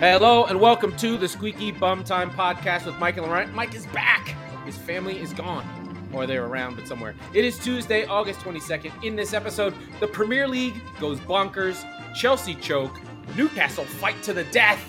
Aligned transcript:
Hello 0.00 0.44
and 0.46 0.60
welcome 0.60 0.94
to 0.96 1.16
the 1.16 1.28
Squeaky 1.28 1.70
Bum 1.70 2.02
Time 2.02 2.28
podcast 2.28 2.84
with 2.84 2.98
Mike 2.98 3.16
and 3.16 3.24
Laurent. 3.24 3.54
Mike 3.54 3.76
is 3.76 3.86
back. 3.86 4.34
His 4.66 4.76
family 4.76 5.20
is 5.20 5.32
gone, 5.32 6.08
or 6.12 6.26
they're 6.26 6.46
around, 6.46 6.74
but 6.74 6.88
somewhere. 6.88 7.14
It 7.32 7.44
is 7.44 7.60
Tuesday, 7.60 8.04
August 8.04 8.40
22nd. 8.40 9.04
In 9.04 9.14
this 9.14 9.32
episode, 9.32 9.72
the 10.00 10.08
Premier 10.08 10.48
League 10.48 10.74
goes 10.98 11.20
bonkers, 11.20 11.86
Chelsea 12.12 12.56
choke, 12.56 13.00
Newcastle 13.36 13.84
fight 13.84 14.20
to 14.24 14.32
the 14.32 14.42
death, 14.44 14.84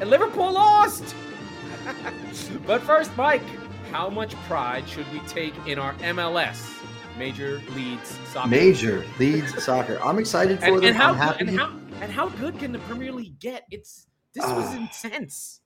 and 0.00 0.10
Liverpool 0.10 0.52
lost. 0.52 1.16
but 2.66 2.82
first, 2.82 3.16
Mike, 3.16 3.42
how 3.90 4.10
much 4.10 4.34
pride 4.46 4.86
should 4.86 5.10
we 5.14 5.20
take 5.20 5.54
in 5.66 5.78
our 5.78 5.94
MLS, 5.94 6.84
Major 7.18 7.62
Leeds 7.70 8.18
Soccer? 8.26 8.48
Major 8.50 9.06
Leeds 9.18 9.64
Soccer. 9.64 9.98
I'm 10.04 10.18
excited 10.18 10.58
for 10.58 10.66
and, 10.66 10.76
them. 10.76 10.84
and 10.84 10.96
how 10.96 11.12
I'm 11.12 11.16
happy. 11.16 11.46
and 11.46 11.58
how 11.58 11.72
and 12.02 12.12
how 12.12 12.28
good 12.28 12.58
can 12.58 12.72
the 12.72 12.78
Premier 12.80 13.12
League 13.12 13.40
get? 13.40 13.64
It's 13.70 14.06
this 14.36 14.44
was 14.44 14.66
Ah. 14.66 14.76
intense. 14.76 15.60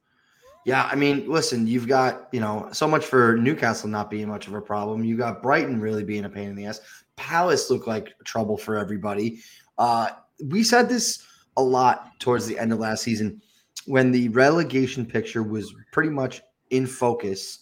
Yeah, 0.64 0.88
I 0.90 0.94
mean, 0.94 1.28
listen, 1.28 1.66
you've 1.66 1.88
got, 1.88 2.28
you 2.32 2.40
know, 2.40 2.68
so 2.72 2.86
much 2.86 3.04
for 3.04 3.36
Newcastle 3.36 3.88
not 3.88 4.10
being 4.10 4.28
much 4.28 4.46
of 4.46 4.54
a 4.54 4.60
problem. 4.60 5.02
You 5.04 5.16
got 5.16 5.42
Brighton 5.42 5.80
really 5.80 6.04
being 6.04 6.24
a 6.26 6.28
pain 6.28 6.50
in 6.50 6.54
the 6.54 6.66
ass. 6.66 6.80
Palace 7.16 7.70
looked 7.70 7.86
like 7.86 8.12
trouble 8.24 8.56
for 8.56 8.76
everybody. 8.76 9.40
Uh, 9.78 10.10
we 10.46 10.62
said 10.62 10.88
this 10.88 11.24
a 11.56 11.62
lot 11.62 12.18
towards 12.20 12.46
the 12.46 12.58
end 12.58 12.72
of 12.72 12.78
last 12.78 13.02
season 13.02 13.40
when 13.86 14.12
the 14.12 14.28
relegation 14.28 15.04
picture 15.06 15.42
was 15.42 15.74
pretty 15.92 16.10
much 16.10 16.42
in 16.70 16.86
focus 16.86 17.60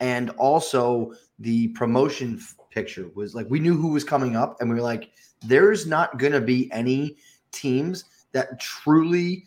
and 0.00 0.30
also 0.30 1.12
the 1.38 1.68
promotion 1.68 2.40
picture 2.70 3.10
was 3.14 3.34
like 3.34 3.46
we 3.50 3.60
knew 3.60 3.76
who 3.76 3.88
was 3.88 4.02
coming 4.04 4.36
up 4.36 4.60
and 4.60 4.68
we 4.68 4.74
were 4.74 4.82
like 4.82 5.10
there's 5.46 5.86
not 5.86 6.18
going 6.18 6.32
to 6.32 6.40
be 6.40 6.70
any 6.72 7.16
teams 7.52 8.04
that 8.32 8.58
truly 8.60 9.44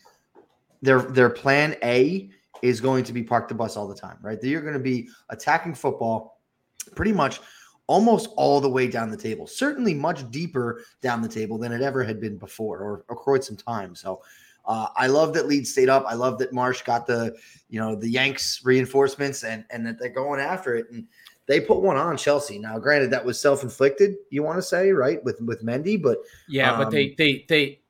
their 0.84 1.02
their 1.02 1.30
plan 1.30 1.76
A 1.82 2.30
is 2.62 2.80
going 2.80 3.04
to 3.04 3.12
be 3.12 3.22
park 3.22 3.48
the 3.48 3.54
bus 3.54 3.76
all 3.76 3.88
the 3.88 3.94
time, 3.94 4.18
right? 4.22 4.40
They're 4.40 4.60
going 4.60 4.74
to 4.74 4.80
be 4.80 5.08
attacking 5.30 5.74
football 5.74 6.40
pretty 6.94 7.12
much 7.12 7.40
almost 7.86 8.30
all 8.36 8.60
the 8.60 8.68
way 8.68 8.86
down 8.86 9.10
the 9.10 9.16
table. 9.16 9.46
Certainly 9.46 9.94
much 9.94 10.30
deeper 10.30 10.82
down 11.02 11.20
the 11.20 11.28
table 11.28 11.58
than 11.58 11.72
it 11.72 11.82
ever 11.82 12.02
had 12.02 12.20
been 12.20 12.38
before 12.38 12.78
or, 12.78 13.04
or 13.08 13.16
quite 13.16 13.44
some 13.44 13.56
time. 13.56 13.94
So 13.94 14.22
uh, 14.64 14.88
I 14.96 15.08
love 15.08 15.34
that 15.34 15.46
Leeds 15.46 15.70
stayed 15.70 15.90
up. 15.90 16.04
I 16.08 16.14
love 16.14 16.38
that 16.38 16.52
Marsch 16.52 16.84
got 16.84 17.06
the, 17.06 17.36
you 17.68 17.78
know, 17.78 17.94
the 17.94 18.08
Yanks 18.08 18.62
reinforcements 18.64 19.44
and 19.44 19.64
and 19.70 19.86
that 19.86 19.98
they're 19.98 20.08
going 20.08 20.40
after 20.40 20.74
it. 20.76 20.90
And 20.90 21.06
they 21.46 21.60
put 21.60 21.82
one 21.82 21.98
on 21.98 22.16
Chelsea. 22.16 22.58
Now, 22.58 22.78
granted, 22.78 23.10
that 23.10 23.24
was 23.24 23.38
self-inflicted, 23.38 24.16
you 24.30 24.42
want 24.42 24.56
to 24.56 24.62
say, 24.62 24.92
right? 24.92 25.22
With 25.22 25.40
with 25.42 25.62
Mendy, 25.62 26.00
but 26.00 26.18
Yeah, 26.48 26.78
but 26.78 26.90
they 26.90 27.10
Um, 27.10 27.14
they 27.18 27.44
they. 27.48 27.80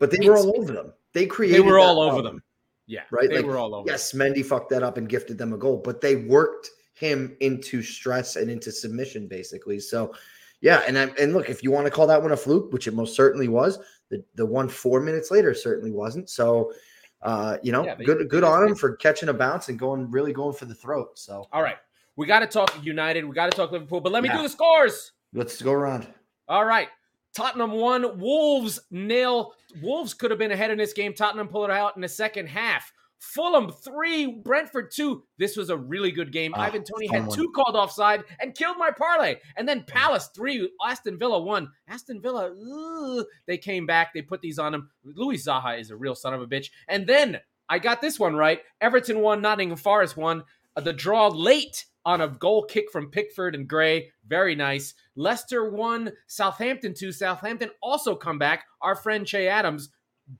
but 0.00 0.10
they 0.10 0.26
were 0.26 0.36
all 0.36 0.58
over 0.58 0.72
them. 0.72 0.92
They 1.12 1.26
created 1.26 1.56
They 1.56 1.60
were 1.66 1.78
all 1.78 2.00
over 2.00 2.22
them. 2.22 2.42
Yeah, 2.86 3.02
Right, 3.10 3.28
They 3.28 3.36
like, 3.36 3.44
were 3.46 3.58
all 3.58 3.74
over. 3.74 3.88
Yes, 3.90 4.12
Mendy 4.12 4.44
fucked 4.44 4.70
that 4.70 4.82
up 4.82 4.96
and 4.96 5.08
gifted 5.08 5.36
them 5.36 5.52
a 5.52 5.58
goal, 5.58 5.76
but 5.76 6.00
they 6.00 6.16
worked 6.16 6.70
him 6.94 7.36
into 7.40 7.82
stress 7.82 8.36
and 8.36 8.50
into 8.50 8.72
submission, 8.72 9.28
basically. 9.28 9.78
So, 9.78 10.14
yeah, 10.62 10.82
and 10.86 10.98
I, 10.98 11.02
and 11.20 11.34
look, 11.34 11.50
if 11.50 11.62
you 11.62 11.70
want 11.70 11.84
to 11.86 11.90
call 11.90 12.06
that 12.06 12.20
one 12.22 12.32
a 12.32 12.36
fluke, 12.36 12.72
which 12.72 12.86
it 12.88 12.94
most 12.94 13.14
certainly 13.14 13.46
was, 13.48 13.78
the 14.08 14.24
the 14.36 14.46
one 14.46 14.68
four 14.70 15.00
minutes 15.00 15.30
later 15.30 15.52
certainly 15.52 15.90
wasn't. 15.90 16.30
So, 16.30 16.72
uh, 17.20 17.58
you 17.62 17.72
know, 17.72 17.84
Yeah, 17.84 17.94
they- 17.96 18.04
good 18.04 18.18
they 18.20 18.24
good 18.24 18.40
just 18.42 18.52
on 18.52 18.68
him 18.68 18.74
for 18.74 18.96
catching 18.96 19.28
a 19.28 19.34
bounce 19.34 19.68
and 19.68 19.78
going 19.78 20.10
really 20.10 20.32
going 20.32 20.54
for 20.54 20.64
the 20.64 20.74
throat. 20.74 21.18
So 21.18 21.46
All 21.52 21.62
right, 21.62 21.76
we 22.16 22.26
got 22.26 22.40
to 22.40 22.46
talk 22.46 22.74
United. 22.82 23.24
We 23.26 23.34
got 23.34 23.50
to 23.50 23.56
talk 23.56 23.70
Liverpool. 23.70 24.00
But 24.00 24.12
let 24.12 24.22
me 24.22 24.30
Yeah. 24.30 24.38
do 24.38 24.42
the 24.44 24.48
scores. 24.48 25.12
let's 25.34 25.60
go 25.60 25.72
around. 25.72 26.08
All 26.48 26.64
right. 26.64 26.88
Tottenham 27.34 27.72
won. 27.72 28.18
Wolves 28.18 28.80
nil. 28.90 29.54
Wolves 29.82 30.14
could 30.14 30.30
have 30.30 30.38
been 30.38 30.52
ahead 30.52 30.70
in 30.70 30.78
this 30.78 30.92
game. 30.92 31.14
Tottenham 31.14 31.48
pulled 31.48 31.70
it 31.70 31.76
out 31.76 31.96
in 31.96 32.02
the 32.02 32.08
second 32.08 32.48
half. 32.48 32.92
Fulham 33.18 33.72
three, 33.72 34.26
Brentford 34.26 34.92
two. 34.92 35.24
This 35.38 35.56
was 35.56 35.70
a 35.70 35.76
really 35.76 36.12
good 36.12 36.32
game. 36.32 36.52
Ah, 36.54 36.62
Ivan 36.62 36.84
Toney 36.84 37.08
had 37.08 37.28
two 37.30 37.50
called 37.50 37.74
offside 37.74 38.22
and 38.38 38.54
killed 38.54 38.76
my 38.78 38.92
parlay. 38.92 39.36
And 39.56 39.68
then 39.68 39.84
Palace 39.88 40.30
three, 40.34 40.70
Aston 40.84 41.18
Villa 41.18 41.40
one. 41.40 41.72
Aston 41.88 42.22
Villa, 42.22 42.52
ugh, 42.52 43.26
they 43.46 43.58
came 43.58 43.86
back. 43.86 44.14
They 44.14 44.22
put 44.22 44.40
these 44.40 44.60
on 44.60 44.72
him. 44.72 44.90
Louis 45.04 45.44
Zaha 45.44 45.80
is 45.80 45.90
a 45.90 45.96
real 45.96 46.14
son 46.14 46.32
of 46.32 46.40
a 46.40 46.46
bitch. 46.46 46.70
And 46.86 47.08
then 47.08 47.40
I 47.68 47.80
got 47.80 48.00
this 48.00 48.20
one 48.20 48.36
right. 48.36 48.60
Everton 48.80 49.18
won. 49.18 49.42
Nottingham 49.42 49.78
Forest 49.78 50.16
won. 50.16 50.44
Uh, 50.76 50.80
the 50.80 50.92
draw 50.92 51.26
late 51.26 51.86
on 52.04 52.20
a 52.20 52.28
goal 52.28 52.64
kick 52.64 52.90
from 52.90 53.10
Pickford 53.10 53.54
and 53.54 53.68
Gray. 53.68 54.10
Very 54.26 54.54
nice. 54.54 54.94
Leicester 55.16 55.70
won. 55.70 56.12
Southampton 56.26 56.94
two. 56.94 57.12
Southampton 57.12 57.70
also 57.82 58.14
come 58.14 58.38
back. 58.38 58.64
Our 58.80 58.94
friend 58.94 59.26
Che 59.26 59.48
Adams 59.48 59.90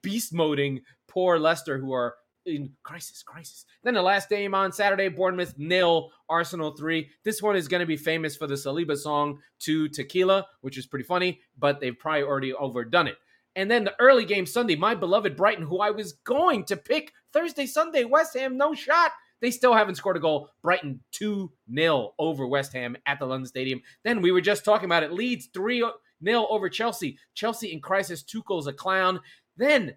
beast 0.02 0.32
moding 0.32 0.80
poor 1.08 1.38
Leicester 1.38 1.78
who 1.78 1.92
are 1.92 2.14
in 2.46 2.72
crisis, 2.82 3.22
crisis. 3.22 3.66
Then 3.82 3.94
the 3.94 4.02
last 4.02 4.30
game 4.30 4.54
on 4.54 4.72
Saturday, 4.72 5.08
Bournemouth 5.08 5.54
nil, 5.58 6.10
Arsenal 6.28 6.74
three. 6.76 7.10
This 7.24 7.42
one 7.42 7.56
is 7.56 7.68
going 7.68 7.80
to 7.80 7.86
be 7.86 7.96
famous 7.96 8.36
for 8.36 8.46
the 8.46 8.54
Saliba 8.54 8.96
song 8.96 9.40
to 9.60 9.88
Tequila, 9.88 10.46
which 10.62 10.78
is 10.78 10.86
pretty 10.86 11.04
funny, 11.04 11.40
but 11.58 11.80
they've 11.80 11.98
probably 11.98 12.22
already 12.22 12.54
overdone 12.54 13.08
it. 13.08 13.16
And 13.56 13.70
then 13.70 13.84
the 13.84 13.94
early 13.98 14.24
game 14.24 14.46
Sunday, 14.46 14.76
my 14.76 14.94
beloved 14.94 15.36
Brighton, 15.36 15.66
who 15.66 15.80
I 15.80 15.90
was 15.90 16.12
going 16.24 16.64
to 16.66 16.76
pick 16.76 17.12
Thursday, 17.32 17.66
Sunday, 17.66 18.04
West 18.04 18.34
Ham, 18.34 18.56
no 18.56 18.72
shot. 18.72 19.10
They 19.40 19.50
still 19.50 19.74
haven't 19.74 19.96
scored 19.96 20.16
a 20.16 20.20
goal. 20.20 20.50
Brighton 20.62 21.00
2 21.12 21.52
0 21.74 22.14
over 22.18 22.46
West 22.46 22.72
Ham 22.72 22.96
at 23.06 23.18
the 23.18 23.26
London 23.26 23.46
Stadium. 23.46 23.80
Then 24.04 24.20
we 24.22 24.32
were 24.32 24.40
just 24.40 24.64
talking 24.64 24.86
about 24.86 25.02
it. 25.02 25.12
Leeds 25.12 25.48
3 25.52 25.84
0 26.24 26.46
over 26.50 26.68
Chelsea. 26.68 27.18
Chelsea 27.34 27.72
in 27.72 27.80
crisis. 27.80 28.22
Tuchel's 28.22 28.66
a 28.66 28.72
clown. 28.72 29.20
Then 29.56 29.96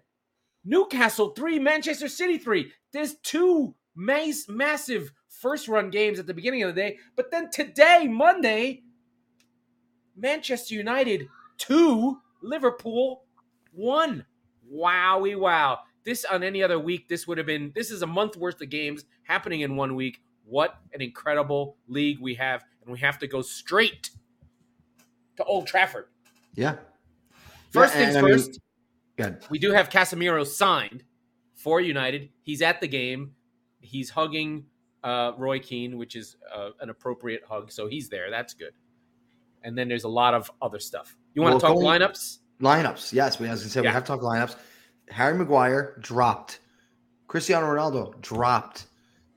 Newcastle 0.64 1.30
3, 1.30 1.58
Manchester 1.58 2.08
City 2.08 2.38
3. 2.38 2.70
There's 2.92 3.16
two 3.16 3.74
mass, 3.96 4.46
massive 4.48 5.12
first 5.28 5.66
run 5.66 5.90
games 5.90 6.18
at 6.18 6.26
the 6.26 6.34
beginning 6.34 6.62
of 6.62 6.74
the 6.74 6.80
day. 6.80 6.98
But 7.16 7.30
then 7.30 7.50
today, 7.50 8.06
Monday, 8.08 8.82
Manchester 10.16 10.74
United 10.74 11.28
2, 11.58 12.18
Liverpool 12.42 13.24
1. 13.72 14.24
Wowie 14.72 15.38
wow. 15.38 15.80
This 16.04 16.24
on 16.24 16.42
any 16.42 16.62
other 16.62 16.78
week, 16.78 17.08
this 17.08 17.26
would 17.26 17.38
have 17.38 17.46
been 17.46 17.72
this 17.74 17.90
is 17.90 18.02
a 18.02 18.06
month 18.06 18.36
worth 18.36 18.60
of 18.60 18.70
games 18.70 19.04
happening 19.24 19.60
in 19.60 19.76
one 19.76 19.94
week. 19.94 20.20
What 20.44 20.76
an 20.92 21.00
incredible 21.00 21.76
league 21.86 22.18
we 22.20 22.34
have, 22.34 22.64
and 22.82 22.92
we 22.92 22.98
have 22.98 23.18
to 23.20 23.28
go 23.28 23.42
straight 23.42 24.10
to 25.36 25.44
Old 25.44 25.66
Trafford. 25.66 26.06
Yeah. 26.54 26.76
First 27.70 27.94
Yeah, 27.94 28.00
things 28.04 28.16
I 28.16 28.22
mean- 28.22 28.32
first, 28.32 28.60
Good. 29.16 29.44
we 29.50 29.58
do 29.58 29.70
have 29.70 29.88
Casemiro 29.88 30.46
signed 30.46 31.04
for 31.54 31.80
United. 31.80 32.30
He's 32.42 32.60
at 32.62 32.80
the 32.80 32.88
game. 32.88 33.34
He's 33.80 34.10
hugging 34.10 34.66
uh, 35.04 35.32
Roy 35.38 35.58
Keane, 35.60 35.96
which 35.98 36.14
is 36.16 36.36
uh, 36.54 36.70
an 36.80 36.90
appropriate 36.90 37.42
hug. 37.48 37.70
So 37.72 37.86
he's 37.88 38.08
there. 38.08 38.30
That's 38.30 38.54
good. 38.54 38.72
And 39.62 39.76
then 39.78 39.88
there's 39.88 40.04
a 40.04 40.08
lot 40.08 40.34
of 40.34 40.50
other 40.60 40.78
stuff. 40.80 41.16
You 41.34 41.42
want 41.42 41.62
Well, 41.62 41.74
to 41.74 41.80
talk 41.80 42.00
lineups? 42.10 42.38
Lineups. 42.60 43.12
Yes, 43.12 43.38
we 43.40 43.48
as 43.48 43.64
I 43.64 43.68
said, 43.68 43.84
Yeah. 43.84 43.90
we 43.90 43.94
have 43.94 44.04
to 44.04 44.08
talk 44.08 44.20
lineups. 44.20 44.56
Harry 45.10 45.36
Maguire 45.36 45.96
dropped. 46.00 46.60
Cristiano 47.28 47.66
Ronaldo 47.66 48.20
dropped. 48.20 48.86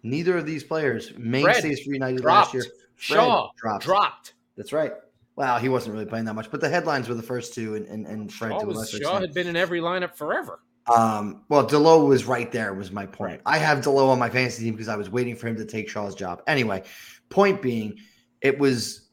Neither 0.04 0.38
of 0.38 0.46
these 0.46 0.64
players 0.64 1.12
mainstays 1.18 1.82
for 1.82 1.92
United 1.92 2.22
dropped. 2.22 2.54
last 2.54 2.54
year. 2.54 2.64
Fred 2.96 3.16
Shaw 3.16 3.50
dropped. 3.58 3.84
dropped. 3.84 4.34
That's 4.56 4.72
right. 4.72 4.92
Well, 5.36 5.60
he 5.60 5.68
wasn't 5.68 5.94
really 5.94 6.06
playing 6.06 6.26
that 6.26 6.34
much, 6.34 6.50
but 6.50 6.62
the 6.62 6.70
headlines 6.70 7.10
were 7.10 7.16
the 7.16 7.24
first 7.24 7.54
two, 7.54 7.76
and 7.76 7.86
and, 7.88 8.06
and 8.06 8.32
Fred 8.32 8.52
Shaw, 8.52 8.60
to 8.60 8.64
a 8.64 8.68
was, 8.68 8.78
lesser 8.78 8.98
Shaw 8.98 9.04
extent. 9.04 9.22
had 9.22 9.34
been 9.34 9.48
in 9.48 9.56
every 9.56 9.82
lineup 9.82 10.16
forever. 10.16 10.60
Um, 10.94 11.42
well, 11.50 11.66
Dalot 11.68 12.08
was 12.08 12.26
right 12.26 12.52
there. 12.52 12.74
Was 12.74 12.92
my 12.92 13.06
point. 13.06 13.42
Right. 13.46 13.56
I 13.56 13.58
have 13.58 13.80
Dalot 13.80 14.10
on 14.10 14.20
my 14.20 14.30
fantasy 14.30 14.64
team 14.64 14.76
because 14.76 14.88
I 14.88 14.96
was 14.96 15.10
waiting 15.10 15.36
for 15.36 15.48
him 15.48 15.58
to 15.58 15.66
take 15.66 15.90
Shaw's 15.90 16.16
job. 16.16 16.42
Anyway, 16.48 16.84
point 17.30 17.62
being, 17.62 17.98
it 18.42 18.58
was 18.58 19.10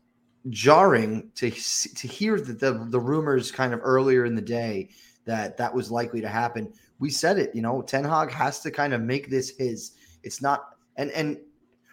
jarring 0.50 1.30
to 1.36 1.50
to 1.50 2.08
hear 2.08 2.40
that 2.40 2.60
the 2.60 2.86
the 2.90 3.00
rumors 3.00 3.50
kind 3.50 3.72
of 3.72 3.80
earlier 3.82 4.24
in 4.24 4.34
the 4.34 4.42
day 4.42 4.90
that 5.24 5.56
that 5.56 5.74
was 5.74 5.90
likely 5.90 6.20
to 6.20 6.28
happen. 6.28 6.72
We 6.98 7.10
said 7.10 7.38
it. 7.38 7.54
You 7.54 7.62
know, 7.62 7.82
Ten 7.82 8.04
Hag 8.04 8.30
has 8.30 8.60
to 8.60 8.70
kind 8.70 8.92
of 8.92 9.00
make 9.00 9.30
this 9.30 9.56
his. 9.56 9.92
It's 10.22 10.42
not 10.42 10.76
and 10.96 11.10
and. 11.12 11.38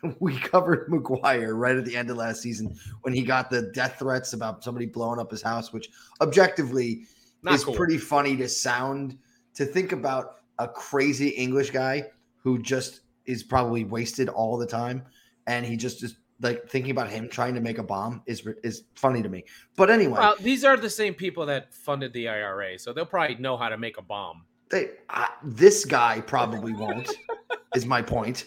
We 0.21 0.39
covered 0.39 0.89
Maguire 0.89 1.55
right 1.55 1.75
at 1.75 1.83
the 1.83 1.97
end 1.97 2.09
of 2.09 2.15
last 2.15 2.41
season 2.41 2.73
when 3.01 3.13
he 3.13 3.21
got 3.21 3.49
the 3.49 3.63
death 3.73 3.97
threats 3.99 4.31
about 4.31 4.63
somebody 4.63 4.85
blowing 4.85 5.19
up 5.19 5.29
his 5.29 5.41
house, 5.41 5.73
which 5.73 5.89
objectively 6.21 7.03
Not 7.43 7.55
is 7.55 7.65
cool. 7.65 7.73
pretty 7.73 7.97
funny 7.97 8.37
to 8.37 8.47
sound 8.47 9.17
to 9.55 9.65
think 9.65 9.91
about 9.91 10.37
a 10.57 10.69
crazy 10.69 11.27
English 11.27 11.71
guy 11.71 12.05
who 12.37 12.61
just 12.61 13.01
is 13.25 13.43
probably 13.43 13.83
wasted 13.83 14.29
all 14.29 14.57
the 14.57 14.65
time, 14.65 15.03
and 15.47 15.65
he 15.65 15.75
just 15.75 16.01
is 16.01 16.15
like 16.41 16.69
thinking 16.69 16.91
about 16.91 17.09
him 17.09 17.27
trying 17.27 17.53
to 17.55 17.61
make 17.61 17.77
a 17.77 17.83
bomb 17.83 18.21
is 18.25 18.47
is 18.63 18.83
funny 18.95 19.21
to 19.21 19.29
me. 19.29 19.43
But 19.75 19.89
anyway, 19.89 20.19
Well, 20.19 20.35
these 20.39 20.63
are 20.63 20.77
the 20.77 20.89
same 20.89 21.13
people 21.13 21.45
that 21.47 21.73
funded 21.73 22.13
the 22.13 22.29
IRA, 22.29 22.79
so 22.79 22.93
they'll 22.93 23.05
probably 23.05 23.35
know 23.35 23.57
how 23.57 23.69
to 23.69 23.77
make 23.77 23.97
a 23.97 24.01
bomb. 24.01 24.45
they, 24.69 24.91
I, 25.09 25.29
this 25.43 25.85
guy 25.85 26.21
probably 26.21 26.73
won't. 26.73 27.09
is 27.75 27.85
my 27.85 28.01
point. 28.01 28.45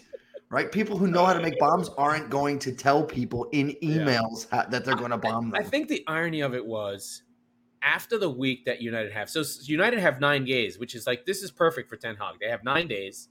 Right? 0.50 0.70
People 0.70 0.98
who 0.98 1.06
know 1.06 1.24
how 1.24 1.32
to 1.32 1.40
make 1.40 1.58
bombs 1.58 1.88
aren't 1.96 2.28
going 2.28 2.58
to 2.58 2.72
tell 2.72 3.02
people 3.02 3.48
in 3.52 3.74
emails 3.82 4.46
how, 4.50 4.66
that 4.66 4.84
they're 4.84 4.96
going 4.96 5.10
to 5.10 5.16
bomb 5.16 5.50
them. 5.50 5.58
I 5.58 5.64
think 5.66 5.88
the 5.88 6.04
irony 6.06 6.42
of 6.42 6.54
it 6.54 6.64
was 6.64 7.22
after 7.80 8.18
the 8.18 8.28
week 8.28 8.66
that 8.66 8.82
United 8.82 9.12
have. 9.12 9.30
So 9.30 9.42
United 9.62 9.98
have 9.98 10.20
nine 10.20 10.44
days, 10.44 10.78
which 10.78 10.94
is 10.94 11.06
like 11.06 11.24
this 11.24 11.42
is 11.42 11.50
perfect 11.50 11.88
for 11.88 11.96
Ten 11.96 12.16
Hag. 12.16 12.34
They 12.38 12.48
have 12.48 12.64
nine 12.64 12.86
days. 12.86 13.28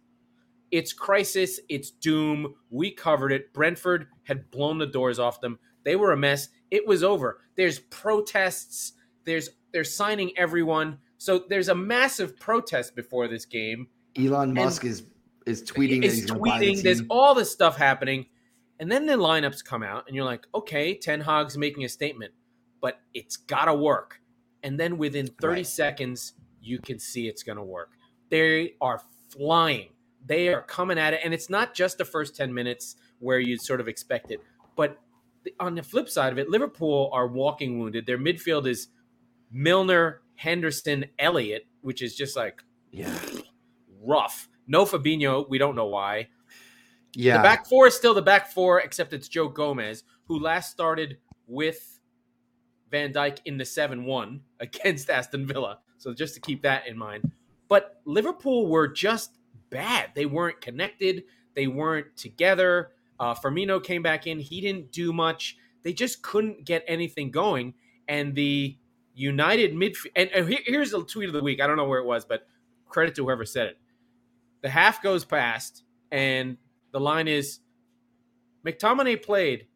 It's 0.71 0.93
crisis. 0.93 1.59
It's 1.69 1.91
doom. 1.91 2.55
We 2.69 2.91
covered 2.91 3.31
it. 3.31 3.53
Brentford 3.53 4.07
had 4.23 4.49
blown 4.51 4.77
the 4.77 4.87
doors 4.87 5.19
off 5.19 5.41
them. 5.41 5.59
They 5.83 5.95
were 5.95 6.13
a 6.13 6.17
mess. 6.17 6.49
It 6.69 6.87
was 6.87 7.03
over. 7.03 7.41
There's 7.55 7.79
protests. 7.79 8.93
There's 9.25 9.49
they're 9.73 9.83
signing 9.83 10.31
everyone. 10.37 10.99
So 11.17 11.43
there's 11.49 11.69
a 11.69 11.75
massive 11.75 12.37
protest 12.39 12.95
before 12.95 13.27
this 13.27 13.45
game. 13.45 13.87
Elon 14.17 14.53
Musk 14.53 14.85
is 14.85 15.03
is 15.45 15.63
tweeting. 15.63 16.03
Is 16.03 16.25
tweeting. 16.25 16.77
The 16.77 16.81
there's 16.83 17.03
all 17.09 17.35
this 17.35 17.51
stuff 17.51 17.77
happening, 17.77 18.27
and 18.79 18.91
then 18.91 19.05
the 19.05 19.13
lineups 19.13 19.63
come 19.63 19.83
out, 19.83 20.05
and 20.07 20.15
you're 20.15 20.25
like, 20.25 20.47
okay, 20.55 20.95
Ten 20.97 21.21
Hag's 21.21 21.57
making 21.57 21.83
a 21.83 21.89
statement, 21.89 22.33
but 22.81 22.99
it's 23.13 23.37
gotta 23.37 23.73
work. 23.73 24.19
And 24.63 24.79
then 24.79 24.97
within 24.97 25.27
30 25.27 25.47
right. 25.47 25.67
seconds, 25.67 26.33
you 26.61 26.79
can 26.79 26.99
see 26.99 27.27
it's 27.27 27.43
gonna 27.43 27.63
work. 27.63 27.91
They 28.29 28.75
are 28.79 29.01
flying. 29.29 29.89
They 30.25 30.49
are 30.49 30.61
coming 30.61 30.97
at 30.97 31.13
it, 31.13 31.21
and 31.23 31.33
it's 31.33 31.49
not 31.49 31.73
just 31.73 31.97
the 31.97 32.05
first 32.05 32.35
10 32.35 32.53
minutes 32.53 32.95
where 33.19 33.39
you'd 33.39 33.61
sort 33.61 33.79
of 33.79 33.87
expect 33.87 34.31
it, 34.31 34.39
but 34.75 34.99
on 35.59 35.75
the 35.75 35.83
flip 35.83 36.09
side 36.09 36.31
of 36.31 36.39
it, 36.39 36.49
Liverpool 36.49 37.09
are 37.13 37.27
walking 37.27 37.79
wounded. 37.79 38.05
Their 38.05 38.17
midfield 38.17 38.67
is 38.67 38.87
Milner, 39.51 40.21
Henderson, 40.35 41.05
Elliott, 41.19 41.65
which 41.81 42.01
is 42.01 42.15
just 42.15 42.35
like 42.35 42.61
yeah, 42.91 43.17
rough. 44.01 44.47
No 44.67 44.85
Fabinho, 44.85 45.47
we 45.49 45.57
don't 45.57 45.75
know 45.75 45.87
why. 45.87 46.29
Yeah. 47.13 47.37
The 47.37 47.43
back 47.43 47.67
four 47.67 47.87
is 47.87 47.95
still 47.95 48.13
the 48.13 48.21
back 48.21 48.51
four, 48.51 48.79
except 48.79 49.13
it's 49.13 49.27
Joe 49.27 49.47
Gomez, 49.47 50.03
who 50.25 50.39
last 50.39 50.71
started 50.71 51.17
with 51.47 51.99
Van 52.89 53.11
Dijk 53.11 53.39
in 53.45 53.57
the 53.57 53.65
7 53.65 54.05
1 54.05 54.41
against 54.59 55.09
Aston 55.09 55.45
Villa. 55.45 55.79
So 55.97 56.13
just 56.13 56.33
to 56.35 56.41
keep 56.41 56.61
that 56.63 56.87
in 56.87 56.97
mind. 56.97 57.31
But 57.67 58.01
Liverpool 58.05 58.67
were 58.67 58.87
just 58.87 59.37
bad. 59.71 60.11
They 60.13 60.27
weren't 60.27 60.61
connected, 60.61 61.23
they 61.55 61.65
weren't 61.67 62.15
together. 62.15 62.91
Uh, 63.19 63.35
Firmino 63.35 63.83
came 63.83 64.01
back 64.01 64.25
in. 64.25 64.39
He 64.39 64.61
didn't 64.61 64.91
do 64.91 65.13
much. 65.13 65.55
They 65.83 65.93
just 65.93 66.23
couldn't 66.23 66.65
get 66.65 66.83
anything 66.87 67.29
going. 67.29 67.75
And 68.07 68.33
the 68.33 68.77
United 69.13 69.73
midfield. 69.73 70.11
And, 70.15 70.29
and 70.31 70.57
here's 70.65 70.91
the 70.91 71.03
tweet 71.03 71.27
of 71.27 71.33
the 71.33 71.43
week. 71.43 71.61
I 71.61 71.67
don't 71.67 71.77
know 71.77 71.85
where 71.85 71.99
it 71.99 72.05
was, 72.05 72.25
but 72.25 72.47
credit 72.87 73.15
to 73.15 73.25
whoever 73.25 73.45
said 73.45 73.67
it. 73.67 73.77
The 74.61 74.69
half 74.69 75.01
goes 75.01 75.25
past, 75.25 75.83
and 76.11 76.57
the 76.91 76.99
line 76.99 77.27
is 77.27 77.59
McTominay 78.65 79.23
played. 79.23 79.67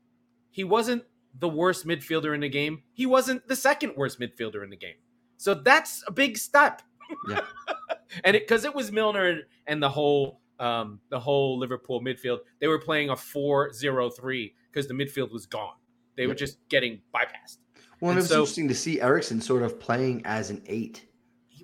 He 0.52 0.64
wasn't 0.64 1.04
the 1.38 1.50
worst 1.50 1.86
midfielder 1.86 2.34
in 2.34 2.42
the 2.42 2.50
game. 2.50 2.84
He 2.94 3.06
wasn't 3.06 3.48
the 3.48 3.56
second 3.56 3.94
worst 3.96 4.20
midfielder 4.20 4.64
in 4.64 4.70
the 4.70 4.78
game. 4.78 4.96
So 5.38 5.54
that's 5.54 6.04
a 6.08 6.12
big 6.12 6.38
step. 6.38 6.82
Yeah. 7.30 7.42
and 8.24 8.34
because 8.34 8.66
it, 8.66 8.70
it 8.70 8.76
was 8.76 8.92
Milner 8.92 9.42
and 9.68 9.82
the 9.82 9.90
whole 9.90 10.42
um, 10.60 11.00
the 11.10 11.20
whole 11.20 11.58
Liverpool 11.58 12.02
midfield. 12.02 12.40
They 12.60 12.68
were 12.68 12.80
playing 12.80 13.10
a 13.10 13.16
4-0-3 13.16 14.54
because 14.72 14.88
the 14.88 14.94
midfield 14.94 15.32
was 15.32 15.46
gone. 15.46 15.76
They 16.16 16.24
yep. 16.24 16.30
were 16.30 16.36
just 16.36 16.58
getting 16.70 17.02
bypassed. 17.14 17.58
Well, 18.00 18.12
and 18.12 18.18
it 18.18 18.22
was 18.22 18.30
so, 18.30 18.40
interesting 18.40 18.68
to 18.70 18.76
see 18.76 19.02
Eriksen 19.02 19.42
sort 19.42 19.64
of 19.64 19.80
playing 19.80 20.26
as 20.26 20.50
an 20.50 20.62
eight. 20.68 21.06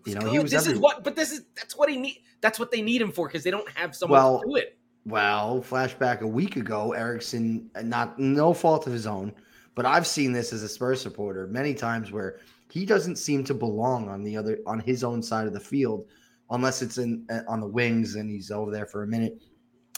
You 0.06 0.16
know, 0.16 0.22
good. 0.22 0.32
he 0.32 0.40
was. 0.40 0.52
This 0.52 0.68
everywhere. 0.68 0.76
is 0.76 0.82
what, 0.82 1.04
but 1.04 1.16
this 1.16 1.32
is 1.32 1.46
that's 1.56 1.78
what 1.78 1.90
he 1.90 1.98
need. 1.98 2.24
That's 2.42 2.58
what 2.58 2.72
they 2.72 2.82
need 2.82 3.02
him 3.02 3.12
for 3.12 3.28
because 3.28 3.44
they 3.44 3.52
don't 3.52 3.70
have 3.72 3.96
someone 3.96 4.20
well, 4.20 4.40
to 4.40 4.48
do 4.48 4.56
it. 4.56 4.78
Well, 5.06 5.64
flashback 5.68 6.22
a 6.22 6.28
week 6.28 6.56
ago, 6.56 6.94
Eriksen, 6.94 7.70
not 7.84 8.18
no 8.18 8.54
fault 8.54 8.88
of 8.88 8.94
his 8.94 9.06
own, 9.06 9.34
but 9.76 9.86
I've 9.86 10.08
seen 10.08 10.32
this 10.32 10.54
as 10.54 10.64
a 10.64 10.70
Spurs 10.70 11.02
supporter 11.02 11.48
many 11.48 11.74
times 11.74 12.12
where 12.12 12.40
he 12.72 12.86
doesn't 12.86 13.18
seem 13.18 13.44
to 13.44 13.54
belong 13.54 14.08
on 14.10 14.24
the 14.24 14.38
other 14.38 14.60
on 14.66 14.80
his 14.80 15.04
own 15.04 15.22
side 15.22 15.48
of 15.48 15.54
the 15.54 15.60
field 15.60 16.06
unless 16.52 16.82
it's 16.82 16.98
in 16.98 17.26
uh, 17.30 17.42
on 17.48 17.60
the 17.60 17.68
wings 17.68 18.16
and 18.16 18.30
he's 18.30 18.52
over 18.52 18.72
there 18.72 18.86
for 18.86 19.04
a 19.04 19.08
minute. 19.08 19.42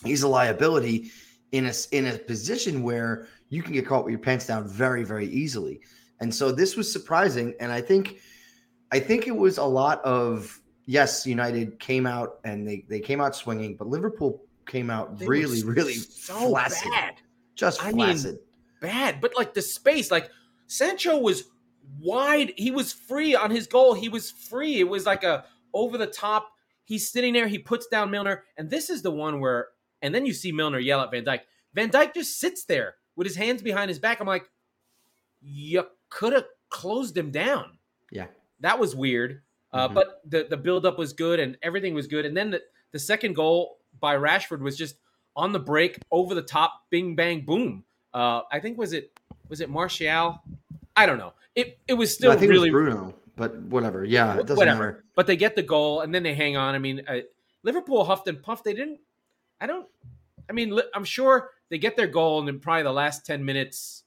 He's 0.03 0.23
a 0.23 0.27
liability 0.27 1.11
in 1.51 1.67
a 1.67 1.73
in 1.91 2.07
a 2.07 2.17
position 2.17 2.83
where 2.83 3.27
you 3.49 3.61
can 3.61 3.73
get 3.73 3.85
caught 3.85 4.05
with 4.05 4.11
your 4.11 4.19
pants 4.19 4.47
down 4.47 4.67
very 4.67 5.03
very 5.03 5.27
easily. 5.27 5.81
And 6.19 6.33
so 6.33 6.51
this 6.51 6.75
was 6.75 6.91
surprising, 6.91 7.53
and 7.59 7.71
I 7.71 7.81
think 7.81 8.19
I 8.91 8.99
think 8.99 9.27
it 9.27 9.35
was 9.35 9.57
a 9.57 9.63
lot 9.63 10.03
of 10.03 10.59
yes, 10.85 11.25
United 11.25 11.79
came 11.79 12.05
out 12.05 12.39
and 12.43 12.67
they 12.67 12.85
they 12.89 12.99
came 12.99 13.21
out 13.21 13.35
swinging, 13.35 13.75
but 13.75 13.87
Liverpool 13.87 14.43
came 14.65 14.89
out 14.89 15.19
they 15.19 15.27
really 15.27 15.63
really 15.63 15.93
so 15.95 16.49
flaccid, 16.49 16.91
bad. 16.91 17.15
just 17.55 17.83
I 17.83 17.91
flaccid, 17.91 18.35
mean, 18.35 18.41
bad. 18.81 19.21
But 19.21 19.33
like 19.37 19.53
the 19.53 19.61
space, 19.61 20.09
like 20.11 20.29
Sancho 20.67 21.19
was 21.19 21.51
wide. 21.99 22.53
He 22.57 22.71
was 22.71 22.93
free 22.93 23.35
on 23.35 23.51
his 23.51 23.67
goal. 23.67 23.93
He 23.93 24.09
was 24.09 24.31
free. 24.31 24.79
It 24.79 24.87
was 24.87 25.05
like 25.05 25.23
a 25.23 25.45
over 25.73 25.97
the 25.97 26.07
top. 26.07 26.49
He's 26.85 27.09
sitting 27.09 27.33
there. 27.33 27.47
He 27.47 27.59
puts 27.59 27.87
down 27.87 28.11
Milner, 28.11 28.43
and 28.57 28.69
this 28.69 28.89
is 28.89 29.01
the 29.01 29.11
one 29.11 29.39
where, 29.39 29.67
and 30.01 30.13
then 30.13 30.25
you 30.25 30.33
see 30.33 30.51
Milner 30.51 30.79
yell 30.79 31.01
at 31.01 31.11
Van 31.11 31.23
Dijk. 31.23 31.41
Van 31.73 31.89
Dijk 31.89 32.13
just 32.13 32.39
sits 32.39 32.65
there 32.65 32.95
with 33.15 33.25
his 33.25 33.35
hands 33.35 33.61
behind 33.61 33.89
his 33.89 33.99
back. 33.99 34.19
I'm 34.19 34.27
like, 34.27 34.49
you 35.41 35.85
could 36.09 36.33
have 36.33 36.45
closed 36.69 37.17
him 37.17 37.31
down. 37.31 37.77
Yeah, 38.11 38.27
that 38.59 38.79
was 38.79 38.95
weird. 38.95 39.41
Uh, 39.71 39.85
mm-hmm. 39.87 39.95
But 39.95 40.21
the 40.27 40.47
the 40.49 40.57
buildup 40.57 40.97
was 40.97 41.13
good 41.13 41.39
and 41.39 41.57
everything 41.63 41.93
was 41.93 42.07
good. 42.07 42.25
And 42.25 42.35
then 42.35 42.51
the, 42.51 42.61
the 42.91 42.99
second 42.99 43.33
goal 43.33 43.79
by 43.99 44.15
Rashford 44.15 44.59
was 44.59 44.77
just 44.77 44.95
on 45.35 45.51
the 45.51 45.59
break, 45.59 45.99
over 46.11 46.35
the 46.35 46.43
top, 46.43 46.83
bing 46.89 47.15
bang 47.15 47.41
boom. 47.41 47.83
Uh, 48.13 48.41
I 48.51 48.59
think 48.59 48.77
was 48.77 48.93
it 48.93 49.17
was 49.49 49.61
it 49.61 49.69
Martial? 49.69 50.41
I 50.95 51.05
don't 51.05 51.17
know. 51.17 51.33
It 51.55 51.79
it 51.87 51.93
was 51.93 52.13
still 52.13 52.33
no, 52.33 52.39
really 52.39 52.69
Bruno 52.69 53.15
but 53.35 53.55
whatever. 53.63 54.03
Yeah, 54.03 54.33
it 54.35 54.41
doesn't 54.41 54.57
whatever. 54.57 54.79
matter. 54.79 55.03
But 55.15 55.27
they 55.27 55.35
get 55.35 55.55
the 55.55 55.63
goal 55.63 56.01
and 56.01 56.13
then 56.13 56.23
they 56.23 56.33
hang 56.33 56.57
on. 56.57 56.75
I 56.75 56.79
mean, 56.79 57.03
uh, 57.07 57.19
Liverpool 57.63 58.03
huffed 58.03 58.27
and 58.27 58.41
puffed. 58.41 58.63
They 58.63 58.73
didn't. 58.73 58.99
I 59.59 59.67
don't. 59.67 59.87
I 60.49 60.53
mean, 60.53 60.77
I'm 60.93 61.05
sure 61.05 61.51
they 61.69 61.77
get 61.77 61.95
their 61.95 62.07
goal 62.07 62.39
and 62.39 62.47
then 62.47 62.59
probably 62.59 62.83
the 62.83 62.91
last 62.91 63.25
ten 63.25 63.43
minutes. 63.43 64.03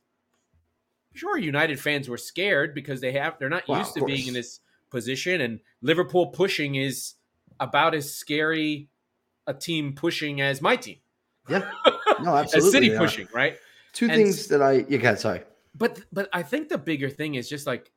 I'm 1.13 1.19
sure 1.19 1.39
United 1.39 1.81
fans 1.81 2.09
were 2.09 2.19
scared 2.19 2.75
because 2.75 3.01
they 3.01 3.13
have 3.13 3.39
they're 3.39 3.49
not 3.49 3.69
used 3.69 3.95
to 3.95 4.05
being 4.05 4.29
in 4.29 4.35
this 4.35 4.61
position, 4.91 5.41
and 5.41 5.61
Liverpool 5.81 6.29
pushing 6.29 6.75
is 6.75 7.15
about 7.59 7.95
as 7.95 8.13
scary 8.13 8.89
a 9.47 9.55
team 9.55 9.95
pushing 9.95 10.41
as 10.41 10.61
my 10.61 10.77
team. 10.77 10.99
Yeah, 11.49 11.71
no, 12.23 12.37
absolutely. 12.37 12.67
as 12.67 12.73
City 12.73 12.99
pushing, 12.99 13.29
right? 13.33 13.57
Two 13.95 14.07
and, 14.07 14.15
things 14.15 14.47
that 14.49 14.61
I 14.61 14.85
you 14.89 14.99
got. 14.99 15.19
Sorry, 15.19 15.41
but 15.77 16.01
but 16.13 16.29
I 16.33 16.43
think 16.43 16.69
the 16.69 16.79
bigger 16.79 17.11
thing 17.11 17.35
is 17.35 17.49
just 17.49 17.67
like 17.67 17.91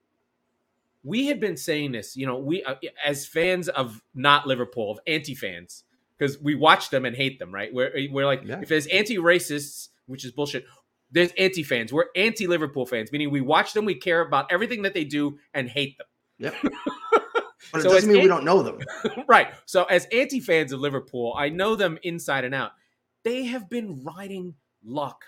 we 1.03 1.27
had 1.27 1.39
been 1.39 1.57
saying 1.57 1.93
this, 1.93 2.15
you 2.15 2.25
know, 2.25 2.37
we 2.37 2.63
uh, 2.63 2.75
as 3.05 3.25
fans 3.25 3.69
of 3.69 4.01
not 4.13 4.47
Liverpool, 4.47 4.91
of 4.91 4.99
anti 5.07 5.35
fans, 5.35 5.83
because 6.17 6.39
we 6.41 6.55
watch 6.55 6.89
them 6.89 7.05
and 7.05 7.15
hate 7.15 7.39
them, 7.39 7.53
right? 7.53 7.73
We're 7.73 7.91
we're 8.11 8.25
like, 8.25 8.43
yeah. 8.43 8.59
if 8.61 8.69
there's 8.69 8.87
anti 8.87 9.17
racists, 9.17 9.89
which 10.07 10.25
is 10.25 10.31
bullshit, 10.31 10.65
there's 11.11 11.31
anti 11.37 11.63
fans. 11.63 11.93
We're 11.93 12.07
anti 12.15 12.47
Liverpool 12.47 12.85
fans, 12.85 13.11
meaning 13.11 13.31
we 13.31 13.41
watch 13.41 13.73
them, 13.73 13.85
we 13.85 13.95
care 13.95 14.21
about 14.21 14.51
everything 14.51 14.81
that 14.83 14.93
they 14.93 15.05
do, 15.05 15.37
and 15.53 15.69
hate 15.69 15.97
them. 15.97 16.07
Yep. 16.39 16.55
but 17.71 17.81
it 17.81 17.83
doesn't 17.83 18.09
mean 18.09 18.17
anti- 18.17 18.21
we 18.23 18.27
don't 18.27 18.43
know 18.43 18.61
them, 18.61 18.79
right? 19.27 19.47
So 19.65 19.85
as 19.85 20.05
anti 20.11 20.41
fans 20.41 20.73
of 20.73 20.81
Liverpool, 20.81 21.33
I 21.37 21.49
know 21.49 21.75
them 21.75 21.97
inside 22.03 22.43
and 22.43 22.53
out. 22.53 22.71
They 23.23 23.45
have 23.45 23.69
been 23.69 24.03
riding 24.03 24.55
luck 24.83 25.25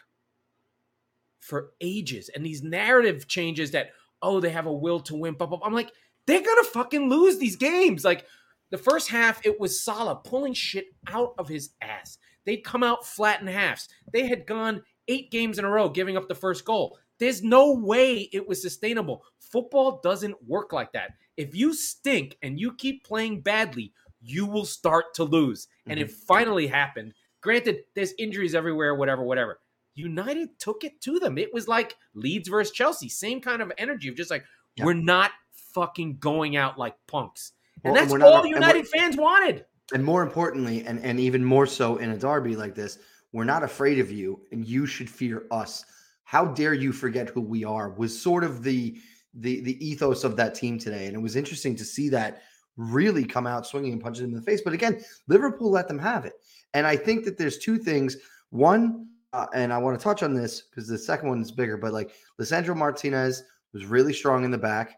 for 1.42 1.74
ages, 1.82 2.30
and 2.34 2.46
these 2.46 2.64
narrative 2.64 3.28
changes 3.28 3.72
that 3.72 3.92
oh, 4.22 4.40
they 4.40 4.50
have 4.52 4.68
a 4.68 4.74
will 4.74 5.00
to 5.02 5.16
win. 5.16 5.34
Blah, 5.34 5.48
blah, 5.48 5.58
blah. 5.58 5.68
I'm 5.68 5.74
like, 5.74 5.92
they're 6.28 6.44
gonna 6.44 6.64
fucking 6.64 7.10
lose 7.10 7.38
these 7.38 7.56
games. 7.56 8.06
Like 8.06 8.26
the 8.70 8.78
first 8.78 9.10
half, 9.10 9.46
it 9.46 9.60
was 9.60 9.84
Salah 9.84 10.16
pulling 10.16 10.54
shit 10.54 10.86
out 11.08 11.34
of 11.38 11.48
his 11.48 11.72
ass. 11.82 12.18
They'd 12.46 12.64
come 12.64 12.84
out 12.84 13.06
flat 13.06 13.42
in 13.42 13.48
halves. 13.48 13.90
They 14.14 14.28
had 14.28 14.48
gone 14.48 14.84
eight 15.08 15.32
games 15.32 15.60
in 15.60 15.66
a 15.66 15.70
row, 15.70 15.90
giving 15.90 16.18
up 16.18 16.28
the 16.28 16.36
first 16.36 16.66
goal. 16.66 16.98
There's 17.20 17.44
no 17.44 17.74
way 17.74 18.30
it 18.34 18.48
was 18.48 18.62
sustainable. 18.62 19.24
Football 19.40 20.00
doesn't 20.04 20.36
work 20.48 20.74
like 20.74 20.92
that. 20.94 21.12
If 21.38 21.56
you 21.56 21.74
stink 21.74 22.38
and 22.42 22.60
you 22.60 22.74
keep 22.74 23.04
playing 23.04 23.42
badly, 23.42 23.94
you 24.22 24.46
will 24.46 24.66
start 24.66 25.14
to 25.16 25.24
lose. 25.24 25.66
Mm-hmm. 25.66 25.92
And 25.92 26.00
it 26.00 26.08
mm-hmm. 26.08 26.26
finally 26.28 26.68
happened. 26.68 27.14
Granted, 27.42 27.82
there's 27.96 28.14
injuries 28.18 28.56
everywhere, 28.56 28.96
whatever, 28.96 29.24
whatever. 29.24 29.60
United 29.96 30.58
took 30.60 30.84
it 30.84 31.02
to 31.02 31.20
them. 31.20 31.38
It 31.38 31.54
was 31.54 31.68
like 31.68 31.96
Leeds 32.14 32.48
versus 32.48 32.72
Chelsea, 32.72 33.10
same 33.10 33.42
kind 33.42 33.62
of 33.62 33.72
energy 33.78 34.08
of 34.08 34.16
just 34.16 34.32
like 34.32 34.44
yep. 34.76 34.86
we're 34.86 34.94
not 34.94 35.32
fucking 35.54 36.18
going 36.18 36.56
out 36.56 36.78
like 36.78 36.96
punks, 37.08 37.54
and 37.84 37.94
well, 37.94 38.02
that's 38.02 38.14
and 38.14 38.24
all 38.24 38.42
the 38.42 38.50
United 38.50 38.88
fans 38.88 39.18
wanted. 39.18 39.66
And 39.94 40.04
more 40.04 40.24
importantly, 40.24 40.86
and 40.86 41.00
and 41.04 41.20
even 41.20 41.44
more 41.44 41.66
so 41.66 41.98
in 41.98 42.12
a 42.12 42.18
derby 42.18 42.56
like 42.56 42.76
this, 42.76 43.00
we're 43.34 43.44
not 43.44 43.64
afraid 43.64 44.00
of 44.00 44.12
you, 44.12 44.42
and 44.52 44.66
you 44.66 44.86
should 44.86 45.10
fear 45.10 45.46
us. 45.52 45.86
How 46.24 46.46
dare 46.46 46.74
you 46.74 46.94
forget 46.94 47.30
who 47.30 47.42
we 47.42 47.64
are? 47.64 47.90
Was 47.90 48.20
sort 48.20 48.44
of 48.44 48.64
the 48.64 48.98
the 49.34 49.62
the 49.62 49.86
ethos 49.86 50.24
of 50.24 50.36
that 50.38 50.56
team 50.56 50.78
today, 50.80 51.08
and 51.08 51.16
it 51.16 51.22
was 51.22 51.36
interesting 51.36 51.76
to 51.76 51.86
see 51.86 52.10
that 52.10 52.42
really 52.78 53.26
come 53.26 53.46
out 53.46 53.68
swinging 53.68 53.94
and 53.94 54.02
punching 54.02 54.24
them 54.24 54.32
in 54.32 54.38
the 54.38 54.46
face. 54.46 54.62
But 54.62 54.74
again, 54.74 55.04
Liverpool 55.28 55.70
let 55.70 55.88
them 55.88 56.00
have 56.00 56.26
it, 56.26 56.34
and 56.74 56.88
I 56.88 56.96
think 56.96 57.26
that 57.26 57.38
there's 57.38 57.58
two 57.58 57.78
things. 57.78 58.18
One, 58.50 59.08
uh, 59.34 59.48
and 59.54 59.72
I 59.72 59.78
want 59.78 59.98
to 60.00 60.04
touch 60.04 60.24
on 60.24 60.34
this 60.34 60.62
because 60.62 60.88
the 60.88 60.98
second 60.98 61.30
one 61.30 61.42
is 61.42 61.52
bigger, 61.52 61.78
but 61.78 61.94
like 61.94 62.12
Lisandro 62.40 62.76
Martinez 62.76 63.44
was 63.74 63.86
really 63.86 64.14
strong 64.14 64.44
in 64.44 64.52
the 64.52 64.58
back. 64.58 64.96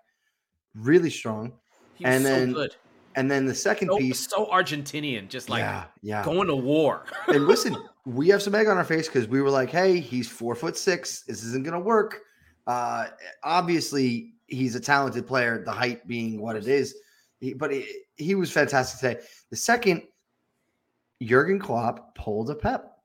really 0.76 1.10
strong. 1.10 1.54
And 2.04 2.24
so 2.24 2.30
then 2.30 2.54
good. 2.54 2.76
And 3.16 3.30
then 3.30 3.46
the 3.46 3.54
second 3.54 3.90
So, 3.90 3.98
piece, 4.00 4.28
so 4.28 4.48
Argentinian, 4.48 5.30
just 5.30 5.48
like 5.48 5.60
yeah, 5.60 5.86
yeah. 6.02 6.26
going 6.26 6.48
to 6.48 6.56
war. 6.56 7.06
and 7.28 7.46
listen, 7.46 7.76
we 8.06 8.28
have 8.30 8.42
some 8.42 8.56
egg 8.56 8.68
on 8.68 8.76
our 8.76 8.84
face 8.84 9.08
because 9.08 9.28
we 9.28 9.40
were 9.40 9.52
like, 9.52 9.70
"Hey, 9.70 10.00
he's 10.00 10.28
four 10.28 10.56
foot 10.56 10.76
six. 10.76 11.22
This 11.22 11.44
isn't 11.44 11.64
going 11.64 11.76
to 11.76 11.80
work." 11.80 12.22
Uh, 12.66 13.10
obviously, 13.44 14.34
he's 14.48 14.74
a 14.76 14.80
talented 14.80 15.28
player. 15.28 15.62
The 15.64 15.72
height 15.72 16.08
being 16.08 16.42
what 16.42 16.56
it 16.56 16.68
is, 16.68 16.96
he, 17.40 17.54
but 17.54 17.72
he, 17.72 17.86
he 18.16 18.34
was 18.34 18.50
fantastic 18.52 19.00
today. 19.00 19.28
The 19.52 19.58
second, 19.58 20.02
Jurgen 21.22 21.60
Klopp 21.60 22.16
pulled 22.16 22.50
a 22.50 22.56
Pep. 22.56 22.98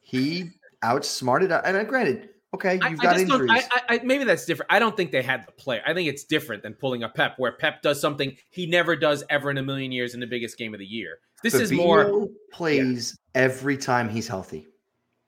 He 0.00 0.50
outsmarted. 0.84 1.50
And 1.50 1.76
uh, 1.76 1.84
granted, 1.84 2.28
okay, 2.54 2.74
you've 2.74 2.84
I 2.84 2.94
got 2.94 3.16
just 3.16 3.22
injuries. 3.22 3.50
I, 3.50 3.62
I, 3.74 3.82
I, 3.88 4.00
maybe 4.04 4.24
that's 4.24 4.44
different. 4.44 4.70
I 4.72 4.78
don't 4.78 4.96
think 4.96 5.10
they 5.10 5.22
had 5.22 5.46
the 5.46 5.52
player. 5.52 5.82
I 5.86 5.94
think 5.94 6.08
it's 6.08 6.24
different 6.24 6.62
than 6.62 6.74
pulling 6.74 7.02
a 7.02 7.08
Pep, 7.08 7.34
where 7.38 7.52
Pep 7.52 7.82
does 7.82 8.00
something 8.00 8.36
he 8.50 8.66
never 8.66 8.94
does 8.94 9.24
ever 9.30 9.50
in 9.50 9.58
a 9.58 9.62
million 9.62 9.90
years 9.90 10.14
in 10.14 10.20
the 10.20 10.26
biggest 10.26 10.56
game 10.56 10.74
of 10.74 10.78
the 10.78 10.86
year. 10.86 11.18
This 11.42 11.54
is 11.54 11.72
more. 11.72 12.28
Plays 12.52 13.18
every 13.34 13.76
time 13.76 14.08
he's 14.08 14.28
healthy. 14.28 14.58
yeah, 14.58 14.64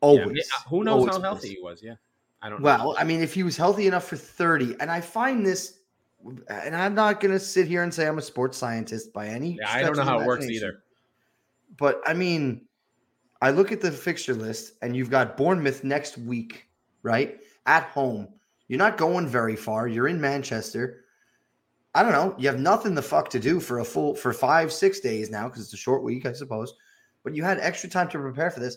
Always. 0.01 0.37
yeah, 0.37 0.71
who 0.71 0.85
knows 0.85 1.01
Always 1.01 1.07
how 1.07 1.19
plays. 1.19 1.25
healthy 1.25 1.49
he 1.49 1.61
was? 1.61 1.83
Yeah, 1.83 1.95
I 2.41 2.49
don't. 2.49 2.61
know. 2.61 2.65
Well, 2.65 2.97
I 2.99 3.05
mean, 3.05 3.21
if 3.23 3.35
he 3.35 3.43
was 3.43 3.57
healthy 3.57 3.87
enough 3.87 4.05
for 4.05 4.17
30, 4.17 4.77
and 4.81 4.91
I 4.91 5.01
find 5.01 5.45
this, 5.45 5.81
and 6.49 6.75
I'm 6.75 6.95
not 6.95 7.21
going 7.21 7.33
to 7.33 7.41
sit 7.41 7.67
here 7.67 7.83
and 7.83 7.93
say 7.93 8.07
I'm 8.07 8.19
a 8.19 8.23
sports 8.23 8.57
scientist 8.57 9.13
by 9.13 9.27
any 9.29 9.59
yeah, 9.61 9.71
I 9.71 9.83
don't 9.83 9.97
know 9.97 10.05
how 10.05 10.21
it 10.21 10.27
works 10.27 10.47
either. 10.47 10.83
But 11.77 12.01
I 12.07 12.15
mean, 12.15 12.63
I 13.43 13.51
look 13.51 13.73
at 13.73 13.81
the 13.81 13.91
fixture 13.91 14.35
list, 14.35 14.75
and 14.83 14.97
you've 14.97 15.11
got 15.11 15.37
Bournemouth 15.37 15.85
next 15.85 16.19
week, 16.19 16.69
right? 17.03 17.41
At 17.67 17.85
home. 17.85 18.29
You're 18.69 18.79
not 18.79 18.97
going 18.97 19.29
very 19.29 19.57
far. 19.57 19.87
You're 19.87 20.09
in 20.09 20.21
Manchester. 20.21 21.05
I 21.95 22.03
don't 22.03 22.13
know. 22.13 22.35
You 22.39 22.49
have 22.49 22.61
nothing 22.61 22.95
the 22.95 23.03
fuck 23.03 23.31
to 23.31 23.41
do 23.41 23.61
for 23.61 23.79
a 23.79 23.85
full 23.85 24.15
for 24.15 24.33
five, 24.33 24.73
six 24.73 25.01
days 25.01 25.31
now 25.31 25.49
because 25.49 25.63
it's 25.63 25.73
a 25.73 25.79
short 25.79 26.03
week, 26.03 26.27
I 26.27 26.33
suppose. 26.33 26.75
But 27.25 27.35
you 27.35 27.43
had 27.43 27.59
extra 27.59 27.89
time 27.89 28.09
to 28.09 28.19
prepare 28.19 28.51
for 28.51 28.61
this. 28.61 28.77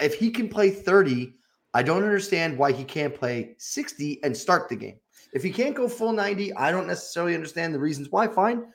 If 0.00 0.14
he 0.14 0.30
can 0.30 0.48
play 0.48 0.70
30, 0.70 1.34
I 1.74 1.82
don't 1.82 2.02
understand 2.02 2.56
why 2.56 2.72
he 2.72 2.84
can't 2.84 3.14
play 3.14 3.54
60 3.58 4.22
and 4.22 4.36
start 4.36 4.68
the 4.68 4.76
game. 4.76 4.96
If 5.32 5.42
he 5.42 5.50
can't 5.50 5.74
go 5.74 5.88
full 5.88 6.12
90, 6.12 6.54
I 6.54 6.70
don't 6.70 6.86
necessarily 6.86 7.34
understand 7.34 7.74
the 7.74 7.80
reasons 7.80 8.08
why. 8.10 8.28
Fine. 8.28 8.66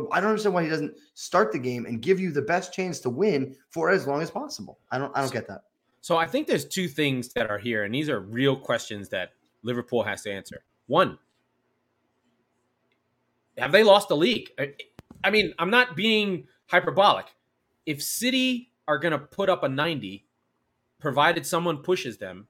But 0.00 0.16
I 0.16 0.20
don't 0.20 0.30
understand 0.30 0.54
why 0.54 0.62
he 0.62 0.68
doesn't 0.68 0.94
start 1.14 1.52
the 1.52 1.58
game 1.58 1.86
and 1.86 2.00
give 2.00 2.20
you 2.20 2.30
the 2.30 2.42
best 2.42 2.72
chance 2.72 3.00
to 3.00 3.10
win 3.10 3.56
for 3.70 3.90
as 3.90 4.06
long 4.06 4.22
as 4.22 4.30
possible. 4.30 4.78
I 4.90 4.98
don't 4.98 5.16
I 5.16 5.20
don't 5.20 5.32
get 5.32 5.48
that. 5.48 5.62
So 6.00 6.16
I 6.16 6.26
think 6.26 6.46
there's 6.46 6.64
two 6.64 6.86
things 6.86 7.32
that 7.32 7.50
are 7.50 7.58
here, 7.58 7.82
and 7.82 7.92
these 7.92 8.08
are 8.08 8.20
real 8.20 8.56
questions 8.56 9.08
that 9.08 9.32
Liverpool 9.62 10.04
has 10.04 10.22
to 10.22 10.30
answer. 10.30 10.62
One, 10.86 11.18
have 13.58 13.72
they 13.72 13.82
lost 13.82 14.08
the 14.08 14.16
league? 14.16 14.50
I, 15.24 15.30
mean, 15.30 15.52
I'm 15.58 15.70
not 15.70 15.96
being 15.96 16.46
hyperbolic. 16.66 17.26
If 17.86 18.02
City 18.02 18.70
are 18.86 18.98
going 18.98 19.12
to 19.12 19.18
put 19.18 19.48
up 19.48 19.64
a 19.64 19.68
90, 19.68 20.24
provided 21.00 21.44
someone 21.44 21.78
pushes 21.78 22.18
them, 22.18 22.46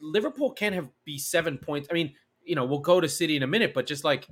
Liverpool 0.00 0.50
can't 0.50 0.74
have 0.74 0.88
be 1.04 1.18
seven 1.18 1.58
points. 1.58 1.86
I 1.90 1.94
mean, 1.94 2.14
you 2.42 2.56
know, 2.56 2.64
we'll 2.64 2.80
go 2.80 3.00
to 3.00 3.08
City 3.08 3.36
in 3.36 3.42
a 3.42 3.46
minute, 3.46 3.72
but 3.74 3.86
just 3.86 4.02
like, 4.02 4.26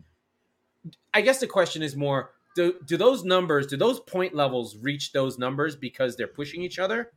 I 1.15 1.21
guess 1.21 1.41
the 1.41 1.47
question 1.47 1.83
is 1.83 1.97
more: 1.97 2.33
do 2.55 2.75
do 2.87 2.97
those 2.97 3.25
numbers, 3.25 3.67
do 3.67 3.77
those 3.77 4.01
point 4.01 4.35
levels 4.35 4.77
reach 4.77 5.13
those 5.13 5.39
numbers 5.39 5.77
because 5.77 6.17
they're 6.17 6.27
pushing 6.27 6.63
each 6.63 6.79
other, 6.79 7.13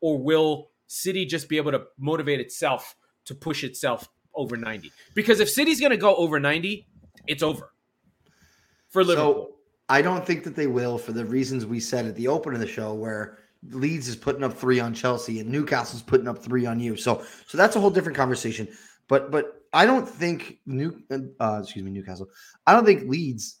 or 0.00 0.18
will 0.18 0.70
City 0.86 1.24
just 1.24 1.48
be 1.48 1.56
able 1.56 1.72
to 1.72 1.84
motivate 1.98 2.40
itself 2.40 2.94
to 3.24 3.34
push 3.34 3.64
itself 3.64 4.08
over 4.34 4.56
ninety? 4.56 4.92
Because 5.14 5.40
if 5.40 5.48
City's 5.48 5.80
going 5.80 5.90
to 5.90 5.96
go 5.96 6.14
over 6.16 6.38
ninety, 6.38 6.86
it's 7.26 7.42
over 7.42 7.72
for 8.90 9.04
Liverpool. 9.04 9.48
So 9.48 9.54
I 9.88 10.02
don't 10.02 10.26
think 10.26 10.44
that 10.44 10.56
they 10.56 10.66
will 10.66 10.98
for 10.98 11.12
the 11.12 11.24
reasons 11.24 11.66
we 11.66 11.80
said 11.80 12.06
at 12.06 12.16
the 12.16 12.28
open 12.28 12.54
of 12.54 12.60
the 12.60 12.66
show, 12.66 12.94
where 12.94 13.38
Leeds 13.70 14.08
is 14.08 14.16
putting 14.16 14.44
up 14.44 14.52
three 14.52 14.80
on 14.80 14.94
Chelsea 14.94 15.40
and 15.40 15.50
Newcastle's 15.50 16.02
putting 16.02 16.28
up 16.28 16.38
three 16.38 16.66
on 16.66 16.80
you. 16.80 16.96
So 16.96 17.24
so 17.46 17.58
that's 17.58 17.76
a 17.76 17.80
whole 17.80 17.90
different 17.90 18.16
conversation. 18.16 18.68
But 19.08 19.30
but 19.30 19.63
I 19.74 19.84
don't 19.86 20.08
think 20.08 20.58
New 20.66 21.02
uh, 21.10 21.60
excuse 21.62 21.84
me 21.84 21.90
Newcastle. 21.90 22.28
I 22.66 22.72
don't 22.72 22.84
think 22.86 23.08
Leeds, 23.08 23.58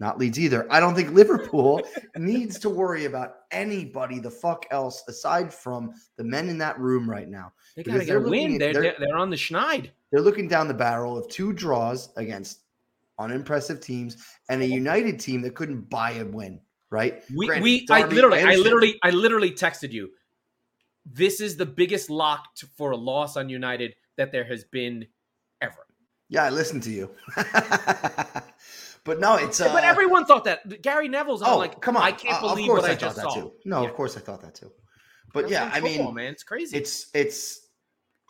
not 0.00 0.18
Leeds 0.18 0.40
either. 0.40 0.66
I 0.72 0.80
don't 0.80 0.94
think 0.94 1.10
Liverpool 1.12 1.82
needs 2.16 2.58
to 2.60 2.70
worry 2.70 3.04
about 3.04 3.34
anybody 3.50 4.18
the 4.18 4.30
fuck 4.30 4.66
else 4.70 5.04
aside 5.08 5.52
from 5.52 5.92
the 6.16 6.24
men 6.24 6.48
in 6.48 6.58
that 6.58 6.78
room 6.80 7.08
right 7.08 7.28
now. 7.28 7.52
they 7.76 7.82
got 7.82 7.92
to 7.92 7.98
because 7.98 8.06
get 8.08 8.16
a 8.16 8.20
they're 8.20 8.28
win. 8.30 8.54
at- 8.54 8.58
They're, 8.60 8.72
they're- 8.82 8.96
they're 8.98 9.16
on 9.16 9.30
the 9.30 9.36
schneid. 9.36 9.90
They're 10.10 10.22
looking 10.22 10.48
down 10.48 10.66
the 10.66 10.74
barrel 10.74 11.16
of 11.16 11.28
two 11.28 11.52
draws 11.52 12.08
against 12.16 12.60
unimpressive 13.20 13.80
teams 13.80 14.16
and 14.48 14.60
a 14.62 14.66
United 14.66 15.20
team 15.20 15.42
that 15.42 15.54
couldn't 15.54 15.88
buy 15.90 16.12
a 16.12 16.24
win. 16.24 16.60
Right? 16.90 17.22
We, 17.36 17.46
Granted, 17.46 17.62
we 17.62 17.86
I 17.90 18.06
literally, 18.06 18.38
I, 18.38 18.40
understand. 18.40 18.64
literally, 18.64 18.98
I 19.04 19.10
literally 19.10 19.50
texted 19.52 19.92
you. 19.92 20.10
This 21.06 21.40
is 21.40 21.56
the 21.56 21.66
biggest 21.66 22.10
lock 22.10 22.54
to, 22.56 22.66
for 22.76 22.90
a 22.90 22.96
loss 22.96 23.36
on 23.36 23.48
United 23.48 23.94
that 24.20 24.30
there 24.32 24.44
has 24.44 24.64
been 24.64 25.06
ever. 25.62 25.86
Yeah, 26.28 26.44
I 26.44 26.50
listened 26.50 26.82
to 26.84 26.90
you. 26.90 27.10
but 29.04 29.18
no, 29.18 29.36
it's 29.36 29.60
uh, 29.60 29.72
but 29.72 29.82
everyone 29.82 30.26
thought 30.26 30.44
that. 30.44 30.82
Gary 30.82 31.08
Neville's 31.08 31.42
oh, 31.42 31.56
like, 31.58 31.80
come 31.80 31.96
on. 31.96 32.02
I 32.02 32.12
can't 32.12 32.36
Uh, 32.42 32.48
believe 32.48 32.68
what 32.68 32.84
I, 32.84 32.88
thought 32.90 33.00
just 33.00 33.16
saw. 33.16 33.34
too. 33.34 33.52
No, 33.64 33.82
Yeah. 33.82 33.88
of 33.88 33.94
course 33.94 34.16
I 34.16 34.20
thought 34.20 34.42
that 34.42 34.54
too. 34.54 34.70
But 35.32 35.42
That's 35.48 35.52
yeah, 35.52 35.70
I 35.72 35.80
mean, 35.80 35.96
football, 35.96 36.12
man, 36.12 36.32
it's 36.32 36.42
crazy. 36.42 36.76
it's 36.76 37.08
it's 37.14 37.66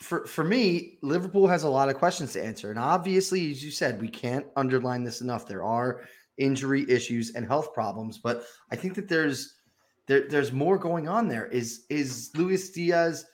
for 0.01 0.27
for 0.27 0.45
me, 0.45 0.99
Liverpool 1.03 1.49
has 1.49 1.65
a 1.65 1.69
lot 1.69 1.89
of 1.89 1.97
questions 1.97 2.33
to 2.35 2.45
answer, 2.45 2.71
and 2.71 2.79
obviously, 2.79 3.51
as 3.51 3.65
you 3.65 3.71
said, 3.73 4.01
we 4.01 4.09
can't 4.09 4.47
underline 4.57 5.03
this 5.03 5.21
enough. 5.21 5.47
There 5.47 5.65
are 5.65 6.03
injury 6.39 6.87
issues 6.89 7.35
and 7.35 7.47
health 7.47 7.75
problems, 7.75 8.19
but 8.19 8.45
I 8.71 8.77
think 8.77 8.95
that 8.95 9.09
there's 9.09 9.57
there 10.07 10.29
there's 10.29 10.53
more 10.53 10.79
going 10.79 11.09
on 11.09 11.27
there. 11.29 11.47
Is 11.47 11.85
is 11.91 12.31
Luis 12.37 12.71
Diaz 12.71 13.27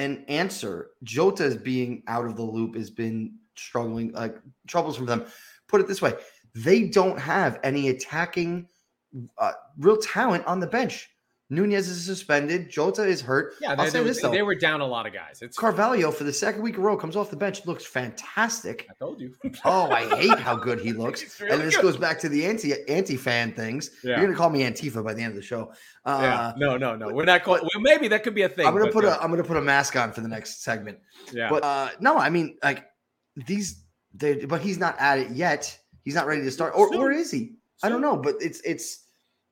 an 0.00 0.24
answer? 0.28 0.90
Jota's 1.04 1.56
being 1.56 2.02
out 2.08 2.26
of 2.26 2.36
the 2.36 2.42
loop 2.42 2.74
has 2.74 2.90
been 2.90 3.34
struggling, 3.56 4.12
like 4.12 4.36
troubles 4.66 4.96
from 4.96 5.06
them. 5.06 5.26
Put 5.68 5.80
it 5.80 5.86
this 5.88 6.02
way: 6.02 6.14
they 6.54 6.88
don't 6.88 7.18
have 7.18 7.60
any 7.62 7.88
attacking 7.88 8.66
uh, 9.38 9.52
real 9.78 9.96
talent 9.96 10.46
on 10.46 10.60
the 10.60 10.66
bench. 10.66 11.08
Nunez 11.52 11.88
is 11.88 12.04
suspended. 12.04 12.70
Jota 12.70 13.04
is 13.04 13.20
hurt. 13.20 13.54
yeah, 13.60 13.70
I'll 13.70 13.76
they, 13.76 13.90
say 13.90 13.98
they, 13.98 14.04
this 14.04 14.22
though: 14.22 14.30
they 14.30 14.42
were 14.42 14.54
down 14.54 14.80
a 14.80 14.86
lot 14.86 15.04
of 15.04 15.12
guys. 15.12 15.42
It's 15.42 15.56
Carvalho 15.56 16.12
for 16.12 16.22
the 16.22 16.32
second 16.32 16.62
week 16.62 16.76
in 16.76 16.80
a 16.80 16.84
row 16.84 16.96
comes 16.96 17.16
off 17.16 17.28
the 17.28 17.36
bench, 17.36 17.66
looks 17.66 17.84
fantastic. 17.84 18.86
I 18.88 18.94
told 18.94 19.20
you. 19.20 19.34
Oh, 19.64 19.90
I 19.90 20.06
hate 20.16 20.38
how 20.38 20.56
good 20.56 20.80
he 20.80 20.92
looks. 20.92 21.40
Really 21.40 21.52
and 21.52 21.62
this 21.62 21.74
good. 21.76 21.82
goes 21.82 21.96
back 21.96 22.18
to 22.20 22.28
the 22.28 22.46
anti 22.46 22.72
anti 22.88 23.16
fan 23.16 23.52
things. 23.52 23.90
Yeah. 24.02 24.16
You're 24.16 24.26
gonna 24.26 24.36
call 24.36 24.48
me 24.48 24.60
Antifa 24.60 25.04
by 25.04 25.12
the 25.12 25.22
end 25.22 25.32
of 25.32 25.36
the 25.36 25.42
show. 25.42 25.72
Uh, 26.04 26.20
yeah, 26.22 26.52
no, 26.56 26.76
no, 26.76 26.94
no. 26.94 27.12
We're 27.12 27.24
not 27.24 27.42
calling. 27.42 27.62
Well, 27.62 27.82
maybe 27.82 28.06
that 28.08 28.22
could 28.22 28.34
be 28.34 28.42
a 28.42 28.48
thing. 28.48 28.66
I'm 28.66 28.72
gonna 28.72 28.86
but, 28.86 28.92
put 28.92 29.04
uh, 29.04 29.18
a 29.20 29.22
I'm 29.22 29.30
gonna 29.30 29.44
put 29.44 29.56
a 29.56 29.60
mask 29.60 29.96
on 29.96 30.12
for 30.12 30.20
the 30.20 30.28
next 30.28 30.62
segment. 30.62 30.98
yeah. 31.32 31.50
But 31.50 31.64
uh 31.64 31.90
no, 31.98 32.16
I 32.16 32.30
mean 32.30 32.56
like 32.62 32.86
these 33.36 33.82
they 34.14 34.44
but 34.44 34.60
he's 34.60 34.78
not 34.78 34.96
at 34.98 35.18
it 35.18 35.30
yet. 35.30 35.76
He's 36.04 36.14
not 36.14 36.26
ready 36.26 36.42
to 36.42 36.50
start. 36.50 36.74
Or 36.76 36.94
or 36.94 37.10
is 37.10 37.30
he? 37.30 37.56
I 37.82 37.88
don't 37.88 38.00
know, 38.00 38.16
but 38.16 38.36
it's 38.40 38.60
it's 38.60 39.04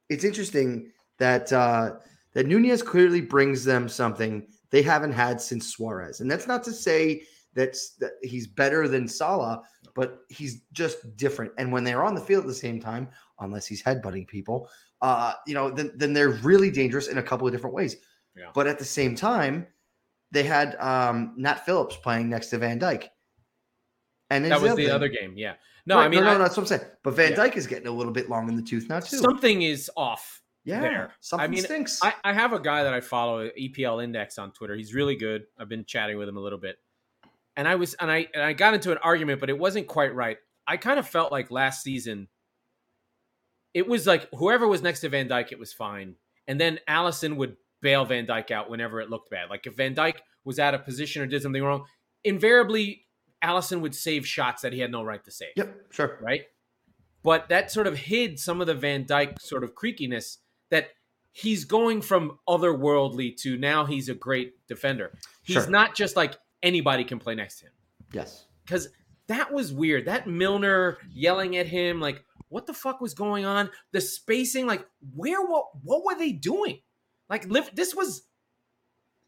it's 0.09 0.25
interesting 0.25 0.93
that 1.19 1.53
uh 1.53 1.97
that 2.35 2.47
Nunez 2.47 2.83
clearly 2.83 3.21
brings 3.21 3.65
them 3.65 3.89
something 3.89 4.47
they 4.71 4.83
haven't 4.83 5.13
had 5.13 5.41
since 5.41 5.67
Suarez. 5.69 6.21
And 6.21 6.31
that's 6.31 6.47
not 6.47 6.63
to 6.65 6.73
say 6.73 7.23
that's 7.55 7.95
that 7.97 8.13
he's 8.23 8.47
better 8.47 8.87
than 8.87 9.09
Salah, 9.09 9.63
but 9.95 10.21
he's 10.29 10.63
just 10.73 11.17
different. 11.17 11.53
And 11.59 11.73
when 11.73 11.85
they're 11.85 12.05
on 12.05 12.15
the 12.15 12.21
field 12.21 12.45
at 12.45 12.49
the 12.49 12.55
same 12.55 12.79
time, 12.81 13.09
unless 13.41 13.67
he's 13.67 13.83
headbutting 13.83 14.29
people, 14.29 14.69
uh, 15.03 15.33
you 15.47 15.55
know, 15.55 15.71
then 15.71 15.93
then 15.97 16.13
they're 16.13 16.31
really 16.31 16.71
dangerous 16.71 17.09
in 17.09 17.19
a 17.19 17.23
couple 17.23 17.47
of 17.47 17.53
different 17.53 17.75
ways. 17.75 17.97
Yeah. 18.37 18.51
But 18.55 18.67
at 18.67 18.79
the 18.79 18.85
same 18.85 19.15
time, 19.17 19.67
they 20.31 20.43
had 20.45 20.77
um 20.77 21.35
Nat 21.37 21.65
Phillips 21.65 21.97
playing 21.97 22.29
next 22.29 22.49
to 22.51 22.59
Van 22.59 22.79
Dijk. 22.79 23.09
And 24.31 24.45
that 24.45 24.61
was 24.61 24.77
the 24.77 24.85
thing. 24.85 24.91
other 24.91 25.09
game. 25.09 25.33
Yeah. 25.37 25.55
No, 25.87 25.97
Right, 25.97 26.05
I 26.05 26.09
mean, 26.09 26.21
no, 26.21 26.27
no, 26.27 26.35
I- 26.35 26.39
that's 26.39 26.57
what 26.57 26.65
I'm 26.65 26.67
saying. 26.67 26.83
But 27.03 27.15
Van 27.15 27.31
Yeah. 27.31 27.37
Dyke 27.37 27.57
is 27.57 27.67
getting 27.67 27.87
a 27.89 27.91
little 27.93 28.13
bit 28.13 28.29
long 28.29 28.49
in 28.49 28.57
the 28.57 28.63
tooth 28.63 28.89
now 28.91 29.01
too. 29.01 29.17
something 29.17 29.63
is 29.63 29.91
off. 29.97 30.38
Yeah, 30.65 30.81
there. 30.81 31.12
something 31.21 31.45
I 31.45 31.49
mean, 31.49 31.62
stinks. 31.62 32.00
I, 32.03 32.15
I 32.25 32.33
have 32.33 32.53
a 32.53 32.61
guy 32.61 32.83
that 32.83 32.93
I 32.93 33.00
follow, 33.00 33.49
EPL 33.49 34.03
Index 34.03 34.38
on 34.38 34.53
Twitter. 34.53 34.77
He's 34.77 34.93
really 34.93 35.17
good. 35.17 35.45
I've 35.59 35.69
been 35.69 35.85
chatting 35.87 36.19
with 36.19 36.29
him 36.29 36.37
a 36.37 36.41
little 36.41 36.59
bit, 36.59 36.77
and 37.57 37.67
I 37.67 37.77
was 37.77 37.95
and 37.95 38.11
I 38.11 38.29
and 38.35 38.43
I 38.43 38.53
got 38.53 38.75
into 38.75 38.93
an 38.93 38.99
argument, 38.99 39.41
but 39.41 39.50
it 39.50 39.59
wasn't 39.59 39.87
quite 39.87 40.15
right. 40.15 40.37
I 40.67 40.77
kind 40.77 40.99
of 40.99 41.09
felt 41.09 41.33
like 41.33 41.50
last 41.50 41.83
season, 41.83 42.29
it 43.73 43.88
was 43.88 44.07
like 44.07 44.29
whoever 44.35 44.69
was 44.69 44.83
next 44.83 45.00
to 45.00 45.09
Van 45.09 45.29
Dijk, 45.29 45.53
it 45.53 45.59
was 45.59 45.73
fine, 45.73 46.17
and 46.47 46.61
then 46.61 46.81
Alisson 46.88 47.37
would 47.37 47.57
bail 47.81 48.05
Van 48.05 48.27
Dijk 48.27 48.50
out 48.50 48.69
whenever 48.69 49.00
it 49.00 49.09
looked 49.09 49.31
bad. 49.31 49.50
Like 49.50 49.67
if 49.67 49.77
Van 49.77 49.95
Dijk 49.95 50.17
was 50.45 50.59
out 50.59 50.75
of 50.75 50.85
position 50.85 51.23
or 51.23 51.27
did 51.27 51.43
something 51.43 51.62
wrong, 51.62 51.85
invariably 52.25 53.07
Alisson 53.43 53.81
would 53.81 53.95
save 53.95 54.27
shots 54.27 54.62
that 54.62 54.73
he 54.73 54.81
had 54.81 54.91
no 54.91 55.03
right 55.03 55.23
to 55.25 55.31
save 55.31 55.53
yep, 55.57 55.75
sure. 55.91 56.19
right? 56.21 56.43
But 57.23 57.49
that 57.49 57.71
sort 57.71 57.87
of 57.87 57.97
hid 57.97 58.38
some 58.38 58.61
of 58.61 58.67
the 58.67 58.75
Van 58.75 59.05
Dijk 59.05 59.41
sort 59.41 59.65
of 59.65 59.75
creakiness 59.75 60.38
that 60.71 60.91
he's 61.33 61.65
going 61.65 62.01
from 62.03 62.39
otherworldly 62.49 63.37
to 63.43 63.57
now 63.57 63.85
he's 63.85 64.09
a 64.09 64.15
great 64.15 64.55
defender. 64.67 65.13
He's 65.43 65.55
Sure. 65.57 65.71
not 65.71 65.95
just 65.95 66.17
like 66.17 66.37
anybody 66.63 67.05
can 67.05 67.19
play 67.19 67.35
next 67.35 67.59
to 67.61 67.67
him 67.67 67.73
Yes. 68.13 68.47
because 68.65 68.89
that 69.29 69.53
was 69.53 69.73
weird. 69.73 70.07
That 70.07 70.27
Milner 70.27 70.99
yelling 71.11 71.57
at 71.59 71.67
him, 71.67 72.01
like, 72.01 72.25
what 72.49 72.67
the 72.67 72.73
fuck 72.75 73.01
was 73.01 73.13
going 73.15 73.45
on? 73.45 73.71
The 73.93 74.01
spacing, 74.01 74.67
like, 74.67 74.87
where 75.15 75.43
what 75.43 75.67
what 75.83 76.03
were 76.05 76.15
they 76.19 76.33
doing? 76.33 76.81
Like, 77.29 77.47
this 77.75 77.95
was. 77.95 78.23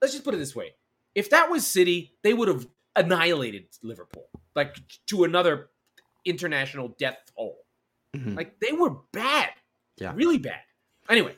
Let's 0.01 0.15
just 0.15 0.25
put 0.25 0.33
it 0.35 0.39
this 0.39 0.57
way: 0.57 0.75
if 1.15 1.29
that 1.31 1.51
was 1.51 1.67
City, 1.67 2.17
they 2.23 2.33
would 2.33 2.49
have 2.49 2.67
annihilated 2.97 3.67
Liverpool, 3.83 4.29
like 4.57 4.77
to 5.09 5.25
another 5.25 5.69
international 6.25 6.89
death 6.99 7.19
hole. 7.37 7.67
Mhm. 8.17 8.37
Like 8.37 8.59
they 8.61 8.73
were 8.73 8.91
bad, 9.13 9.51
Yeah. 9.99 10.13
really 10.15 10.39
bad. 10.39 10.63
Anyway, 11.11 11.35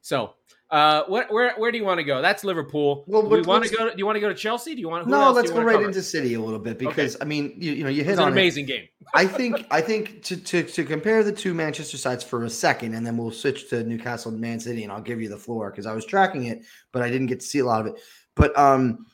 so 0.00 0.34
uh, 0.70 1.04
where 1.04 1.26
where 1.28 1.54
where 1.58 1.70
do 1.70 1.76
you 1.76 1.84
want 1.84 1.98
to 1.98 2.04
go? 2.04 2.22
That's 2.22 2.44
Liverpool. 2.44 3.04
Well, 3.06 3.22
do 3.22 3.28
but 3.28 3.46
want 3.46 3.64
to 3.64 3.76
go? 3.76 3.90
Do 3.90 3.94
you 3.98 4.06
want 4.06 4.16
to 4.16 4.20
go 4.20 4.28
to 4.30 4.34
Chelsea? 4.34 4.74
Do 4.74 4.80
you 4.80 4.88
want? 4.88 5.06
No, 5.06 5.30
let's 5.30 5.50
go 5.50 5.62
right 5.62 5.74
cover? 5.74 5.86
into 5.86 6.02
City 6.02 6.32
a 6.34 6.40
little 6.40 6.58
bit 6.58 6.78
because 6.78 7.16
I 7.20 7.24
mean, 7.24 7.54
you, 7.58 7.72
you 7.72 7.84
know, 7.84 7.90
you 7.90 8.02
hit 8.02 8.12
It's 8.12 8.18
an 8.18 8.24
on 8.24 8.28
it. 8.30 8.32
amazing 8.32 8.64
game. 8.66 8.88
I 9.14 9.26
think 9.26 9.66
I 9.70 9.82
think 9.82 10.22
to, 10.24 10.36
to 10.36 10.62
to 10.62 10.84
compare 10.84 11.22
the 11.22 11.32
two 11.32 11.52
Manchester 11.52 11.98
sides 11.98 12.24
for 12.24 12.44
a 12.44 12.50
second, 12.50 12.94
and 12.94 13.06
then 13.06 13.16
we'll 13.18 13.30
switch 13.30 13.68
to 13.70 13.84
Newcastle 13.84 14.32
and 14.32 14.40
Man 14.40 14.58
City, 14.58 14.82
and 14.82 14.90
I'll 14.90 15.02
give 15.02 15.20
you 15.20 15.28
the 15.28 15.36
floor 15.36 15.70
because 15.70 15.84
I 15.86 15.92
was 15.92 16.06
tracking 16.06 16.44
it, 16.46 16.62
but 16.90 17.02
I 17.02 17.10
didn't 17.10 17.26
get 17.26 17.40
to 17.40 17.46
see 17.46 17.58
a 17.58 17.66
lot 17.66 17.82
of 17.82 17.88
it. 17.88 18.00
But 18.34 18.58
um, 18.58 19.04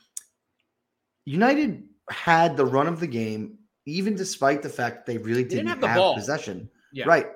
United 1.25 1.83
had 2.09 2.57
the 2.57 2.65
run 2.65 2.87
of 2.87 2.99
the 2.99 3.07
game, 3.07 3.57
even 3.85 4.15
despite 4.15 4.61
the 4.61 4.69
fact 4.69 5.05
they 5.05 5.17
really 5.17 5.43
didn't 5.43 5.49
didn't, 5.65 5.67
have 5.67 5.81
the 5.81 5.87
have 5.89 5.97
ball. 5.97 6.15
possession. 6.15 6.69
Yeah. 6.93 7.05
Right. 7.05 7.27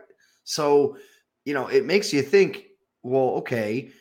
So 0.45 0.97
you 1.45 1.53
know, 1.53 1.67
it 1.67 1.85
makes 1.85 2.13
you 2.13 2.21
think. 2.21 2.65
Well, 3.01 3.35
okay. 3.37 3.91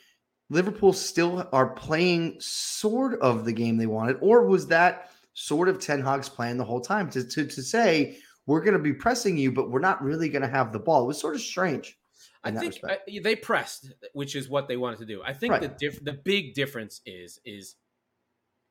Liverpool 0.49 0.93
still 0.93 1.49
are 1.53 1.71
playing 1.71 2.37
sort 2.39 3.19
of 3.21 3.45
the 3.45 3.53
game 3.53 3.79
they 3.79 3.87
wanted, 3.87 4.19
or 4.21 4.47
was 4.47 4.67
that 4.69 5.11
sort 5.35 5.69
of 5.69 5.79
Ten 5.79 6.03
Hag's 6.03 6.29
plan 6.29 6.59
the 6.59 6.65
whole 6.65 6.81
time 6.81 7.09
to, 7.11 7.25
to, 7.25 7.47
to 7.47 7.63
say 7.63 8.19
we're 8.47 8.61
going 8.61 8.75
to 8.75 8.79
be 8.79 8.93
pressing 8.93 9.39
you, 9.39 9.51
but 9.51 9.71
we're 9.71 9.81
not 9.81 10.03
really 10.03 10.29
going 10.29 10.43
to 10.43 10.49
have 10.49 10.73
the 10.73 10.79
ball? 10.79 11.05
It 11.05 11.07
was 11.07 11.19
sort 11.19 11.35
of 11.35 11.41
strange. 11.41 11.97
I 12.45 12.51
think 12.51 12.73
respect. 12.73 13.09
uh, 13.09 13.21
they 13.23 13.37
pressed, 13.37 13.93
which 14.15 14.35
is 14.35 14.49
what 14.49 14.69
they 14.69 14.77
wanted 14.77 14.99
to 14.99 15.07
do. 15.07 15.23
I 15.25 15.33
think 15.33 15.61
the 15.61 15.69
diff- 15.69 16.05
the 16.05 16.13
big 16.13 16.55
difference 16.55 17.01
is 17.07 17.41
is 17.45 17.77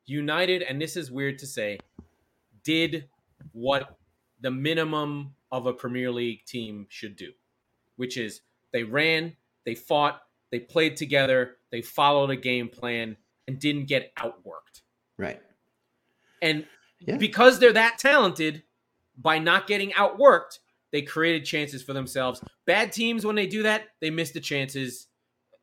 United, 0.06 0.62
and 0.62 0.80
this 0.80 0.96
is 0.96 1.10
weird 1.10 1.38
to 1.38 1.46
say, 1.46 1.78
did 2.64 3.08
what 3.52 3.96
the 4.40 4.50
minimum 4.50 5.34
of 5.50 5.66
a 5.66 5.72
Premier 5.72 6.10
League 6.10 6.44
team 6.44 6.86
should 6.90 7.16
do, 7.16 7.32
which 7.96 8.16
is 8.16 8.42
they 8.72 8.84
ran, 8.84 9.36
they 9.64 9.74
fought, 9.74 10.22
they 10.50 10.60
played 10.60 10.96
together, 10.96 11.56
they 11.70 11.82
followed 11.82 12.30
a 12.30 12.36
game 12.36 12.68
plan, 12.68 13.16
and 13.48 13.58
didn't 13.58 13.86
get 13.86 14.14
outworked. 14.16 14.82
right. 15.18 15.40
And 16.40 16.66
Yeah. 17.00 17.16
because 17.16 17.58
they're 17.58 17.72
that 17.72 17.98
talented, 17.98 18.62
by 19.16 19.38
not 19.38 19.66
getting 19.66 19.90
outworked, 19.92 20.58
they 20.90 21.02
created 21.02 21.44
chances 21.44 21.82
for 21.82 21.92
themselves. 21.92 22.42
Bad 22.66 22.92
teams, 22.92 23.24
when 23.24 23.36
they 23.36 23.46
do 23.46 23.62
that, 23.62 23.88
they 24.00 24.10
miss 24.10 24.30
the 24.32 24.40
chances. 24.40 25.08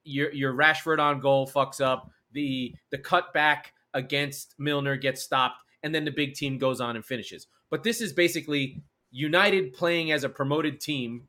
Your 0.04 0.32
your 0.34 0.54
Rashford 0.54 1.00
on 1.00 1.20
goal 1.20 1.48
fucks 1.48 1.82
up. 1.82 2.10
The 2.32 2.76
the 2.92 2.98
cutback 2.98 3.66
against 3.94 4.56
Milner 4.60 4.96
gets 4.98 5.22
stopped, 5.22 5.62
and 5.84 5.94
then 5.94 6.06
the 6.06 6.12
big 6.12 6.34
team 6.36 6.58
goes 6.58 6.80
on 6.80 6.96
and 6.96 7.06
finishes. 7.06 7.48
But 7.70 7.84
this 7.84 8.02
is 8.02 8.14
basically 8.14 8.82
United 9.12 9.74
playing 9.74 10.12
as 10.12 10.24
a 10.24 10.30
promoted 10.30 10.80
team 10.80 11.28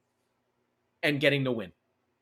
and 1.02 1.21
getting 1.21 1.45
the 1.45 1.52
win. 1.52 1.73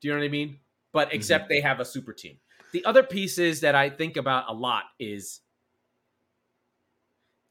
Do 0.01 0.09
you 0.09 0.15
know 0.15 0.21
what 0.21 0.27
I 0.27 0.31
mean? 0.31 0.59
But 0.93 1.09
mm-hmm. 1.09 1.17
except 1.17 1.49
they 1.49 1.61
have 1.61 1.81
a 1.81 1.85
super 1.85 2.13
team. 2.13 2.39
The 2.73 2.85
other 2.85 3.03
pieces 3.03 3.61
that 3.61 3.75
I 3.75 3.91
think 3.91 4.17
about 4.17 4.45
a 4.49 4.53
lot 4.53 4.85
is 4.99 5.41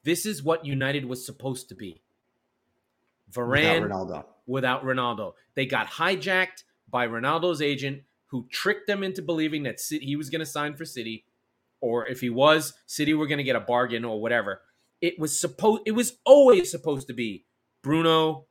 this 0.04 0.24
is 0.26 0.42
what 0.42 0.64
United 0.64 1.04
was 1.04 1.24
supposed 1.24 1.68
to 1.68 1.74
be. 1.74 2.02
Varane 3.32 3.82
Without 3.82 3.90
Ronaldo. 3.90 4.24
without 4.46 4.84
Ronaldo. 4.84 5.32
They 5.54 5.66
got 5.66 5.86
hijacked 5.88 6.64
by 6.88 7.06
Ronaldo's 7.06 7.60
agent, 7.60 8.02
who 8.26 8.46
tricked 8.50 8.86
them 8.86 9.02
into 9.02 9.20
believing 9.20 9.64
that 9.64 9.80
he 9.80 10.16
was 10.16 10.30
going 10.30 10.40
to 10.40 10.46
sign 10.46 10.76
for 10.76 10.84
City, 10.84 11.26
or 11.80 12.06
if 12.06 12.20
he 12.20 12.30
was, 12.30 12.72
City 12.86 13.12
were 13.12 13.26
going 13.26 13.38
to 13.38 13.44
get 13.44 13.56
a 13.56 13.60
bargain 13.60 14.04
or 14.04 14.20
whatever. 14.20 14.62
It 15.00 15.18
was 15.18 15.38
supposed. 15.38 15.82
It 15.86 15.92
was 15.92 16.18
always 16.24 16.70
supposed 16.70 17.06
to 17.08 17.12
be 17.12 17.44
Bruno, 17.82 18.46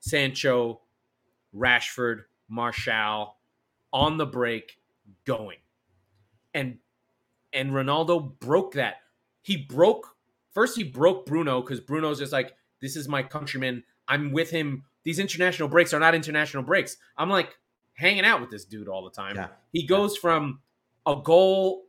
Sancho, 0.00 0.80
Rashford, 1.54 2.24
Martial 2.48 3.36
on 3.92 4.18
the 4.18 4.26
break, 4.26 4.78
going, 5.24 5.58
and 6.54 6.78
and 7.52 7.70
Ronaldo 7.70 8.38
broke 8.40 8.74
that. 8.74 8.96
He 9.42 9.56
broke 9.56 10.14
first. 10.52 10.76
He 10.76 10.84
broke 10.84 11.26
Bruno 11.26 11.60
because 11.62 11.80
Bruno's 11.80 12.18
just 12.18 12.32
like, 12.32 12.54
this 12.80 12.96
is 12.96 13.08
my 13.08 13.22
countryman. 13.22 13.82
I'm 14.06 14.32
with 14.32 14.50
him. 14.50 14.84
These 15.04 15.18
international 15.18 15.68
breaks 15.68 15.94
are 15.94 16.00
not 16.00 16.14
international 16.14 16.62
breaks. 16.62 16.96
I'm 17.16 17.30
like 17.30 17.56
hanging 17.94 18.24
out 18.24 18.40
with 18.40 18.50
this 18.50 18.64
dude 18.64 18.88
all 18.88 19.04
the 19.04 19.10
time. 19.10 19.36
Yeah. 19.36 19.48
He 19.72 19.86
goes 19.86 20.16
from 20.16 20.60
a 21.06 21.16
goal 21.16 21.86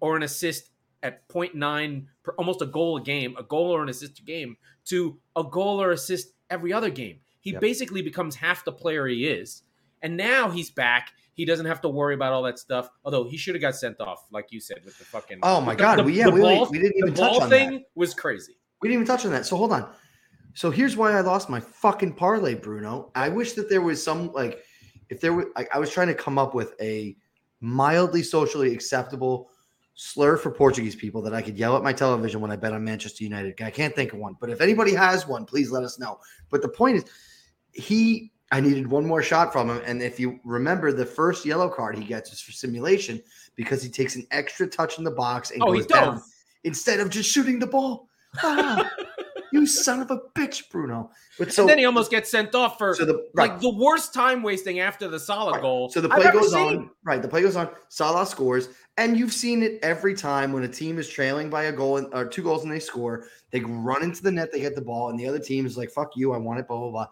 or 0.00 0.16
an 0.16 0.22
assist 0.22 0.70
at 1.02 1.28
0.9, 1.28 2.06
per, 2.22 2.32
almost 2.32 2.62
a 2.62 2.66
goal 2.66 2.96
a 2.96 3.02
game, 3.02 3.36
a 3.38 3.42
goal 3.42 3.70
or 3.70 3.82
an 3.82 3.88
assist 3.88 4.18
a 4.18 4.22
game, 4.22 4.56
to 4.86 5.18
a 5.36 5.44
goal 5.44 5.80
or 5.80 5.92
assist 5.92 6.32
every 6.50 6.72
other 6.72 6.90
game. 6.90 7.20
He 7.44 7.52
Yep. 7.52 7.60
basically 7.60 8.00
becomes 8.00 8.34
half 8.34 8.64
the 8.64 8.72
player 8.72 9.06
he 9.06 9.26
is. 9.28 9.62
And 10.02 10.16
now 10.16 10.50
he's 10.50 10.70
back. 10.70 11.10
He 11.34 11.44
doesn't 11.44 11.66
have 11.66 11.82
to 11.82 11.88
worry 11.90 12.14
about 12.14 12.32
all 12.32 12.42
that 12.44 12.58
stuff. 12.58 12.88
Although 13.04 13.24
he 13.24 13.36
should 13.36 13.54
have 13.54 13.60
got 13.60 13.76
sent 13.76 14.00
off, 14.00 14.24
like 14.32 14.46
you 14.50 14.60
said, 14.60 14.78
with 14.84 14.98
the 14.98 15.04
fucking. 15.04 15.40
Oh 15.42 15.60
my 15.60 15.74
the- 15.74 15.78
God. 15.78 15.98
the- 15.98 16.04
we, 16.04 16.14
yeah, 16.14 16.24
the 16.24 16.30
we, 16.32 16.40
ball- 16.40 16.68
we 16.70 16.78
didn't 16.78 16.92
the 16.92 17.06
even 17.06 17.14
touch 17.14 17.32
on 17.32 17.32
that. 17.32 17.38
The 17.38 17.44
on 17.44 17.50
thing 17.50 17.70
that. 17.80 17.82
was 17.94 18.14
crazy. 18.14 18.56
We 18.80 18.88
didn't 18.88 19.02
even 19.02 19.06
touch 19.14 19.26
on 19.26 19.32
that. 19.32 19.44
So 19.44 19.56
hold 19.56 19.72
on. 19.72 19.92
So 20.54 20.70
here's 20.70 20.96
why 20.96 21.12
I 21.12 21.20
lost 21.20 21.50
my 21.50 21.60
fucking 21.60 22.14
parlay, 22.14 22.54
Bruno. 22.54 23.10
I 23.14 23.28
wish 23.28 23.52
that 23.54 23.68
there 23.68 23.82
was 23.82 24.02
some 24.02 24.32
like, 24.32 24.62
if 25.10 25.20
there 25.20 25.34
were, 25.34 25.50
like, 25.54 25.68
I 25.74 25.78
was 25.78 25.90
trying 25.90 26.08
to 26.08 26.14
come 26.14 26.38
up 26.38 26.54
with 26.54 26.74
a 26.80 27.14
mildly 27.60 28.22
socially 28.22 28.72
acceptable 28.72 29.50
slur 29.94 30.36
for 30.36 30.50
Portuguese 30.50 30.96
people 30.96 31.22
that 31.22 31.34
I 31.34 31.42
could 31.42 31.56
yell 31.58 31.76
at 31.76 31.82
my 31.82 31.92
television 31.92 32.40
when 32.40 32.50
I 32.50 32.56
bet 32.56 32.72
on 32.72 32.82
Manchester 32.84 33.22
United. 33.22 33.60
I 33.62 33.70
can't 33.70 33.94
think 33.94 34.12
of 34.12 34.18
one, 34.18 34.36
but 34.40 34.50
if 34.50 34.60
anybody 34.60 34.92
has 34.94 35.26
one, 35.26 35.44
please 35.44 35.70
let 35.70 35.82
us 35.84 35.98
know. 35.98 36.18
But 36.50 36.62
the 36.62 36.68
point 36.68 36.96
is, 36.96 37.04
he, 37.74 38.32
I 38.52 38.60
needed 38.60 38.86
one 38.86 39.06
more 39.06 39.22
shot 39.22 39.52
from 39.52 39.68
him, 39.70 39.82
and 39.84 40.02
if 40.02 40.20
you 40.20 40.38
remember, 40.44 40.92
the 40.92 41.06
first 41.06 41.44
yellow 41.44 41.68
card 41.68 41.96
he 41.98 42.04
gets 42.04 42.32
is 42.32 42.40
for 42.40 42.52
simulation 42.52 43.22
because 43.56 43.82
he 43.82 43.88
takes 43.88 44.16
an 44.16 44.26
extra 44.30 44.66
touch 44.66 44.98
in 44.98 45.04
the 45.04 45.10
box 45.10 45.50
and 45.50 45.62
Oh, 45.62 45.72
goes 45.72 45.86
down 45.86 46.22
instead 46.64 47.00
of 47.00 47.10
just 47.10 47.30
shooting 47.30 47.58
the 47.58 47.66
ball. 47.66 48.08
Ah, 48.42 48.90
you 49.52 49.66
son 49.66 50.00
of 50.00 50.10
a 50.10 50.18
bitch, 50.34 50.68
Bruno. 50.70 51.10
But 51.38 51.52
so 51.52 51.62
and 51.62 51.70
then 51.70 51.78
he 51.78 51.84
almost 51.84 52.10
gets 52.10 52.30
sent 52.30 52.54
off 52.54 52.78
for 52.78 52.94
so 52.94 53.04
the 53.04 53.28
right, 53.34 53.50
like 53.50 53.60
the 53.60 53.70
worst 53.70 54.12
time 54.12 54.42
wasting 54.42 54.80
after 54.80 55.06
the 55.08 55.20
Salah 55.20 55.52
right. 55.52 55.62
goal. 55.62 55.88
So 55.90 56.00
the 56.00 56.12
I've 56.12 56.20
play 56.22 56.32
goes 56.32 56.52
seen. 56.52 56.78
on. 56.78 56.90
Right, 57.04 57.22
the 57.22 57.28
play 57.28 57.42
goes 57.42 57.54
on. 57.54 57.70
Salah 57.88 58.26
scores, 58.26 58.68
and 58.96 59.16
you've 59.16 59.32
seen 59.32 59.62
it 59.62 59.78
every 59.82 60.14
time 60.14 60.52
when 60.52 60.64
a 60.64 60.68
team 60.68 60.98
is 60.98 61.08
trailing 61.08 61.48
by 61.50 61.64
a 61.64 61.72
goal 61.72 61.98
and, 61.98 62.12
or 62.12 62.24
two 62.26 62.42
goals 62.42 62.64
and 62.64 62.72
they 62.72 62.80
score. 62.80 63.26
They 63.50 63.60
run 63.60 64.02
into 64.02 64.22
the 64.22 64.32
net, 64.32 64.50
they 64.52 64.60
get 64.60 64.74
the 64.74 64.82
ball, 64.82 65.10
and 65.10 65.18
the 65.18 65.28
other 65.28 65.38
team 65.38 65.66
is 65.66 65.76
like, 65.78 65.90
"Fuck 65.90 66.16
you, 66.16 66.32
I 66.32 66.38
want 66.38 66.58
it." 66.58 66.66
Blah 66.66 66.78
blah 66.78 66.90
blah. 66.90 67.06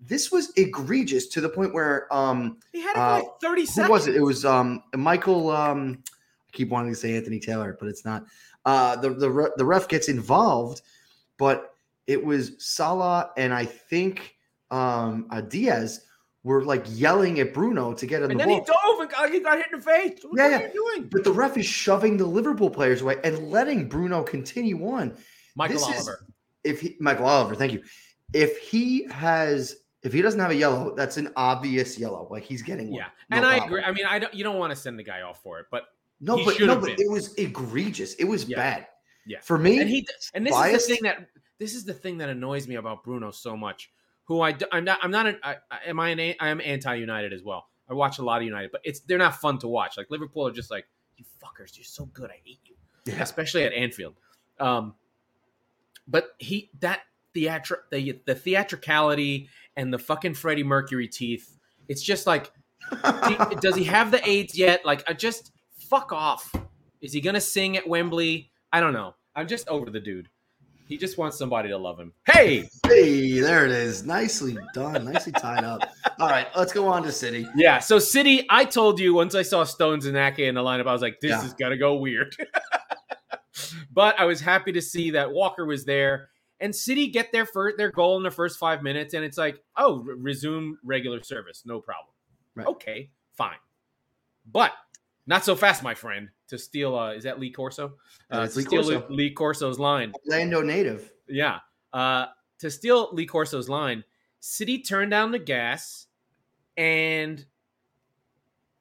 This 0.00 0.30
was 0.30 0.52
egregious 0.56 1.26
to 1.28 1.40
the 1.40 1.48
point 1.48 1.72
where 1.74 2.12
um 2.14 2.58
He 2.72 2.80
had 2.82 2.90
it 2.90 2.94
for 2.94 3.00
Uh, 3.00 3.14
like 3.18 3.40
30 3.42 3.60
who 3.62 3.66
seconds. 3.66 3.90
was 3.90 4.06
it? 4.08 4.16
It 4.16 4.20
was 4.22 4.44
um 4.44 4.82
Michael. 4.94 5.50
Um, 5.50 6.02
I 6.08 6.52
keep 6.52 6.68
wanting 6.70 6.92
to 6.92 6.96
say 6.98 7.16
Anthony 7.16 7.40
Taylor, 7.40 7.76
but 7.78 7.88
it's 7.88 8.04
not. 8.04 8.24
Uh, 8.64 8.96
the 8.96 9.10
the 9.10 9.52
the 9.56 9.64
ref 9.64 9.88
gets 9.88 10.08
involved, 10.08 10.82
but 11.38 11.74
it 12.06 12.24
was 12.24 12.52
Salah 12.58 13.30
and 13.36 13.52
I 13.52 13.64
think 13.64 14.36
um 14.70 15.26
uh, 15.30 15.40
Diaz 15.40 16.02
were 16.44 16.62
like 16.64 16.84
yelling 16.88 17.40
at 17.40 17.52
Bruno 17.52 17.92
to 17.94 18.06
get 18.06 18.22
in 18.22 18.30
And 18.30 18.38
the 18.38 18.44
then 18.44 18.54
he 18.54 18.60
dove 18.60 19.00
and 19.00 19.10
got, 19.10 19.30
he 19.30 19.40
got 19.40 19.56
hit 19.58 19.66
in 19.72 19.78
the 19.80 19.84
face. 19.84 20.18
What 20.22 20.38
Yeah, 20.38 20.44
are 20.46 20.50
yeah. 20.50 20.66
you 20.72 20.72
doing? 20.94 21.08
But 21.10 21.24
the 21.24 21.32
ref 21.32 21.56
is 21.56 21.66
shoving 21.66 22.16
the 22.16 22.26
Liverpool 22.26 22.70
players 22.70 23.02
away 23.02 23.16
and 23.24 23.50
letting 23.50 23.88
Bruno 23.88 24.22
continue 24.22 24.86
on. 24.88 25.16
Michael 25.56 25.78
This 25.78 25.88
is- 25.88 25.94
Oliver. 26.08 26.26
If 26.62 26.80
he, 26.80 26.96
Michael 27.00 27.26
Oliver, 27.26 27.54
thank 27.56 27.72
you. 27.72 27.82
If 28.32 28.58
he 28.58 29.06
has, 29.10 29.76
if 30.02 30.12
he 30.12 30.22
doesn't 30.22 30.38
have 30.40 30.50
a 30.50 30.54
yellow, 30.54 30.94
that's 30.94 31.16
an 31.16 31.32
obvious 31.36 31.98
yellow. 31.98 32.28
Like 32.30 32.44
he's 32.44 32.62
getting 32.62 32.90
one. 32.90 32.98
Yeah, 33.00 33.06
No 33.30 33.36
and 33.38 33.46
I 33.46 33.58
problem. 33.58 33.78
agree. 33.78 33.84
I 33.84 33.92
mean, 33.92 34.06
I 34.06 34.18
don't. 34.18 34.32
You 34.34 34.44
don't 34.44 34.58
want 34.58 34.70
to 34.70 34.76
send 34.76 34.98
the 34.98 35.02
guy 35.04 35.22
off 35.22 35.42
for 35.42 35.58
it, 35.60 35.66
but 35.70 35.84
No, 36.20 36.36
but 36.44 36.60
no, 36.60 36.76
but 36.76 36.84
been. 36.84 36.96
it 36.98 37.10
was 37.10 37.34
egregious. 37.34 38.14
It 38.14 38.24
was 38.24 38.48
Yeah. 38.48 38.56
bad. 38.56 38.86
Yeah. 39.26 39.40
For 39.40 39.58
me, 39.58 39.80
and 39.80 39.88
he 39.88 40.06
and 40.34 40.46
this 40.46 40.52
biased. 40.52 40.82
is 40.82 40.86
the 40.86 40.94
thing 40.94 41.02
that 41.04 41.28
this 41.58 41.74
is 41.74 41.84
the 41.84 41.94
thing 41.94 42.18
that 42.18 42.28
annoys 42.28 42.68
me 42.68 42.76
about 42.76 43.02
Bruno 43.02 43.30
so 43.30 43.56
much. 43.56 43.90
Who 44.24 44.40
I 44.40 44.56
I'm 44.72 44.84
not 44.84 44.98
I'm 45.02 45.10
not 45.10 45.26
an, 45.26 45.38
I, 45.42 45.56
I, 45.70 45.78
am 45.86 45.98
I 46.00 46.10
an 46.10 46.20
I 46.40 46.48
am 46.48 46.60
anti 46.60 46.94
United 46.94 47.32
as 47.32 47.42
well. 47.42 47.68
I 47.88 47.94
watch 47.94 48.18
a 48.18 48.22
lot 48.22 48.38
of 48.40 48.44
United, 48.44 48.70
but 48.72 48.80
it's 48.84 49.00
they're 49.00 49.18
not 49.18 49.36
fun 49.36 49.58
to 49.60 49.68
watch. 49.68 49.96
Like 49.96 50.10
Liverpool 50.10 50.46
are 50.46 50.52
just 50.52 50.70
like 50.70 50.86
you 51.16 51.24
fuckers. 51.42 51.76
You're 51.76 51.84
so 51.84 52.06
good. 52.06 52.30
I 52.30 52.40
hate 52.44 52.60
you. 52.66 52.74
yeah. 53.04 53.22
especially 53.22 53.64
at 53.64 53.72
Anfield. 53.72 54.14
Um, 54.60 54.94
but 56.08 56.30
he 56.38 56.70
that 56.80 57.00
theatri- 57.36 57.82
the 57.90 58.18
the 58.26 58.34
theatricality 58.34 59.48
and 59.76 59.92
the 59.92 59.98
fucking 59.98 60.34
Freddie 60.34 60.64
Mercury 60.64 61.06
teeth. 61.08 61.58
It's 61.88 62.02
just 62.02 62.26
like, 62.26 62.50
does 63.60 63.76
he 63.76 63.84
have 63.84 64.10
the 64.10 64.26
AIDS 64.28 64.56
yet? 64.58 64.84
Like, 64.84 65.04
I 65.08 65.12
just 65.12 65.52
fuck 65.78 66.12
off. 66.12 66.52
Is 67.00 67.12
he 67.12 67.20
gonna 67.20 67.40
sing 67.40 67.76
at 67.76 67.86
Wembley? 67.88 68.50
I 68.72 68.80
don't 68.80 68.92
know. 68.92 69.14
I'm 69.34 69.46
just 69.46 69.68
over 69.68 69.90
the 69.90 70.00
dude. 70.00 70.28
He 70.88 70.96
just 70.96 71.18
wants 71.18 71.36
somebody 71.36 71.68
to 71.70 71.76
love 71.76 71.98
him. 71.98 72.12
Hey, 72.26 72.68
Hey, 72.86 73.40
there 73.40 73.64
it 73.66 73.72
is. 73.72 74.04
Nicely 74.06 74.56
done. 74.72 75.04
Nicely 75.04 75.32
tied 75.32 75.64
up. 75.64 75.80
All 76.20 76.28
right, 76.28 76.46
let's 76.56 76.72
go 76.72 76.86
on 76.86 77.02
to 77.02 77.10
City. 77.12 77.44
yeah. 77.56 77.80
So 77.80 77.98
City, 77.98 78.46
I 78.50 78.64
told 78.64 79.00
you 79.00 79.12
once 79.12 79.34
I 79.34 79.42
saw 79.42 79.64
Stones 79.64 80.06
and 80.06 80.16
Ake 80.16 80.38
in 80.38 80.54
the 80.54 80.62
lineup, 80.62 80.86
I 80.86 80.92
was 80.92 81.02
like, 81.02 81.18
this 81.20 81.30
Yeah. 81.32 81.44
is 81.44 81.54
gonna 81.54 81.76
go 81.76 81.96
weird. 81.96 82.34
but 83.92 84.18
I 84.18 84.24
was 84.24 84.40
happy 84.40 84.72
to 84.72 84.82
see 84.82 85.10
that 85.12 85.32
Walker 85.32 85.64
was 85.64 85.84
there. 85.84 86.28
And 86.60 86.74
City 86.74 87.08
get 87.08 87.32
their 87.32 87.44
first 87.44 87.76
their 87.76 87.90
goal 87.90 88.16
in 88.16 88.22
the 88.22 88.30
first 88.30 88.58
five 88.58 88.82
minutes, 88.82 89.14
and 89.14 89.24
it's 89.24 89.36
like, 89.36 89.62
oh, 89.76 89.98
re- 89.98 90.14
resume 90.18 90.78
regular 90.82 91.22
service, 91.22 91.62
no 91.66 91.80
problem. 91.80 92.14
Right. 92.54 92.66
Okay, 92.66 93.10
fine. 93.34 93.58
But 94.50 94.72
not 95.26 95.44
so 95.44 95.54
fast, 95.56 95.82
my 95.82 95.94
friend. 95.94 96.30
To 96.48 96.58
steal, 96.58 96.96
uh, 96.96 97.12
is 97.12 97.24
that 97.24 97.40
Lee 97.40 97.50
Corso? 97.50 97.94
Uh, 98.30 98.46
to 98.46 98.56
Lee 98.56 98.62
steal 98.64 98.82
Corso. 98.84 99.06
Lee 99.10 99.30
Corso's 99.32 99.78
line. 99.78 100.12
Orlando 100.30 100.62
native. 100.62 101.12
Yeah. 101.28 101.58
Uh, 101.92 102.26
to 102.60 102.70
steal 102.70 103.10
Lee 103.12 103.26
Corso's 103.26 103.68
line, 103.68 104.04
City 104.40 104.80
turned 104.80 105.10
down 105.10 105.32
the 105.32 105.38
gas, 105.40 106.06
and 106.76 107.44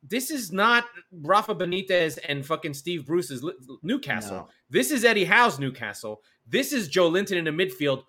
this 0.08 0.30
is 0.32 0.52
not 0.52 0.86
Rafa 1.12 1.56
Benitez 1.56 2.18
and 2.28 2.46
fucking 2.46 2.74
Steve 2.74 3.06
Bruce's 3.06 3.44
Newcastle. 3.84 4.38
No. 4.38 4.50
This 4.70 4.92
is 4.92 5.04
Eddie 5.06 5.26
Howe's 5.26 5.60
Newcastle. 5.60 6.22
This 6.48 6.74
is 6.74 6.90
Joelinton 6.90 7.38
in 7.38 7.46
the 7.46 7.52
midfield, 7.52 8.04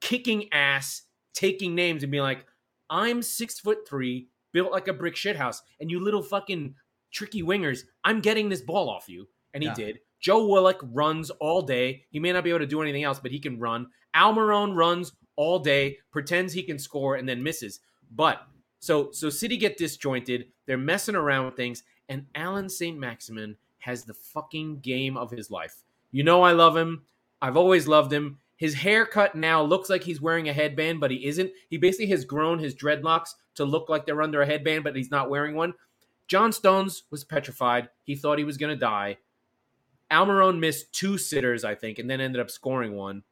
kicking 0.00 0.52
ass, 0.52 1.02
taking 1.34 1.74
names, 1.74 2.02
and 2.02 2.12
being 2.12 2.22
like, 2.22 2.46
"I'm 2.90 3.22
six 3.22 3.58
foot 3.60 3.86
three, 3.88 4.28
built 4.52 4.72
like 4.72 4.88
a 4.88 4.92
brick 4.92 5.14
shithouse, 5.14 5.58
and 5.80 5.90
you 5.90 6.00
little 6.00 6.22
fucking 6.22 6.74
tricky 7.12 7.42
wingers, 7.42 7.82
I'm 8.04 8.20
getting 8.20 8.48
this 8.48 8.62
ball 8.62 8.88
off 8.88 9.08
you." 9.08 9.28
And 9.52 9.62
he 9.62 9.68
Yeah. 9.68 9.74
did. 9.74 10.00
Joe 10.20 10.46
Willock 10.46 10.80
runs 10.82 11.30
all 11.30 11.62
day. 11.62 12.06
He 12.10 12.18
may 12.18 12.32
not 12.32 12.44
be 12.44 12.50
able 12.50 12.60
to 12.60 12.66
do 12.66 12.80
anything 12.80 13.04
else, 13.04 13.20
but 13.20 13.30
he 13.30 13.38
can 13.38 13.58
run. 13.58 13.88
Almiron 14.16 14.74
runs 14.74 15.12
all 15.36 15.58
day, 15.58 15.98
pretends 16.10 16.52
he 16.52 16.62
can 16.62 16.78
score, 16.78 17.16
and 17.16 17.28
then 17.28 17.42
misses. 17.42 17.80
But 18.10 18.46
so 18.84 19.10
so 19.12 19.30
City 19.30 19.56
get 19.56 19.78
disjointed. 19.78 20.48
They're 20.66 20.76
messing 20.76 21.14
around 21.14 21.46
with 21.46 21.56
things, 21.56 21.84
and 22.10 22.26
Allan 22.34 22.68
St. 22.68 22.98
Maximin 22.98 23.56
has 23.78 24.04
the 24.04 24.12
fucking 24.12 24.80
game 24.80 25.16
of 25.16 25.30
his 25.30 25.50
life. 25.50 25.84
You 26.10 26.22
know 26.22 26.42
I 26.42 26.52
love 26.52 26.76
him. 26.76 27.04
I've 27.40 27.56
always 27.56 27.88
loved 27.88 28.12
him. 28.12 28.40
His 28.56 28.74
haircut 28.74 29.34
now 29.34 29.62
looks 29.62 29.88
like 29.88 30.04
he's 30.04 30.20
wearing 30.20 30.50
a 30.50 30.52
headband, 30.52 31.00
but 31.00 31.10
he 31.10 31.24
isn't. 31.24 31.50
He 31.70 31.78
basically 31.78 32.08
has 32.08 32.26
grown 32.26 32.58
his 32.58 32.74
dreadlocks 32.74 33.30
to 33.54 33.64
look 33.64 33.88
like 33.88 34.04
they're 34.04 34.20
under 34.20 34.42
a 34.42 34.46
headband, 34.46 34.84
but 34.84 34.94
he's 34.94 35.10
not 35.10 35.30
wearing 35.30 35.54
one. 35.54 35.72
John 36.28 36.52
Stones 36.52 37.04
was 37.10 37.24
petrified. 37.24 37.88
He 38.02 38.14
thought 38.14 38.36
he 38.36 38.44
was 38.44 38.58
going 38.58 38.74
to 38.74 38.80
die. 38.80 39.16
Almiron 40.10 40.58
missed 40.58 40.92
two 40.92 41.16
sitters, 41.16 41.64
I 41.64 41.74
think, 41.74 41.98
and 41.98 42.08
then 42.08 42.20
ended 42.20 42.40
up 42.40 42.50
scoring 42.50 42.94
one 42.94 43.22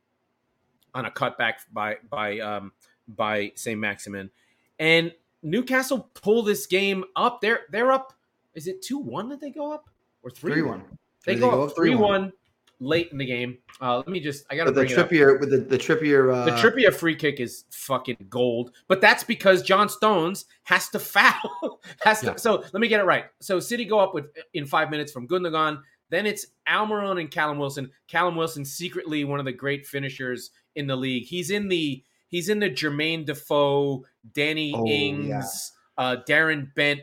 on 0.94 1.04
a 1.04 1.10
cutback 1.10 1.54
by 1.70 1.96
by 2.08 2.38
um, 2.38 2.72
by 3.06 3.52
St. 3.54 3.78
Maximin. 3.78 4.30
And 4.78 5.12
Newcastle 5.42 6.10
pull 6.14 6.42
this 6.42 6.66
game 6.66 7.04
up. 7.16 7.40
They're 7.40 7.60
they're 7.70 7.92
up. 7.92 8.12
Is 8.54 8.66
it 8.66 8.82
two 8.82 8.98
one 8.98 9.28
that 9.30 9.40
they 9.40 9.50
go 9.50 9.72
up 9.72 9.88
or 10.22 10.30
three 10.30 10.52
3-1. 10.56 10.82
They 11.24 11.34
They 11.34 11.40
go, 11.40 11.50
go 11.50 11.62
up 11.64 11.70
up 11.70 11.76
three 11.76 11.92
3-1. 11.92 12.32
late 12.80 13.08
in 13.12 13.18
the 13.18 13.24
game. 13.24 13.58
Uh, 13.80 13.96
let 13.98 14.08
me 14.08 14.20
just. 14.20 14.44
I 14.50 14.56
got 14.56 14.64
to 14.64 14.70
With 14.70 14.74
the 14.76 14.80
bring 14.82 14.90
it 14.92 14.98
up. 14.98 15.08
Trippier, 15.10 15.40
with 15.40 15.50
the, 15.50 15.58
the 15.58 15.78
Trippier, 15.78 16.34
uh, 16.34 16.44
The 16.44 16.50
Trippier 16.52 16.92
free 16.94 17.16
kick 17.16 17.40
is 17.40 17.64
fucking 17.70 18.26
gold, 18.28 18.72
but 18.88 19.00
that's 19.00 19.24
because 19.24 19.62
John 19.62 19.88
Stones 19.88 20.44
has 20.64 20.88
to 20.90 20.98
foul. 21.00 21.80
has 22.02 22.20
to, 22.20 22.38
So 22.38 22.62
let 22.72 22.80
me 22.80 22.88
get 22.88 23.00
it 23.00 23.04
right. 23.04 23.24
So 23.40 23.58
City 23.60 23.84
go 23.84 23.98
up 23.98 24.14
with 24.14 24.26
in 24.54 24.66
five 24.66 24.90
minutes 24.90 25.10
from 25.12 25.26
Gundogan. 25.26 25.80
Then 26.10 26.26
it's 26.26 26.46
Almiron 26.68 27.18
and 27.18 27.30
Callum 27.30 27.58
Wilson. 27.58 27.90
Callum 28.06 28.36
Wilson 28.36 28.64
secretly 28.66 29.24
one 29.24 29.38
of 29.38 29.46
the 29.46 29.52
great 29.52 29.86
finishers 29.86 30.50
in 30.76 30.86
the 30.86 30.94
league. 30.94 31.24
He's 31.24 31.50
in 31.50 31.68
the 31.68 32.04
he's 32.32 32.48
in 32.48 32.58
the 32.58 32.68
Jermaine 32.68 33.24
Defoe, 33.24 34.04
Danny 34.34 34.72
Oh, 34.74 34.84
Ings, 34.88 35.70
uh, 35.96 36.16
Darren 36.28 36.74
Bent, 36.74 37.02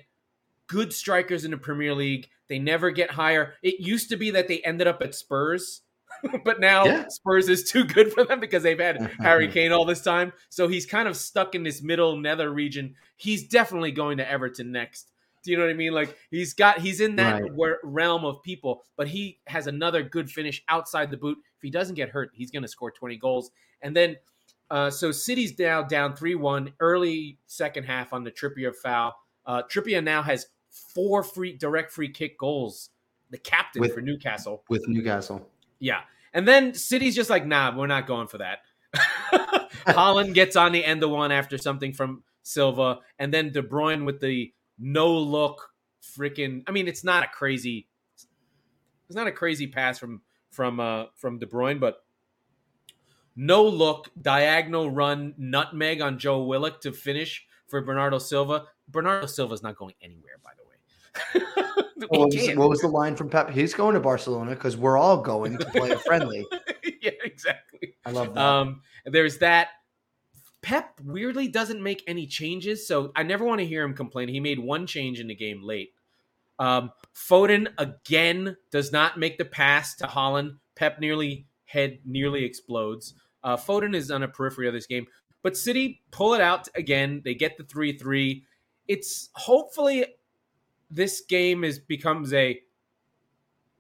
good 0.68 0.92
strikers 0.92 1.46
in 1.46 1.52
the 1.52 1.58
Premier 1.58 1.96
League. 1.96 2.28
They 2.50 2.60
never 2.60 2.92
get 2.92 3.12
higher. 3.12 3.54
It 3.64 3.80
used 3.80 4.10
to 4.10 4.18
be 4.18 4.32
that 4.32 4.48
they 4.50 4.60
ended 4.60 4.88
up 4.88 5.02
at 5.02 5.16
Spurs, 5.16 5.82
but 6.44 6.60
now 6.60 6.86
Yeah. 6.86 7.06
Spurs 7.08 7.48
is 7.48 7.64
too 7.72 7.86
good 7.86 8.12
for 8.12 8.26
them 8.26 8.40
because 8.42 8.64
they've 8.64 8.78
had 8.80 9.12
Harry 9.22 9.48
Kane 9.52 9.72
all 9.72 9.86
this 9.86 10.02
time. 10.02 10.34
So 10.50 10.68
he's 10.68 10.86
kind 10.86 11.08
of 11.08 11.16
stuck 11.16 11.56
in 11.56 11.64
this 11.64 11.82
middle 11.82 12.18
nether 12.18 12.52
region. 12.52 12.96
He's 13.16 13.48
definitely 13.48 13.92
going 13.92 14.18
to 14.18 14.30
Everton 14.30 14.72
next. 14.72 15.12
Do 15.44 15.52
you 15.52 15.58
know 15.58 15.64
what 15.64 15.70
I 15.70 15.76
mean? 15.76 15.94
Like 15.94 16.18
he's 16.32 16.54
got 16.54 16.80
he's 16.80 17.00
in 17.00 17.16
that 17.16 17.42
Right. 17.44 17.76
realm 17.84 18.26
of 18.26 18.44
people, 18.44 18.84
but 18.98 19.08
he 19.08 19.40
has 19.48 19.68
another 19.68 20.04
good 20.04 20.30
finish 20.30 20.62
outside 20.68 21.12
the 21.12 21.18
boot. 21.18 21.38
If 21.56 21.62
he 21.62 21.70
doesn't 21.70 21.96
get 21.96 22.10
hurt, 22.10 22.32
he's 22.34 22.52
going 22.52 22.64
to 22.64 22.68
score 22.68 22.92
20 22.92 23.16
goals. 23.18 23.52
And 23.82 23.96
then 23.96 24.18
uh, 24.72 24.90
so 24.90 25.12
City's 25.12 25.58
now 25.58 25.82
down 25.82 26.16
3-1 26.16 26.74
early 26.80 27.38
second 27.48 27.86
half 27.86 28.14
on 28.14 28.24
the 28.24 28.32
Trippier 28.32 28.74
foul. 28.76 29.16
Uh, 29.46 29.64
Trippier 29.64 30.04
now 30.04 30.22
has 30.22 30.48
four 30.94 31.24
free 31.24 31.54
direct 31.54 31.92
free 31.92 32.10
kick 32.10 32.38
goals. 32.38 32.90
The 33.32 33.38
captain 33.38 33.82
With- 33.82 33.94
for 33.94 34.02
Newcastle. 34.02 34.64
with 34.70 34.88
Newcastle. 34.88 35.48
Yeah. 35.80 36.02
And 36.34 36.48
then 36.48 36.74
City's 36.74 37.16
just 37.16 37.30
like, 37.30 37.46
nah, 37.46 37.76
we're 37.76 37.88
not 37.88 38.06
going 38.06 38.28
for 38.28 38.38
that. 38.40 38.60
Haaland 39.88 40.34
gets 40.34 40.56
on 40.56 40.72
the 40.72 40.84
end 40.84 41.04
of 41.04 41.10
one 41.10 41.32
after 41.32 41.58
something 41.58 41.94
from 41.94 42.24
Silva, 42.44 43.00
and 43.18 43.34
then 43.34 43.52
De 43.52 43.62
Bruyne 43.62 44.06
with 44.06 44.20
the 44.20 44.52
no 44.78 45.16
look 45.18 45.70
freaking 46.18 46.64
I 46.68 46.72
mean, 46.72 46.88
it's 46.88 47.04
not 47.04 47.24
a 47.24 47.28
crazy 47.28 47.88
it's 49.08 49.16
not 49.16 49.28
a 49.28 49.32
crazy 49.32 49.68
pass 49.68 49.98
from 50.00 50.22
from 50.52 50.80
uh 50.80 51.06
from 51.16 51.40
De 51.40 51.46
Bruyne, 51.46 51.80
but 51.80 52.04
no 53.40 53.64
look, 53.64 54.10
diagonal 54.22 54.92
run, 54.92 55.34
nutmeg 55.38 56.02
on 56.02 56.20
Joe 56.20 56.44
Willock 56.44 56.82
to 56.82 56.92
finish 56.92 57.48
for 57.68 57.82
Bernardo 57.82 58.20
Silva. 58.20 58.66
Bernardo 58.90 59.28
Silva's 59.28 59.64
not 59.64 59.78
going 59.78 59.94
anywhere, 60.02 60.40
by 60.44 60.52
the 60.58 60.64
way. 60.68 61.46
What 62.08 62.34
was, 62.34 62.56
what 62.56 62.70
was 62.70 62.80
the 62.80 62.88
line 62.88 63.18
from 63.18 63.30
Pep? 63.30 63.50
He's 63.50 63.74
going 63.74 63.94
to 63.94 64.00
Barcelona 64.00 64.52
because 64.52 64.78
we're 64.78 64.98
all 64.98 65.22
going 65.22 65.58
to 65.58 65.66
play 65.66 65.90
a 65.90 66.00
friendly. 66.00 66.46
yeah, 67.02 67.12
exactly. 67.26 67.96
I 68.06 68.12
love 68.12 68.34
that. 68.34 68.42
Um, 68.42 68.82
there's 69.06 69.38
that. 69.40 69.68
Pep 70.62 70.98
weirdly 71.04 71.50
doesn't 71.50 71.84
make 71.84 72.02
any 72.08 72.26
changes, 72.26 72.88
so 72.88 73.12
I 73.18 73.24
never 73.24 73.44
want 73.44 73.60
to 73.60 73.66
hear 73.66 73.84
him 73.84 73.94
complain. 73.94 74.30
He 74.30 74.40
made 74.40 74.60
one 74.60 74.88
change 74.88 75.20
in 75.20 75.28
the 75.28 75.36
game 75.36 75.62
late. 75.62 75.94
Um, 76.58 76.92
Foden 77.14 77.68
again 77.78 78.56
does 78.72 78.94
not 78.94 79.20
make 79.20 79.38
the 79.38 79.46
pass 79.46 79.96
to 79.98 80.08
Haaland. 80.08 80.56
Pep 80.76 81.02
nearly 81.02 81.48
head 81.66 82.00
nearly 82.06 82.46
explodes. 82.46 83.14
Uh, 83.44 83.56
Foden 83.58 83.96
is 83.96 84.12
on 84.12 84.24
a 84.24 84.28
periphery 84.28 84.68
of 84.68 84.74
this 84.74 84.86
game, 84.86 85.06
but 85.44 85.56
City 85.58 86.02
pull 86.12 86.34
it 86.34 86.42
out 86.42 86.68
again. 86.76 87.22
They 87.24 87.34
get 87.36 87.58
the 87.58 87.64
three 87.64 87.98
three. 87.98 88.44
It's 88.88 89.30
hopefully 89.36 90.06
this 90.92 91.22
game 91.22 91.64
is 91.64 91.80
becomes 91.80 92.34
a 92.34 92.60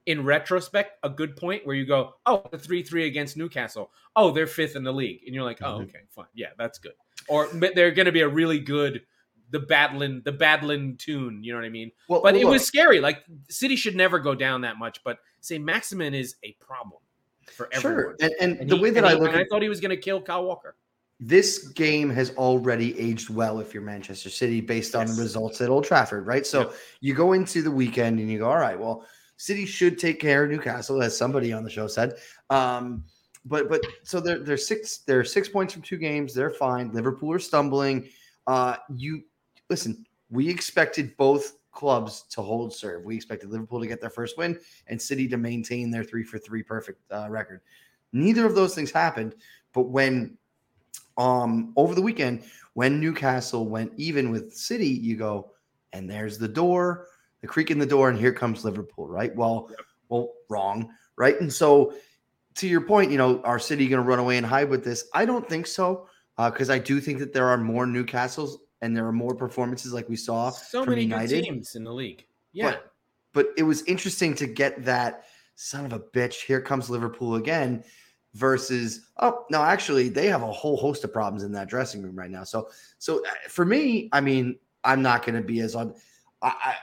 in 0.05 0.23
retrospect 0.23 0.97
a 1.03 1.09
good 1.09 1.35
point 1.35 1.65
where 1.67 1.75
you 1.75 1.85
go, 1.85 2.15
oh, 2.25 2.43
the 2.51 2.57
three 2.57 2.81
three 2.83 3.05
against 3.05 3.37
Newcastle. 3.37 3.91
Oh, 4.15 4.31
they're 4.31 4.47
fifth 4.47 4.75
in 4.75 4.83
the 4.83 4.93
league, 4.93 5.21
and 5.25 5.35
you're 5.35 5.43
like, 5.43 5.61
oh, 5.61 5.79
Mhm. 5.79 5.83
okay, 5.83 5.99
fine, 6.09 6.25
yeah, 6.33 6.49
that's 6.57 6.79
good. 6.79 6.93
Or 7.27 7.47
they're 7.47 7.91
going 7.91 8.05
to 8.07 8.11
be 8.11 8.21
a 8.21 8.27
really 8.27 8.59
good 8.59 9.05
the 9.51 9.59
battling 9.59 10.21
the 10.25 10.31
battling 10.31 10.95
tune. 10.97 11.43
You 11.43 11.51
know 11.53 11.59
what 11.59 11.65
I 11.65 11.69
mean? 11.69 11.91
well, 12.07 12.21
But 12.21 12.33
well, 12.33 12.41
it 12.41 12.45
was 12.45 12.61
look, 12.61 12.67
scary. 12.67 12.99
Like 13.01 13.23
City 13.49 13.75
should 13.75 13.95
never 13.95 14.19
go 14.19 14.35
down 14.35 14.61
that 14.61 14.77
much. 14.77 15.03
But 15.03 15.19
St. 15.41 15.63
Maximin 15.63 16.13
is 16.13 16.35
a 16.43 16.53
problem 16.59 17.01
for 17.49 17.69
everyone. 17.73 18.01
sure. 18.03 18.15
And, 18.21 18.33
and, 18.41 18.59
And 18.61 18.69
the 18.69 18.75
he- 18.77 18.81
way 18.83 18.89
that 18.91 19.05
I 19.05 19.13
look 19.13 19.29
and 19.29 19.37
at 19.37 19.41
I 19.41 19.45
thought 19.49 19.61
he 19.61 19.69
was 19.69 19.79
going 19.79 19.91
to 19.91 19.97
kill 19.97 20.21
Kyle 20.21 20.43
Walker. 20.45 20.75
this 21.19 21.67
game 21.69 22.09
has 22.09 22.31
already 22.37 22.97
aged 22.99 23.29
well 23.29 23.59
if 23.59 23.73
you're 23.73 23.83
Manchester 23.83 24.29
City 24.29 24.61
based 24.61 24.95
on 24.95 25.07
Yes. 25.07 25.15
the 25.17 25.21
results 25.21 25.59
at 25.61 25.69
Old 25.69 25.83
Trafford, 25.83 26.25
right? 26.25 26.45
So 26.47 26.59
Yep. 26.61 26.73
you 27.01 27.13
go 27.13 27.33
into 27.33 27.61
the 27.61 27.71
weekend 27.71 28.19
and 28.19 28.29
you 28.31 28.39
go, 28.39 28.49
all 28.49 28.57
right, 28.57 28.79
well, 28.79 29.05
City 29.37 29.65
should 29.65 29.97
take 29.99 30.19
care 30.19 30.43
of 30.43 30.49
Newcastle, 30.49 31.01
as 31.01 31.17
somebody 31.17 31.51
on 31.53 31.63
the 31.63 31.69
show 31.69 31.87
said. 31.87 32.15
Um, 32.49 33.03
but 33.45 33.69
but 33.69 33.81
so 34.03 34.19
they're 34.19 34.39
they're 34.39 34.57
six 34.57 34.97
they're 34.99 35.23
six 35.23 35.47
points 35.47 35.71
from 35.73 35.81
two 35.81 35.95
games. 35.97 36.33
They're 36.33 36.49
fine. 36.51 36.91
Liverpool 36.93 37.31
are 37.31 37.39
stumbling. 37.39 38.09
Uh, 38.47 38.75
you 38.95 39.23
listen. 39.69 40.05
We 40.29 40.49
expected 40.49 41.15
both 41.17 41.53
clubs 41.71 42.23
to 42.29 42.41
hold 42.41 42.73
serve. 42.73 43.03
We 43.05 43.15
expected 43.15 43.49
Liverpool 43.49 43.79
to 43.79 43.87
get 43.87 44.01
their 44.01 44.09
first 44.09 44.37
win 44.37 44.59
and 44.87 45.01
City 45.01 45.27
to 45.27 45.37
maintain 45.37 45.91
their 45.91 46.03
three 46.03 46.23
for 46.23 46.37
three 46.39 46.63
perfect 46.63 46.99
uh, 47.11 47.27
record. 47.29 47.61
Neither 48.11 48.45
of 48.45 48.55
those 48.55 48.73
things 48.75 48.91
happened. 48.91 49.35
But 49.73 49.89
when 49.89 50.37
um 51.17 51.73
over 51.75 51.95
the 51.95 52.01
weekend 52.01 52.43
when 52.73 52.99
Newcastle 52.99 53.67
went 53.67 53.91
even 53.97 54.31
with 54.31 54.53
City, 54.53 54.87
you 54.87 55.17
go, 55.17 55.51
and 55.93 56.09
there's 56.09 56.37
the 56.37 56.47
door, 56.47 57.07
the 57.41 57.47
creak 57.47 57.71
in 57.71 57.79
the 57.79 57.85
door, 57.85 58.09
and 58.09 58.17
here 58.17 58.31
comes 58.33 58.63
Liverpool, 58.63 59.07
right? 59.07 59.35
Well, 59.35 59.67
Yep. 59.69 59.79
well, 60.07 60.33
wrong, 60.49 60.89
right? 61.17 61.39
And 61.41 61.51
so 61.51 61.93
to 62.55 62.67
your 62.67 62.81
point, 62.81 63.11
you 63.11 63.17
know, 63.17 63.41
are 63.43 63.59
City 63.59 63.87
going 63.87 64.01
to 64.01 64.07
run 64.07 64.19
away 64.19 64.37
and 64.37 64.45
hide 64.45 64.69
with 64.69 64.83
this? 64.83 65.09
I 65.13 65.25
don't 65.25 65.47
think 65.47 65.67
so, 65.67 66.07
because 66.37 66.69
I 66.69 66.79
do 66.79 67.01
think 67.01 67.19
that 67.19 67.33
there 67.33 67.47
are 67.47 67.57
more 67.57 67.85
Newcastles 67.85 68.57
and 68.81 68.95
there 68.95 69.05
are 69.05 69.11
more 69.11 69.35
performances 69.35 69.93
like 69.93 70.07
we 70.09 70.15
saw 70.15 70.49
So 70.49 70.83
from 70.83 70.91
many 70.91 71.03
United. 71.03 71.43
teams 71.43 71.75
in 71.75 71.83
the 71.83 71.93
league. 71.93 72.25
Yeah, 72.53 72.71
But 72.71 72.91
but 73.33 73.47
it 73.57 73.63
was 73.63 73.83
interesting 73.83 74.33
to 74.35 74.47
get 74.47 74.83
that 74.85 75.25
son 75.55 75.85
of 75.85 75.93
a 75.93 75.99
bitch. 75.99 76.45
Here 76.45 76.61
comes 76.61 76.89
Liverpool 76.89 77.35
again 77.35 77.83
versus 78.35 79.09
oh 79.19 79.45
no, 79.49 79.61
actually 79.61 80.09
they 80.09 80.27
have 80.27 80.43
a 80.43 80.51
whole 80.51 80.77
host 80.77 81.03
of 81.03 81.11
problems 81.13 81.43
in 81.43 81.51
that 81.53 81.67
dressing 81.67 82.01
room 82.01 82.15
right 82.17 82.31
now. 82.31 82.43
So 82.43 82.69
so 82.97 83.19
uh, 83.25 83.29
for 83.49 83.65
me, 83.65 84.09
I 84.11 84.21
mean, 84.21 84.57
I'm 84.83 85.01
not 85.01 85.25
going 85.25 85.35
to 85.35 85.41
be 85.45 85.59
as 85.61 85.75
on. 85.75 85.93
I, 86.41 86.47
I 86.47 86.75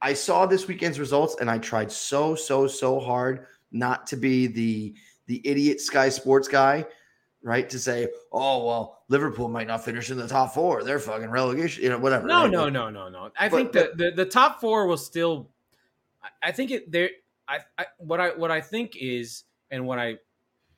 I 0.00 0.12
saw 0.14 0.46
this 0.46 0.66
weekend's 0.68 0.98
results 1.00 1.36
and 1.40 1.50
I 1.50 1.58
tried 1.58 1.90
so 1.90 2.34
so 2.34 2.66
so 2.66 3.00
hard 3.00 3.46
not 3.72 4.06
to 4.08 4.16
be 4.16 4.46
the 4.46 4.94
the 5.26 5.40
idiot 5.44 5.80
Sky 5.80 6.08
Sports 6.08 6.48
guy, 6.48 6.84
right? 7.42 7.68
To 7.70 7.78
say, 7.78 8.08
oh 8.32 8.66
well, 8.66 8.98
Liverpool 9.08 9.48
might 9.48 9.66
not 9.66 9.84
finish 9.84 10.10
in 10.10 10.16
the 10.18 10.28
top 10.28 10.54
four. 10.54 10.82
They're 10.84 10.98
fucking 10.98 11.30
relegation, 11.30 11.82
you 11.84 11.90
know, 11.90 11.98
whatever. 11.98 12.26
No, 12.26 12.42
right? 12.42 12.50
no, 12.50 12.64
Like, 12.64 12.72
no, 12.72 12.90
no, 12.90 13.08
no. 13.08 13.30
I 13.38 13.48
But- 13.48 13.56
think 13.56 13.72
the, 13.72 13.92
the 13.94 14.10
the 14.16 14.24
top 14.26 14.60
four 14.60 14.86
will 14.86 14.96
still. 14.96 15.48
I- 16.22 16.48
I 16.48 16.52
think 16.52 16.70
it 16.70 16.90
there. 16.90 17.10
I, 17.46 17.60
I 17.78 17.86
what 17.98 18.20
I 18.20 18.30
what 18.30 18.50
I 18.50 18.60
think 18.60 18.96
is 18.96 19.44
and 19.70 19.86
what 19.86 19.98
I 19.98 20.18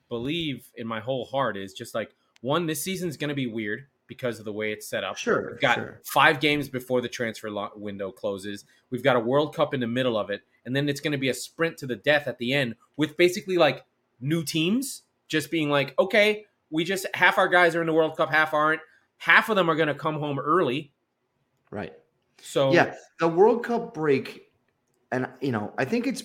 believe 0.09 0.69
in 0.77 0.87
my 0.87 1.01
whole 1.01 1.25
heart 1.25 1.57
is 1.57 1.73
just 1.73 1.95
like 1.95 2.15
one. 2.41 2.67
This 2.67 2.83
season's 2.83 3.17
going 3.17 3.29
to 3.29 3.35
be 3.35 3.47
weird 3.47 3.87
because 4.07 4.39
of 4.39 4.45
the 4.45 4.53
way 4.53 4.73
it's 4.73 4.89
set 4.89 5.05
up. 5.05 5.17
Sure, 5.17 5.51
We've 5.53 5.61
got 5.61 5.77
sure. 5.77 6.01
five 6.05 6.41
games 6.41 6.69
before 6.69 7.01
the 7.01 7.09
transfer 7.09 7.51
lo- 7.51 7.71
window 7.77 8.11
closes. 8.11 8.65
We've 8.91 9.05
got 9.05 9.17
a 9.17 9.21
World 9.21 9.55
Cup 9.55 9.73
in 9.73 9.81
the 9.81 9.87
middle 9.87 10.17
of 10.19 10.31
it, 10.31 10.43
and 10.65 10.75
then 10.75 10.89
it's 10.89 11.01
going 11.01 11.13
to 11.13 11.19
be 11.19 11.29
a 11.29 11.35
sprint 11.35 11.77
to 11.79 11.87
the 11.87 11.97
death 11.97 12.27
at 12.27 12.39
the 12.39 12.53
end 12.53 12.75
with 12.97 13.17
basically 13.17 13.57
like 13.57 13.85
new 14.21 14.43
teams 14.43 15.03
just 15.29 15.51
being 15.51 15.71
like, 15.71 15.95
okay, 15.99 16.45
we 16.71 16.85
just 16.85 17.07
half 17.15 17.39
our 17.39 17.49
guys 17.49 17.75
are 17.75 17.81
in 17.81 17.87
the 17.87 17.93
World 17.93 18.17
Cup, 18.17 18.31
half 18.31 18.55
aren't. 18.55 18.81
Half 19.19 19.49
of 19.49 19.57
them 19.57 19.69
are 19.71 19.75
going 19.75 19.89
to 19.89 19.95
come 19.95 20.19
home 20.19 20.39
early. 20.39 20.93
Right. 21.71 21.93
So 22.41 22.73
Yeah, 22.73 22.95
the 23.19 23.29
World 23.29 23.65
Cup 23.65 23.93
break, 23.93 24.51
and 25.13 25.29
you 25.41 25.53
know, 25.53 25.73
I 25.79 25.85
think 25.85 26.07
it's 26.07 26.23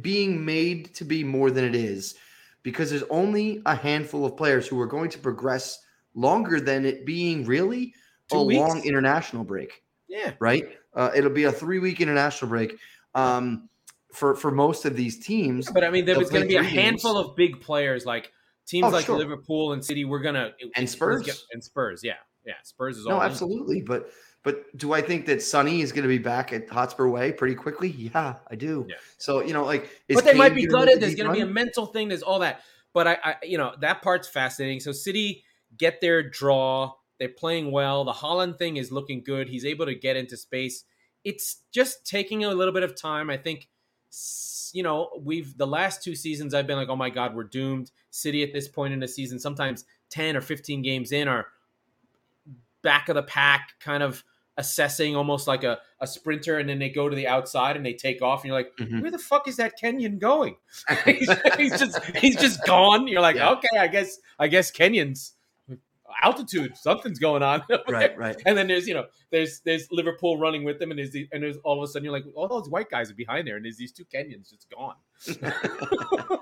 being 0.00 0.44
made 0.44 0.94
to 0.96 1.04
be 1.04 1.24
more 1.24 1.50
than 1.50 1.64
it 1.64 1.74
is 1.74 2.16
because 2.62 2.90
there's 2.90 3.04
only 3.10 3.62
a 3.66 3.74
handful 3.74 4.26
of 4.26 4.36
players 4.36 4.66
who 4.66 4.80
are 4.80 4.86
going 4.86 5.08
to 5.10 5.18
progress 5.18 5.78
longer 6.14 6.60
than 6.60 6.84
it 6.84 7.04
being 7.06 7.44
really 7.44 7.94
Two 8.30 8.38
a 8.38 8.44
weeks? 8.44 8.58
long 8.58 8.82
international 8.84 9.44
break. 9.44 9.82
yeah, 10.08 10.32
Right? 10.38 10.64
Uh, 10.94 11.10
it'll 11.14 11.30
be 11.30 11.44
a 11.44 11.52
three 11.52 11.78
week 11.78 12.00
international 12.00 12.48
break 12.48 12.76
um, 13.14 13.68
for 14.12 14.34
for 14.34 14.50
most 14.50 14.84
of 14.84 14.96
these 14.96 15.18
teams. 15.18 15.70
but 15.72 15.82
I 15.82 15.90
mean, 15.90 16.04
there 16.04 16.18
was 16.18 16.30
going 16.30 16.42
to 16.42 16.48
be 16.48 16.56
a 16.56 16.62
handful 16.62 17.14
games. 17.14 17.30
of 17.30 17.36
big 17.36 17.60
players 17.60 18.04
like 18.06 18.32
teams 18.66 18.86
Oh, 18.86 18.90
like 18.90 19.06
sure. 19.06 19.18
Liverpool 19.18 19.72
and 19.72 19.84
City. 19.84 20.04
We're 20.04 20.20
gonna 20.20 20.52
And 20.76 20.88
Spurs. 20.88 21.22
gonna- 21.26 21.38
and 21.52 21.62
Spurs. 21.62 22.02
Yeah, 22.02 22.14
yeah. 22.44 22.54
Spurs 22.62 22.98
is 22.98 23.06
No, 23.06 23.16
all 23.16 23.20
in. 23.22 23.30
absolutely, 23.30 23.82
but 23.82 24.10
but 24.42 24.64
do 24.76 24.92
I 24.92 25.00
think 25.00 25.24
that 25.26 25.42
Sonny 25.42 25.80
is 25.80 25.90
going 25.90 26.02
to 26.02 26.08
be 26.08 26.18
back 26.18 26.52
at 26.52 26.68
Hotspur 26.68 27.08
Way 27.08 27.32
pretty 27.32 27.54
quickly? 27.54 27.88
Yeah, 27.88 28.34
I 28.50 28.56
do. 28.56 28.84
Yeah. 28.88 28.96
So 29.16 29.40
you 29.42 29.54
know, 29.54 29.64
like, 29.64 29.88
but 30.08 30.24
they 30.24 30.34
might 30.34 30.54
be 30.54 30.66
gutted. 30.66 31.00
There's 31.00 31.14
going 31.14 31.28
to 31.28 31.32
be 31.34 31.40
a 31.40 31.46
mental 31.46 31.86
thing. 31.86 32.08
There's 32.08 32.22
all 32.22 32.40
that. 32.40 32.60
But 32.92 33.08
I, 33.08 33.18
I, 33.24 33.34
you 33.42 33.56
know, 33.58 33.72
that 33.80 34.02
part's 34.02 34.28
fascinating. 34.28 34.80
So 34.80 34.92
City 34.92 35.44
get 35.78 36.00
their 36.02 36.22
draw. 36.22 36.92
They're 37.18 37.28
playing 37.30 37.70
well. 37.72 38.04
The 38.04 38.12
Haaland 38.12 38.58
thing 38.58 38.76
is 38.76 38.92
looking 38.92 39.22
good. 39.24 39.48
He's 39.48 39.64
able 39.64 39.86
to 39.86 39.94
get 39.94 40.14
into 40.16 40.36
space. 40.36 40.84
It's 41.24 41.62
just 41.72 42.04
taking 42.06 42.44
a 42.44 42.50
little 42.50 42.74
bit 42.74 42.82
of 42.82 42.94
time. 42.94 43.30
I 43.30 43.38
think, 43.38 43.68
you 44.72 44.82
know, 44.82 45.10
we've 45.22 45.56
the 45.56 45.66
last 45.66 46.02
two 46.02 46.14
seasons. 46.14 46.54
I've 46.54 46.66
been 46.66 46.76
like, 46.76 46.88
oh 46.88 46.96
my 46.96 47.10
god, 47.10 47.34
we're 47.34 47.44
doomed. 47.44 47.90
City 48.10 48.42
at 48.42 48.52
this 48.52 48.68
point 48.68 48.92
in 48.94 49.00
the 49.00 49.08
season, 49.08 49.38
sometimes 49.38 49.84
ten 50.10 50.36
or 50.36 50.40
fifteen 50.40 50.82
games 50.82 51.12
in, 51.12 51.28
are 51.28 51.46
back 52.82 53.08
of 53.08 53.14
the 53.14 53.22
pack, 53.22 53.70
kind 53.80 54.02
of 54.02 54.22
assessing 54.56 55.16
almost 55.16 55.48
like 55.48 55.64
a, 55.64 55.78
a 56.00 56.06
sprinter, 56.06 56.58
and 56.58 56.68
then 56.68 56.78
they 56.78 56.88
go 56.88 57.08
to 57.08 57.16
the 57.16 57.26
outside 57.26 57.76
and 57.76 57.84
they 57.84 57.92
take 57.92 58.22
off, 58.22 58.42
and 58.42 58.48
you're 58.48 58.56
like 58.56 58.70
Mhm. 58.78 59.02
where 59.02 59.10
the 59.10 59.18
fuck 59.18 59.48
is 59.48 59.56
that 59.56 59.72
Kenyan 59.80 60.18
going? 60.18 60.56
he's, 61.04 61.30
he's 61.56 61.78
just 61.78 62.04
he's 62.16 62.36
just 62.36 62.64
gone. 62.64 63.08
You're 63.08 63.20
like, 63.22 63.36
Yeah. 63.36 63.50
okay, 63.50 63.78
I 63.78 63.88
guess 63.88 64.18
I 64.38 64.48
guess 64.48 64.70
Kenyans 64.70 65.32
altitude, 66.22 66.76
something's 66.76 67.18
going 67.18 67.42
on. 67.42 67.62
Right, 67.88 68.16
right. 68.16 68.36
And 68.46 68.56
then 68.56 68.66
there's 68.68 68.86
you 68.86 68.94
know 68.94 69.06
there's 69.30 69.60
there's 69.60 69.90
Liverpool 69.90 70.38
running 70.38 70.64
with 70.64 70.78
them, 70.78 70.90
and 70.90 70.98
there's 70.98 71.10
the, 71.10 71.28
and 71.32 71.42
there's 71.42 71.56
all 71.64 71.82
of 71.82 71.88
a 71.88 71.92
sudden 71.92 72.04
you're 72.04 72.12
like, 72.12 72.24
all 72.34 72.48
those 72.48 72.68
white 72.68 72.90
guys 72.90 73.10
are 73.10 73.14
behind 73.14 73.46
there, 73.46 73.56
and 73.56 73.64
there's 73.64 73.76
these 73.76 73.92
two 73.92 74.04
Kenyans 74.04 74.50
just 74.50 74.68
gone. 74.70 74.96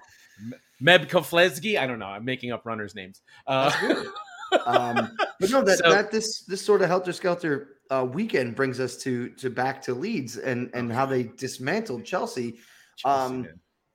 Meb 0.83 1.07
Keflezighi, 1.09 1.79
I 1.79 1.87
don't 1.87 1.99
know. 1.99 2.07
I'm 2.07 2.25
making 2.25 2.53
up 2.53 2.67
runners' 2.67 2.95
names. 2.95 3.23
Uh, 3.47 3.71
um, 4.67 5.17
but 5.39 5.51
no, 5.51 5.63
that, 5.63 5.79
So- 5.79 5.91
that 5.91 6.11
this 6.11 6.41
this 6.45 6.65
sort 6.65 6.83
of 6.83 6.89
helter 6.89 7.13
skelter 7.13 7.77
uh, 7.91 8.05
weekend 8.05 8.57
brings 8.57 8.81
us 8.81 8.97
to 8.99 9.29
to 9.31 9.51
back 9.51 9.83
to 9.83 9.95
Leeds 9.95 10.37
and 10.37 10.71
and 10.75 10.93
how 10.93 11.07
they 11.07 11.25
dismantled 11.25 12.05
Chelsea. 12.05 12.59
Chelsea, 12.97 13.25
Um. 13.31 13.49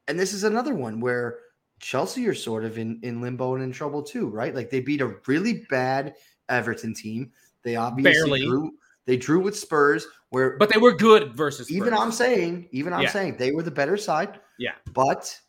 And 0.09 0.17
this 0.17 0.31
is 0.31 0.45
another 0.45 0.73
one 0.73 1.01
where 1.01 1.39
Chelsea 1.79 2.27
are 2.27 2.33
sort 2.33 2.65
of 2.65 2.77
in 2.77 2.99
in 3.03 3.21
limbo 3.21 3.55
and 3.55 3.63
in 3.63 3.71
trouble 3.71 4.01
too, 4.01 4.27
right? 4.27 4.53
Like 4.55 4.69
they 4.69 4.79
beat 4.79 5.01
a 5.01 5.15
really 5.27 5.65
bad 5.69 6.15
Everton 6.49 6.93
team. 6.93 7.31
They 7.63 7.75
obviously 7.75 8.13
Barely. 8.13 8.45
drew. 8.45 8.71
They 9.05 9.17
drew 9.17 9.39
with 9.39 9.57
Spurs, 9.57 10.05
where 10.29 10.57
but 10.57 10.71
they 10.71 10.79
were 10.79 10.93
good 10.93 11.33
versus 11.35 11.71
even 11.71 11.93
I'm 11.93 12.11
saying, 12.11 12.67
even 12.71 12.93
I'm 12.93 13.03
Yeah. 13.03 13.11
saying 13.11 13.37
they 13.37 13.51
were 13.51 13.63
the 13.63 13.71
better 13.71 13.97
side. 13.97 14.39
Yeah. 14.59 14.73
But 14.93 15.39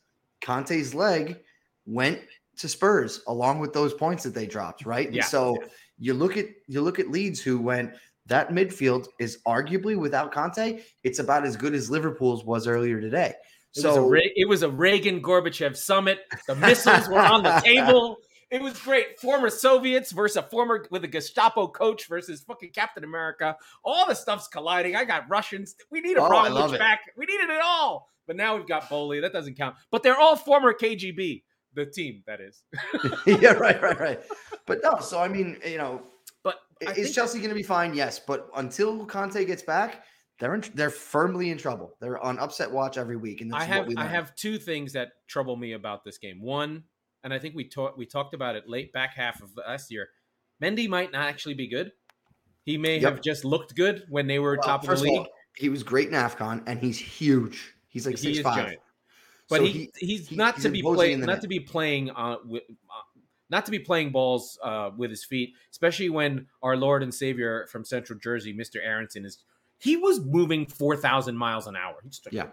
Kanté's 0.40 0.94
leg 0.94 1.40
went 1.86 2.20
to 2.58 2.68
Spurs 2.68 3.22
along 3.26 3.58
with 3.60 3.72
those 3.72 3.94
points 3.94 4.22
that 4.24 4.34
they 4.34 4.46
dropped, 4.46 4.84
right? 4.84 5.06
And 5.06 5.16
Yeah. 5.16 5.24
So 5.24 5.56
you 5.98 6.14
look 6.14 6.36
at 6.36 6.46
you 6.66 6.82
look 6.82 6.98
at 6.98 7.10
Leeds 7.10 7.40
who 7.40 7.58
went 7.58 7.94
that 8.26 8.50
midfield 8.50 9.08
is 9.18 9.38
arguably 9.46 9.96
without 9.96 10.32
Kanté, 10.32 10.82
it's 11.02 11.18
about 11.18 11.46
as 11.46 11.56
good 11.56 11.74
as 11.74 11.90
Liverpool's 11.90 12.44
was 12.44 12.66
earlier 12.66 13.00
today. 13.00 13.34
It, 13.76 13.84
was 13.86 13.94
So 13.94 14.06
Re- 14.06 14.32
it 14.36 14.48
was 14.48 14.62
a 14.62 14.70
Reagan 14.70 15.20
Gorbachev 15.22 15.76
summit. 15.76 16.20
The 16.46 16.54
missiles 16.54 17.08
were 17.08 17.18
on 17.20 17.42
the 17.42 17.60
table. 17.64 18.16
It 18.50 18.62
was 18.62 18.78
great. 18.80 19.20
Former 19.20 19.50
Soviets 19.50 20.10
versus 20.10 20.38
a 20.38 20.42
former 20.42 20.86
with 20.90 21.04
a 21.04 21.08
Gestapo 21.08 21.68
coach 21.68 22.08
versus 22.08 22.40
fucking 22.42 22.70
Captain 22.74 23.04
America. 23.04 23.54
All 23.84 24.06
the 24.06 24.14
stuff's 24.14 24.48
colliding. 24.48 24.96
I 24.96 25.04
got 25.04 25.28
Russians. 25.28 25.74
We 25.90 26.00
need 26.00 26.16
a 26.16 26.22
Oh, 26.22 26.28
I 26.34 26.48
love 26.48 26.72
it. 26.72 26.78
back. 26.78 27.00
We 27.16 27.26
needed 27.26 27.50
it 27.50 27.60
all. 27.62 28.08
But 28.26 28.36
now 28.36 28.56
we've 28.56 28.66
got 28.66 28.88
Boehly. 28.88 29.20
That 29.20 29.32
doesn't 29.34 29.56
count. 29.56 29.76
But 29.90 30.02
they're 30.02 30.18
all 30.18 30.34
former 30.36 30.72
KGB. 30.72 31.42
The 31.74 31.84
team 31.86 32.22
that 32.26 32.40
is. 32.40 32.62
yeah, 33.26 33.52
right, 33.52 33.80
right, 33.82 34.00
right. 34.00 34.20
But 34.66 34.80
no, 34.82 34.98
so 35.00 35.20
I 35.20 35.28
mean, 35.28 35.58
you 35.64 35.76
know, 35.76 36.00
But 36.42 36.56
is 36.96 37.14
Chelsea 37.14 37.38
going 37.38 37.50
to 37.50 37.54
be 37.54 37.62
fine? 37.62 37.92
Yes, 37.94 38.18
but 38.18 38.48
until 38.56 39.06
Kanté 39.06 39.46
gets 39.46 39.62
back, 39.62 40.04
they're 40.38 40.54
in, 40.54 40.64
they're 40.74 40.90
firmly 40.90 41.50
in 41.50 41.58
trouble. 41.58 41.96
They're 42.00 42.22
on 42.22 42.38
upset 42.38 42.70
watch 42.70 42.96
every 42.96 43.16
week, 43.16 43.40
and 43.40 43.54
I 43.54 43.64
have 43.64 43.88
I 43.96 44.06
have 44.06 44.34
two 44.36 44.58
things 44.58 44.92
that 44.92 45.12
trouble 45.26 45.56
me 45.56 45.72
about 45.72 46.04
this 46.04 46.18
game. 46.18 46.40
One, 46.40 46.84
and 47.24 47.34
I 47.34 47.38
think 47.38 47.54
we 47.54 47.64
talked 47.64 47.98
we 47.98 48.06
talked 48.06 48.34
about 48.34 48.54
it 48.56 48.68
late 48.68 48.92
back 48.92 49.14
half 49.14 49.42
of 49.42 49.50
last 49.56 49.90
year. 49.90 50.08
Mendy 50.62 50.88
might 50.88 51.12
not 51.12 51.26
actually 51.28 51.54
be 51.54 51.68
good. 51.68 51.92
He 52.64 52.76
may 52.78 52.98
Yep. 52.98 53.12
have 53.14 53.22
just 53.22 53.44
looked 53.44 53.74
good 53.74 54.04
when 54.08 54.26
they 54.26 54.38
were 54.38 54.56
Well, 54.56 54.66
top 54.66 54.82
of 54.82 54.88
the 54.90 54.96
league. 55.04 55.18
all, 55.18 55.26
he 55.56 55.68
was 55.68 55.82
great 55.82 56.08
in 56.08 56.14
AFCON, 56.14 56.62
and 56.66 56.78
he's 56.78 56.98
huge. 56.98 57.74
He's 57.88 58.06
like 58.06 58.18
he 58.18 58.34
six 58.34 58.40
five. 58.40 58.66
giant. 58.66 58.80
But 59.48 59.58
So 59.60 59.64
he, 59.66 59.90
he's 59.96 60.30
not 60.30 60.56
he's 60.56 60.64
to 60.64 60.70
be 60.70 60.82
playing 60.82 61.20
not 61.20 61.26
net. 61.26 61.40
to 61.42 61.48
be 61.48 61.60
playing 61.60 62.10
uh, 62.10 62.36
with, 62.44 62.64
uh, 62.68 63.20
not 63.48 63.64
to 63.64 63.70
be 63.70 63.78
playing 63.78 64.10
balls 64.10 64.58
uh, 64.62 64.90
with 64.96 65.10
his 65.10 65.24
feet, 65.24 65.54
especially 65.70 66.10
when 66.10 66.46
our 66.62 66.76
Lord 66.76 67.02
and 67.02 67.12
Savior 67.14 67.66
from 67.72 67.84
Central 67.84 68.18
Jersey, 68.18 68.52
Mr. 68.54 68.76
Aaronson, 68.84 69.24
is 69.24 69.38
he 69.78 69.96
was 69.96 70.20
moving 70.20 70.66
four 70.66 70.96
thousand 70.96 71.36
miles 71.36 71.66
an 71.66 71.76
hour. 71.76 71.94
He 72.02 72.08
just 72.08 72.26
Yeah. 72.30 72.46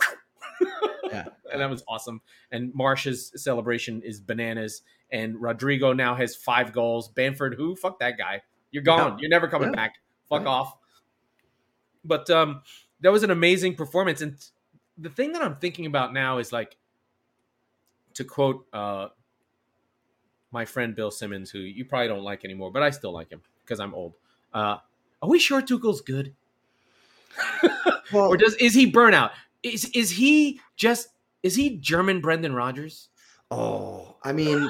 yeah. 1.10 1.26
and 1.52 1.60
that 1.60 1.70
was 1.70 1.82
awesome. 1.88 2.20
And 2.50 2.74
Marsch's 2.74 3.32
celebration 3.42 4.02
is 4.02 4.20
bananas. 4.20 4.82
And 5.10 5.40
Rodrigo 5.40 5.92
now 5.92 6.14
has 6.14 6.34
five 6.34 6.72
goals. 6.72 7.08
Bamford, 7.08 7.54
who? 7.54 7.76
Fuck 7.76 7.98
that 8.00 8.16
guy. 8.16 8.42
You're 8.70 8.82
gone. 8.82 9.12
Yeah. 9.12 9.16
You're 9.20 9.30
never 9.30 9.46
coming 9.48 9.68
Yeah. 9.70 9.76
back. 9.76 9.94
Fuck 10.28 10.42
Yeah. 10.42 10.48
off. 10.48 10.76
But 12.04 12.30
um, 12.30 12.62
that 13.00 13.12
was 13.12 13.22
an 13.22 13.30
amazing 13.30 13.74
performance. 13.74 14.22
And 14.22 14.36
the 14.96 15.10
thing 15.10 15.32
that 15.32 15.42
I'm 15.42 15.56
thinking 15.56 15.86
about 15.86 16.12
now 16.14 16.38
is 16.38 16.52
like, 16.52 16.76
to 18.14 18.24
quote 18.24 18.66
uh, 18.72 19.08
my 20.50 20.64
friend 20.64 20.94
Bill 20.94 21.10
Simmons, 21.10 21.50
who 21.50 21.58
you 21.60 21.84
probably 21.84 22.08
don't 22.08 22.22
like 22.24 22.44
anymore, 22.44 22.70
but 22.70 22.82
I 22.82 22.90
still 22.90 23.12
like 23.12 23.30
him 23.30 23.40
because 23.64 23.80
I'm 23.80 23.94
old. 23.94 24.14
Uh, 24.52 24.78
are 25.22 25.28
we 25.28 25.38
sure 25.38 25.62
Tuchel's 25.62 26.00
good? 26.00 26.34
Well, 28.12 28.28
or 28.28 28.36
does 28.36 28.54
is 28.56 28.74
he 28.74 28.92
burnout? 28.92 29.30
Is 29.62 29.86
is 29.94 30.10
he 30.10 30.60
just 30.76 31.08
is 31.42 31.54
he 31.54 31.78
German 31.78 32.20
Brendan 32.20 32.54
Rodgers? 32.54 33.08
oh, 33.52 34.16
I 34.24 34.32
mean, 34.32 34.68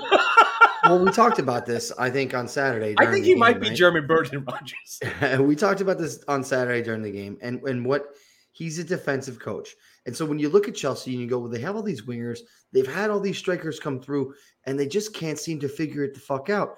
well, 0.84 1.04
we 1.04 1.10
talked 1.12 1.38
about 1.38 1.66
this. 1.66 1.92
I 1.98 2.10
think 2.10 2.34
on 2.34 2.48
Saturday. 2.48 2.94
I 2.98 3.10
think 3.10 3.24
he 3.24 3.34
might 3.34 3.60
be 3.60 3.68
right? 3.68 3.76
German 3.76 4.06
Brendan 4.06 4.44
Rodgers. 4.44 5.00
we 5.40 5.56
talked 5.56 5.80
about 5.80 5.98
this 5.98 6.22
on 6.28 6.42
Saturday 6.44 6.82
during 6.82 7.02
the 7.02 7.10
game, 7.10 7.38
and 7.40 7.62
and 7.62 7.86
what 7.86 8.06
he's 8.50 8.78
a 8.78 8.84
defensive 8.84 9.38
coach, 9.38 9.74
and 10.06 10.16
so 10.16 10.26
when 10.26 10.38
you 10.38 10.48
look 10.48 10.68
at 10.68 10.74
Chelsea 10.74 11.12
and 11.12 11.20
you 11.20 11.28
go, 11.28 11.38
well, 11.38 11.50
they 11.50 11.60
have 11.60 11.76
all 11.76 11.82
these 11.82 12.02
wingers, 12.02 12.40
they've 12.72 12.92
had 12.92 13.10
all 13.10 13.20
these 13.20 13.38
strikers 13.38 13.78
come 13.78 14.00
through, 14.00 14.34
and 14.64 14.78
they 14.78 14.86
just 14.86 15.14
can't 15.14 15.38
seem 15.38 15.60
to 15.60 15.68
figure 15.68 16.04
it 16.04 16.14
the 16.14 16.20
fuck 16.20 16.50
out. 16.50 16.76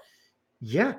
Yeah, 0.60 0.94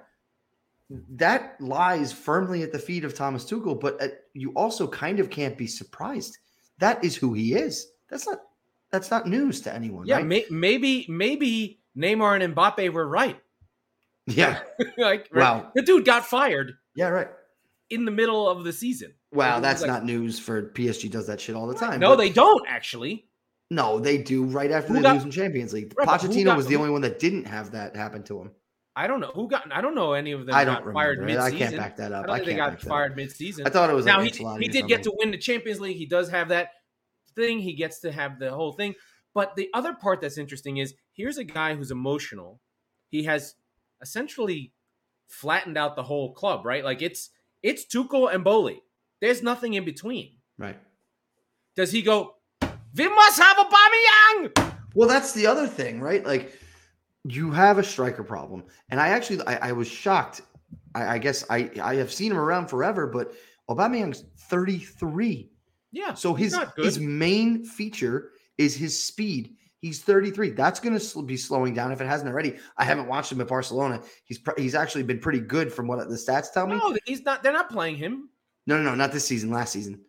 that 0.89 1.59
lies 1.59 2.13
firmly 2.13 2.61
at 2.63 2.71
the 2.71 2.79
feet 2.79 3.03
of 3.05 3.13
Thomas 3.15 3.43
Tuchel, 3.45 3.79
but 3.79 4.01
uh, 4.01 4.07
you 4.33 4.51
also 4.51 4.87
kind 4.87 5.19
of 5.19 5.29
can't 5.29 5.57
be 5.57 5.67
surprised. 5.67 6.37
That 6.79 7.03
is 7.03 7.15
who 7.15 7.33
he 7.33 7.53
is. 7.53 7.87
That's 8.09 8.27
not 8.27 8.39
that's 8.91 9.09
not 9.11 9.27
news 9.27 9.61
to 9.61 9.73
anyone. 9.73 10.05
yeah, 10.05 10.17
right? 10.17 10.25
may, 10.25 10.45
maybe 10.49 11.05
maybe 11.09 11.79
Neymar 11.97 12.41
and 12.41 12.55
Mbappe 12.55 12.91
were 12.93 13.07
right. 13.07 13.39
Yeah. 14.27 14.59
like, 14.97 15.27
right? 15.31 15.63
Wow. 15.63 15.71
the 15.75 15.81
dude 15.81 16.05
got 16.05 16.25
fired 16.25 16.73
Yeah, 16.95 17.07
right. 17.09 17.27
in 17.89 18.05
the 18.05 18.11
middle 18.11 18.47
of 18.49 18.63
the 18.63 18.73
season. 18.73 19.13
Wow, 19.31 19.59
that's 19.59 19.81
like- 19.81 19.89
not 19.89 20.05
news 20.05 20.39
for 20.39 20.69
PSG 20.71 21.09
does 21.11 21.27
that 21.27 21.39
shit 21.41 21.55
all 21.55 21.67
the 21.67 21.75
time. 21.75 21.99
No, 21.99 22.09
but- 22.11 22.17
they 22.17 22.29
don't 22.29 22.65
actually. 22.67 23.25
No, 23.71 23.99
they 23.99 24.17
do 24.19 24.45
right 24.45 24.69
after 24.71 24.89
Who 24.89 24.93
they 24.95 25.01
got- 25.01 25.15
lose 25.15 25.23
in 25.25 25.31
Champions 25.31 25.73
League. 25.73 25.93
Right, 25.97 26.07
Pochettino 26.07 26.45
got- 26.45 26.57
was 26.57 26.67
the 26.67 26.75
only 26.75 26.91
one 26.91 27.01
that 27.01 27.17
didn't 27.19 27.45
have 27.45 27.71
that 27.71 27.95
happen 27.95 28.23
to 28.23 28.41
him. 28.41 28.51
I 28.95 29.07
don't 29.07 29.19
know 29.19 29.31
who 29.33 29.49
got. 29.49 29.69
I 29.71 29.81
don't 29.81 29.95
know 29.95 30.13
any 30.13 30.31
of 30.31 30.45
them 30.45 30.55
I 30.55 30.63
don't 30.63 30.93
fired 30.93 31.19
remember. 31.19 31.41
I 31.41 31.51
can't 31.51 31.75
back 31.75 31.97
that 31.97 32.13
I 32.13 32.19
up. 32.19 32.27
don't 32.27 32.35
I, 32.35 32.37
think 32.37 32.47
they 32.47 32.55
got 32.55 32.81
fired 32.81 33.15
mid-season. 33.15 33.67
I 33.67 33.69
thought 33.69 33.89
it 33.89 33.93
was 33.93 34.05
now 34.05 34.21
he, 34.21 34.29
he 34.59 34.67
did 34.69 34.87
get 34.87 35.03
to 35.03 35.13
win 35.17 35.31
the 35.31 35.37
Champions 35.37 35.81
League. 35.81 35.97
He 35.97 36.05
does 36.05 36.29
have 36.29 36.49
that 36.49 36.69
thing. 37.35 37.59
He 37.59 37.73
gets 37.73 37.99
to 38.01 38.11
have 38.11 38.39
the 38.39 38.51
whole 38.51 38.71
thing. 38.71 38.95
But 39.33 39.55
the 39.57 39.69
other 39.73 39.93
part 39.93 40.21
that's 40.21 40.37
interesting 40.37 40.77
is 40.77 40.93
here's 41.11 41.37
a 41.37 41.43
guy 41.43 41.75
who's 41.75 41.91
emotional. 41.91 42.61
He 43.09 43.23
has 43.23 43.55
essentially 44.01 44.71
flattened 45.27 45.77
out 45.77 45.97
the 45.97 46.03
whole 46.03 46.33
club, 46.33 46.65
right? 46.65 46.83
Like 46.85 47.01
it's 47.01 47.31
it's 47.61 47.85
Tuchel 47.85 48.33
and 48.33 48.43
Boehly. 48.43 48.81
There's 49.19 49.43
nothing 49.43 49.73
in 49.73 49.83
between. 49.83 50.37
Right. 50.57 50.77
Does 51.75 51.91
he 51.91 52.01
go? 52.01 52.35
We 52.95 53.09
must 53.09 53.39
have 53.39 53.57
a 53.57 53.65
Aubameyang. 53.65 54.75
Well, 54.93 55.09
that's 55.09 55.33
the 55.33 55.47
other 55.47 55.67
thing, 55.67 55.99
right? 55.99 56.25
Like 56.25 56.53
you 57.27 57.51
have 57.51 57.77
a 57.79 57.83
striker 57.83 58.23
problem, 58.23 58.63
and 58.89 58.99
I 58.99 59.09
actually 59.09 59.41
I, 59.47 59.69
I 59.69 59.71
was 59.71 59.87
shocked. 59.87 60.41
I, 60.93 61.15
I 61.15 61.17
guess 61.17 61.43
I 61.49 61.69
I 61.81 61.95
have 61.95 62.11
seen 62.11 62.31
him 62.31 62.37
around 62.37 62.67
forever, 62.67 63.07
but 63.07 63.33
Aubameyang's 63.69 64.25
33. 64.49 65.49
Yeah. 65.91 66.13
So 66.13 66.33
his 66.33 66.57
his 66.77 66.99
main 66.99 67.65
feature 67.65 68.31
is 68.57 68.75
his 68.75 69.01
speed. 69.01 69.55
He's 69.79 70.01
33. 70.01 70.51
That's 70.51 70.79
going 70.79 70.97
to 70.97 71.21
be 71.23 71.37
slowing 71.37 71.73
down 71.73 71.91
if 71.91 72.01
it 72.01 72.07
hasn't 72.07 72.29
already. 72.29 72.57
I 72.77 72.83
haven't 72.83 73.07
watched 73.07 73.31
him 73.31 73.39
at 73.41 73.47
Barcelona. 73.47 74.01
He's 74.23 74.39
pr- 74.39 74.59
he's 74.59 74.73
actually 74.73 75.03
been 75.03 75.19
pretty 75.19 75.39
good 75.39 75.71
from 75.71 75.87
what 75.87 75.99
the 76.09 76.15
stats 76.15 76.51
tell 76.51 76.65
me. 76.67 76.75
no, 76.77 76.95
he's 77.05 77.23
not. 77.23 77.43
They're 77.43 77.53
not 77.53 77.69
playing 77.69 77.97
him. 77.97 78.29
No, 78.67 78.77
no, 78.77 78.83
no, 78.83 78.95
not 78.95 79.11
this 79.11 79.25
season. 79.25 79.51
Last 79.51 79.73
season. 79.73 80.01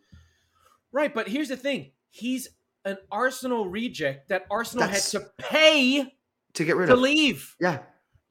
Right, 0.91 1.13
but 1.13 1.27
here's 1.27 1.49
the 1.49 1.57
thing: 1.57 1.91
he's 2.09 2.47
an 2.85 2.97
Arsenal 3.11 3.67
reject 3.67 4.29
that 4.29 4.45
Arsenal 4.49 4.87
That's- 4.87 5.11
had 5.11 5.21
to 5.21 5.29
pay 5.37 6.13
To 6.53 6.65
get 6.65 6.75
rid 6.75 6.87
to 6.87 6.93
of. 6.93 6.99
leave. 6.99 7.55
Yeah, 7.59 7.79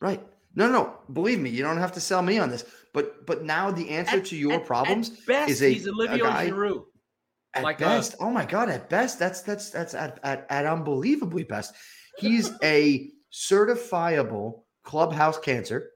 right. 0.00 0.22
No, 0.55 0.68
no, 0.70 0.98
believe 1.12 1.38
me, 1.38 1.50
you 1.50 1.62
don't 1.62 1.76
have 1.79 1.92
to 1.92 2.00
sell 2.00 2.22
me 2.22 2.38
on 2.38 2.48
this. 2.50 2.64
But 2.94 3.26
but 3.26 3.44
now 3.44 3.70
the 3.70 3.90
answer 3.90 4.16
At- 4.18 4.26
to 4.26 4.37
your 4.37 4.55
at- 4.55 4.66
problems 4.66 5.11
at 5.11 5.26
best, 5.26 5.50
is 5.50 5.62
a- 5.62 5.72
he's 5.72 5.87
Olivier 5.87 6.14
a 6.20 6.22
guy- 6.22 6.48
Giroud. 6.50 6.85
at 7.55 7.62
like 7.62 7.81
a- 7.81 7.85
best. 7.85 8.14
oh 8.20 8.31
my 8.31 8.44
god, 8.46 8.68
at 8.70 8.88
best, 8.88 9.18
that's 9.18 9.42
that's 9.42 9.70
that's 9.70 9.94
at, 9.94 10.18
at 10.22 10.46
at 10.50 10.64
unbelievably 10.66 11.44
best. 11.44 11.74
He's 12.18 12.50
a 12.62 13.11
certifiable 13.33 14.62
clubhouse 14.83 15.38
cancer, 15.38 15.90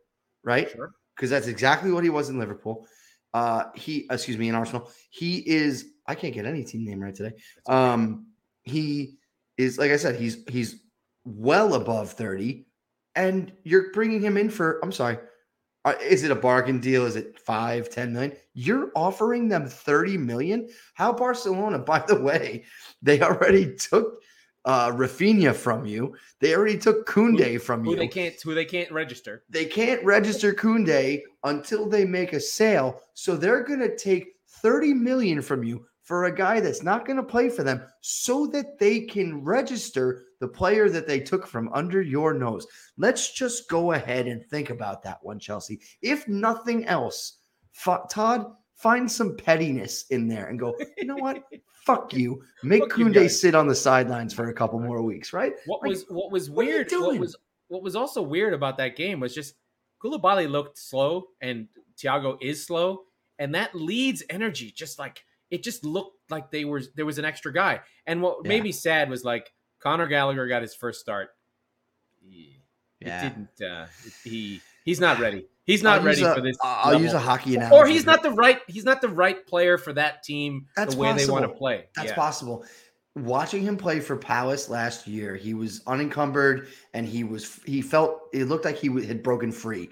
right? 0.45 0.71
Sure. 0.71 0.93
Because 1.17 1.31
that's 1.31 1.47
exactly 1.47 1.91
what 1.93 2.05
he 2.05 2.11
was 2.11 2.29
in 2.29 2.39
Liverpool. 2.39 2.87
Uh, 3.33 3.65
he, 3.75 4.07
excuse 4.11 4.37
me, 4.39 4.49
in 4.49 4.55
Arsenal. 4.55 4.91
He 5.11 5.39
is. 5.49 5.87
I 6.07 6.15
can't 6.15 6.35
get 6.35 6.47
any 6.47 6.65
team 6.65 6.85
name 6.85 7.01
right 7.01 7.15
today. 7.15 7.37
Um, 7.67 8.27
he 8.63 9.19
is 9.57 9.79
like 9.79 9.91
I 9.91 9.97
said. 9.97 10.17
He's 10.17 10.45
he's 10.49 10.83
well 11.25 11.75
above 11.75 12.13
thirty, 12.13 12.67
and 13.15 13.53
you're 13.65 13.93
bringing 13.93 14.21
him 14.21 14.37
in 14.37 14.51
for. 14.51 14.81
I'm 14.83 14.93
sorry. 14.93 15.19
Uh, 15.85 15.95
is 16.03 16.25
it 16.25 16.31
a 16.31 16.35
bargain 16.35 16.79
deal? 16.79 17.07
Is 17.07 17.17
it 17.17 17.39
five, 17.39 17.89
10 17.89 18.13
million? 18.13 18.37
You're 18.53 18.91
offering 18.95 19.49
them 19.49 19.67
30 19.67 20.19
million. 20.19 20.69
How 20.93 21.11
Barcelona, 21.11 21.79
by 21.95 22.01
the 22.07 22.21
way, 22.21 22.65
they 23.01 23.23
already 23.23 23.75
took 23.77 24.21
uh 24.67 24.91
Rafinha 24.91 25.55
from 25.55 25.87
you. 25.87 26.15
They 26.41 26.55
already 26.55 26.77
took 26.77 27.09
Kunde 27.09 27.61
from 27.63 27.83
Who 27.83 27.93
you. 27.93 27.97
they 27.97 28.09
can't 28.09 28.35
who 28.43 28.55
they 28.55 28.67
can't 28.67 28.93
register. 28.93 29.45
They 29.49 29.65
can't 29.65 30.05
register 30.05 30.53
Kunde 30.53 31.23
until 31.45 31.89
they 31.89 32.05
make 32.05 32.35
a 32.35 32.41
sale. 32.41 33.01
So 33.15 33.37
they're 33.37 33.65
going 33.65 33.81
to 33.81 33.97
take 33.97 34.35
30 34.63 34.93
million 34.93 35.41
from 35.41 35.65
you 35.65 35.87
for 36.11 36.25
a 36.25 36.35
guy 36.35 36.59
that's 36.59 36.83
not 36.83 37.07
going 37.07 37.17
to 37.19 37.23
play 37.23 37.49
for 37.49 37.63
them 37.63 37.81
so 38.01 38.45
that 38.45 38.81
they 38.81 38.99
can 39.03 39.45
register 39.45 40.25
the 40.41 40.49
player 40.49 40.89
that 40.91 41.07
they 41.07 41.21
took 41.21 41.47
from 41.47 41.71
under 41.73 42.03
your 42.03 42.35
nose. 42.35 42.67
Let's 42.97 43.33
just 43.33 43.69
go 43.71 43.93
ahead 43.93 44.27
and 44.27 44.45
think 44.47 44.71
about 44.71 45.05
that 45.05 45.19
one, 45.23 45.39
Chelsea. 45.39 45.79
If 46.03 46.27
nothing 46.27 46.85
else, 46.87 47.37
F- 47.87 48.09
Todd, 48.11 48.47
find 48.75 49.09
some 49.09 49.37
pettiness 49.37 50.07
in 50.11 50.27
there 50.27 50.49
and 50.49 50.59
go, 50.59 50.75
you 50.99 51.05
know 51.05 51.15
what? 51.15 51.45
Fuck 51.87 52.13
you. 52.13 52.43
Make 52.65 52.83
Fuck 52.91 52.99
Kunde 52.99 53.15
guys. 53.15 53.41
sit 53.41 53.55
on 53.55 53.69
the 53.69 53.75
sidelines 53.77 54.35
for 54.35 54.49
a 54.49 54.53
couple 54.53 54.81
more 54.81 55.03
weeks, 55.03 55.33
right? 55.33 55.53
What 55.67 55.81
Like, 55.83 55.91
was 55.91 56.07
what 56.09 56.33
was 56.33 56.51
what 56.51 56.67
weird? 56.67 56.91
What, 56.91 56.99
doing? 57.05 57.21
was 57.21 57.37
what 57.69 57.85
was 57.85 57.95
also 57.95 58.21
weird 58.21 58.53
about 58.53 58.79
that 58.79 58.97
game 58.97 59.21
was 59.21 59.33
just 59.33 59.55
Koulibaly 60.03 60.51
looked 60.51 60.77
slow 60.77 61.29
and 61.41 61.69
Thiago 61.97 62.37
is 62.43 62.67
slow, 62.67 63.05
and 63.39 63.55
that 63.55 63.77
leads 63.77 64.25
energy 64.29 64.73
just 64.73 64.99
like 64.99 65.23
it 65.51 65.63
just 65.63 65.85
looked 65.85 66.17
like 66.31 66.51
they 66.51 66.65
were 66.65 66.83
there 66.95 67.07
was 67.07 67.19
an 67.19 67.25
extra 67.25 67.53
guy. 67.53 67.81
And 68.07 68.23
what 68.23 68.47
made 68.47 68.63
me 68.63 68.73
sad 68.73 69.11
was 69.11 69.25
like 69.25 69.53
Connor 69.83 70.07
Gallagher 70.07 70.47
got 70.47 70.63
his 70.63 70.75
first 70.75 71.01
start. 71.01 71.31
He- 72.23 72.57
It 73.01 73.07
didn't. 73.23 73.71
Uh, 73.71 73.87
he 74.25 74.61
he's 74.85 75.01
not 75.01 75.19
ready. 75.19 75.47
He's 75.65 75.83
not 75.83 76.01
I'll 76.01 76.05
ready 76.07 76.23
a- 76.23 76.35
for 76.35 76.41
this. 76.41 76.57
I'll 76.63 76.93
level. 76.93 77.03
use 77.03 77.13
a 77.15 77.19
hockey 77.19 77.55
analogy. 77.57 77.77
or 77.77 77.87
he's 77.87 78.05
not 78.05 78.23
the 78.23 78.31
right. 78.31 78.61
He's 78.69 78.85
not 78.85 79.01
the 79.01 79.09
right 79.09 79.47
player 79.47 79.79
for 79.79 79.93
that 79.95 80.23
team. 80.23 80.67
That's 80.77 80.95
the 80.95 81.01
way 81.01 81.13
they 81.15 81.27
want 81.27 81.43
to 81.45 81.49
possible. 81.49 81.59
play. 81.59 81.85
That's 81.97 82.09
yeah. 82.11 82.15
possible. 82.15 82.65
Watching 83.17 83.63
him 83.63 83.77
play 83.77 84.01
for 84.01 84.17
Palace 84.17 84.69
last 84.69 85.07
year, 85.07 85.35
he 85.35 85.55
was 85.55 85.83
unencumbered 85.87 86.69
and 86.95 87.07
he 87.07 87.25
was 87.25 87.59
he 87.65 87.81
felt 87.83 88.21
it 88.33 88.45
looked 88.45 88.65
like 88.65 88.77
he 88.77 88.89
had 89.07 89.23
broken 89.23 89.51
free. 89.51 89.89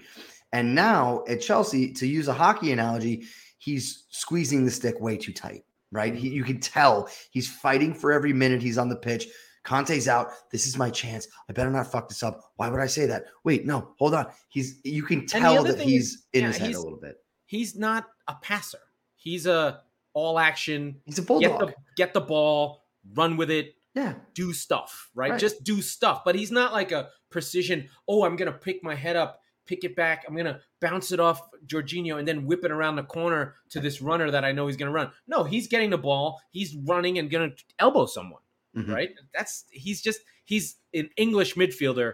And 0.53 0.73
now 0.75 1.23
at 1.27 1.41
Chelsea, 1.41 1.91
to 1.93 2.07
use 2.07 2.27
a 2.27 2.33
hockey 2.33 2.71
analogy, 2.71 3.25
he's 3.59 4.05
squeezing 4.09 4.65
the 4.65 4.71
stick 4.71 4.99
way 4.99 5.15
too 5.17 5.31
tight. 5.33 5.63
Right? 5.91 6.13
He, 6.15 6.29
you 6.29 6.43
can 6.43 6.59
tell 6.59 7.07
he's 7.31 7.47
fighting 7.49 7.93
for 7.93 8.11
every 8.11 8.33
minute 8.33 8.61
he's 8.61 8.77
on 8.77 8.89
the 8.89 8.95
pitch. 8.95 9.27
Conte's 9.63 10.07
out. 10.07 10.29
This 10.51 10.65
is 10.67 10.77
my 10.77 10.89
chance. 10.89 11.27
I 11.49 11.53
better 11.53 11.69
not 11.69 11.91
fuck 11.91 12.07
this 12.09 12.23
up. 12.23 12.39
Why 12.55 12.69
would 12.69 12.79
I 12.79 12.87
say 12.87 13.05
that? 13.07 13.25
Wait, 13.43 13.65
no, 13.65 13.93
hold 13.99 14.13
on. 14.15 14.27
He's 14.49 14.79
you 14.83 15.03
can 15.03 15.25
tell 15.27 15.63
that 15.63 15.79
he's 15.79 16.09
is- 16.13 16.25
in 16.33 16.41
yeah, 16.41 16.47
his 16.47 16.57
head 16.57 16.75
a 16.75 16.79
little 16.81 16.99
bit. 16.99 17.15
He's 17.45 17.75
not 17.75 18.05
a 18.27 18.35
passer. 18.41 18.79
He's 19.15 19.45
a 19.47 19.81
all 20.13 20.39
action. 20.39 21.01
He's 21.05 21.17
a 21.17 21.21
Get 21.21 21.27
bulldog. 21.27 21.59
the 21.59 21.73
get 21.97 22.13
the 22.13 22.21
ball, 22.21 22.85
run 23.15 23.35
with 23.37 23.49
it, 23.51 23.75
yeah. 23.95 24.13
do 24.33 24.53
stuff. 24.53 25.09
Right? 25.15 25.31
Right. 25.31 25.39
Just 25.39 25.63
do 25.63 25.81
stuff. 25.81 26.21
But 26.23 26.35
he's 26.35 26.51
not 26.51 26.71
like 26.71 26.91
a 26.91 27.09
precision. 27.31 27.89
Oh, 28.07 28.23
I'm 28.25 28.35
gonna 28.35 28.51
pick 28.51 28.83
my 28.83 28.95
head 28.95 29.15
up, 29.15 29.41
pick 29.69 29.83
it 29.83 29.95
back. 29.95 30.25
I'm 30.27 30.35
gonna 30.35 30.59
bounce 30.81 31.11
it 31.11 31.19
off 31.19 31.47
Jorginho 31.67 32.17
and 32.17 32.27
then 32.27 32.45
whip 32.47 32.65
it 32.65 32.71
around 32.71 32.95
the 32.95 33.03
corner 33.03 33.53
to 33.69 33.79
this 33.79 34.01
runner 34.01 34.31
that 34.31 34.43
I 34.43 34.51
know 34.51 34.65
he's 34.65 34.75
gonna 34.77 34.91
run. 34.91 35.11
No, 35.27 35.43
he's 35.43 35.67
getting 35.67 35.91
the 35.91 35.97
ball. 35.99 36.41
He's 36.49 36.75
running 36.75 37.19
and 37.19 37.29
gonna 37.29 37.51
elbow 37.77 38.07
someone. 38.07 38.41
Mhm. 38.75 38.89
right? 38.93 39.09
That's 39.33 39.65
he's 39.71 40.01
just 40.01 40.21
he's 40.45 40.77
an 40.93 41.09
English 41.17 41.55
midfielder, 41.55 42.13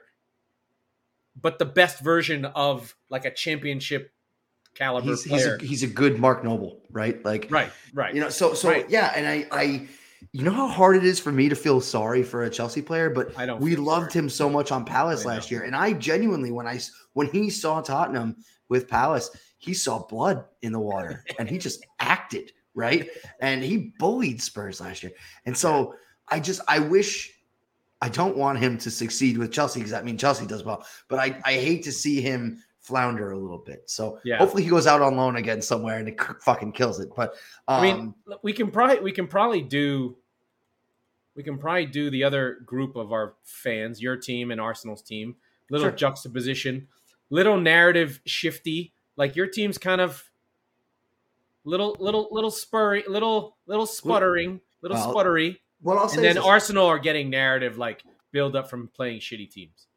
but 1.41 1.59
the 1.59 1.65
best 1.65 1.99
version 2.01 2.45
of 2.45 2.95
like 3.09 3.25
a 3.25 3.31
championship 3.31 4.11
caliber 4.73 5.07
He's, 5.07 5.23
he's, 5.23 5.31
player. 5.43 5.55
a, 5.55 5.63
he's 5.63 5.83
a 5.83 5.87
good 5.87 6.19
Mark 6.19 6.43
Noble, 6.43 6.81
right? 6.91 7.23
Like 7.25 7.47
right, 7.49 7.71
right. 7.93 8.13
You 8.13 8.21
know, 8.21 8.29
so 8.29 8.53
so 8.53 8.69
Right. 8.69 8.89
yeah, 8.89 9.11
and 9.15 9.27
I 9.27 9.47
I 9.51 9.87
you 10.31 10.43
know 10.43 10.51
how 10.51 10.67
hard 10.67 10.95
it 10.95 11.03
is 11.03 11.19
for 11.19 11.31
me 11.31 11.49
to 11.49 11.55
feel 11.55 11.81
sorry 11.81 12.23
for 12.23 12.43
a 12.43 12.49
Chelsea 12.49 12.81
player, 12.81 13.09
but 13.09 13.37
I 13.37 13.45
don't. 13.45 13.61
we 13.61 13.75
loved 13.75 14.11
sorry. 14.11 14.25
him 14.25 14.29
so 14.29 14.49
much 14.49 14.71
on 14.71 14.85
Palace 14.85 15.25
last 15.25 15.51
year, 15.51 15.63
and 15.63 15.75
I 15.75 15.93
genuinely 15.93 16.51
when 16.51 16.67
I 16.67 16.79
when 17.13 17.27
he 17.27 17.49
saw 17.49 17.81
Tottenham 17.81 18.37
with 18.69 18.87
Palace, 18.87 19.29
he 19.57 19.73
saw 19.73 20.05
blood 20.05 20.45
in 20.61 20.71
the 20.71 20.79
water, 20.79 21.23
and 21.39 21.49
he 21.49 21.57
just 21.57 21.85
acted 21.99 22.51
right, 22.73 23.09
and 23.39 23.63
he 23.63 23.93
bullied 23.99 24.41
Spurs 24.41 24.81
last 24.81 25.03
year, 25.03 25.13
and 25.45 25.57
so 25.57 25.95
I 26.27 26.39
just 26.39 26.61
I 26.67 26.79
wish. 26.79 27.31
I 28.01 28.09
don't 28.09 28.37
want 28.37 28.59
him 28.59 28.77
to 28.79 28.91
succeed 28.91 29.37
with 29.37 29.53
Chelsea 29.53 29.79
because 29.79 29.93
I 29.93 30.01
mean 30.01 30.17
Chelsea 30.17 30.45
does 30.45 30.63
well, 30.63 30.85
but 31.07 31.17
I, 31.17 31.41
I 31.45 31.53
hate 31.53 31.83
to 31.85 31.91
see 31.93 32.21
him 32.21 32.61
flounder 32.85 33.31
a 33.31 33.37
little 33.37 33.57
bit. 33.57 33.89
So 33.89 34.19
Yeah. 34.23 34.37
hopefully 34.37 34.63
he 34.63 34.69
goes 34.69 34.85
out 34.87 35.01
on 35.01 35.15
loan 35.17 35.35
again 35.37 35.61
somewhere 35.61 35.97
and 35.97 36.07
it 36.07 36.19
fucking 36.41 36.71
kills 36.73 36.99
it. 36.99 37.09
But 37.15 37.33
um, 37.67 37.79
I 37.79 37.81
mean, 37.81 38.13
we 38.43 38.53
can 38.53 38.69
probably 38.71 38.99
we 38.99 39.11
can 39.11 39.27
probably 39.27 39.61
do 39.61 40.17
we 41.35 41.43
can 41.43 41.57
probably 41.57 41.85
do 41.87 42.09
the 42.09 42.23
other 42.23 42.59
group 42.65 42.95
of 42.95 43.11
our 43.11 43.33
fans, 43.43 44.01
your 44.01 44.15
team 44.15 44.51
and 44.51 44.61
Arsenal's 44.61 45.01
team. 45.01 45.35
Little 45.69 45.87
Sure. 45.89 45.95
juxtaposition, 45.95 46.87
little 47.29 47.59
narrative 47.59 48.21
shifty. 48.25 48.93
Like 49.17 49.35
your 49.35 49.47
team's 49.47 49.77
kind 49.79 49.99
of 49.99 50.23
little 51.63 51.95
little 51.99 52.27
little 52.31 52.51
spurry, 52.51 53.03
little 53.07 53.57
little 53.65 53.85
sputtering, 53.87 54.61
little 54.81 54.97
Well, 54.97 55.13
sputtery. 55.15 55.57
Well, 55.81 55.99
I'll 55.99 56.07
say 56.09 56.17
and 56.17 56.25
then. 56.25 56.37
Arsenal 56.37 56.85
are 56.85 56.99
getting 56.99 57.29
narrative 57.29 57.77
like 57.77 58.03
build 58.31 58.55
up 58.55 58.69
from 58.69 58.89
playing 58.89 59.19
shitty 59.21 59.49
teams. 59.49 59.87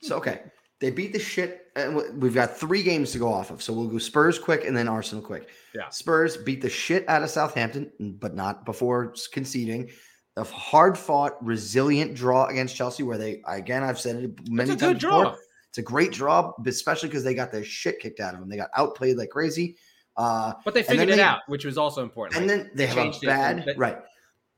So 0.00 0.16
okay, 0.16 0.42
they 0.82 0.90
beat 0.90 1.14
the 1.14 1.18
shit. 1.18 1.60
And 1.74 2.20
we've 2.20 2.34
got 2.34 2.54
three 2.58 2.82
games 2.82 3.12
to 3.12 3.18
go 3.18 3.32
off 3.32 3.50
of. 3.50 3.62
So 3.62 3.72
we'll 3.72 3.88
go 3.88 3.96
Spurs 3.96 4.38
quick 4.38 4.66
and 4.66 4.76
then 4.76 4.88
Arsenal 4.88 5.24
quick. 5.24 5.48
Yeah. 5.74 5.88
Spurs 5.88 6.36
beat 6.36 6.60
the 6.60 6.68
shit 6.68 7.08
out 7.08 7.22
of 7.22 7.30
Southampton, 7.30 7.90
but 8.20 8.34
not 8.34 8.66
before 8.66 9.14
conceding. 9.32 9.88
a 10.36 10.44
hard 10.44 10.98
fought, 10.98 11.42
resilient 11.44 12.14
draw 12.14 12.46
against 12.46 12.74
Chelsea, 12.76 13.02
where 13.02 13.16
they 13.18 13.42
again 13.46 13.82
I've 13.82 13.98
said 14.00 14.16
it 14.16 14.48
many 14.50 14.72
It's 14.72 14.82
a 14.82 14.86
times 14.86 14.92
good 14.94 15.00
draw. 15.00 15.34
It's 15.70 15.78
a 15.78 15.82
great 15.82 16.12
draw, 16.12 16.52
especially 16.66 17.08
because 17.08 17.24
they 17.24 17.34
got 17.34 17.50
their 17.52 17.64
shit 17.64 17.98
kicked 18.00 18.20
out 18.20 18.34
of 18.34 18.40
them. 18.40 18.48
They 18.50 18.56
got 18.58 18.68
outplayed 18.76 19.16
like 19.16 19.30
crazy. 19.30 19.76
Uh, 20.16 20.52
But 20.64 20.74
they 20.74 20.82
figured 20.82 21.08
it 21.08 21.16
they- 21.16 21.22
out, 21.22 21.40
which 21.48 21.64
was 21.64 21.78
also 21.78 22.02
important. 22.02 22.38
and 22.40 22.46
Like, 22.50 22.64
then 22.66 22.70
they 22.74 22.86
have 22.86 22.98
a 22.98 23.08
it 23.08 23.20
bad 23.22 23.64
from- 23.64 23.78
right. 23.78 23.98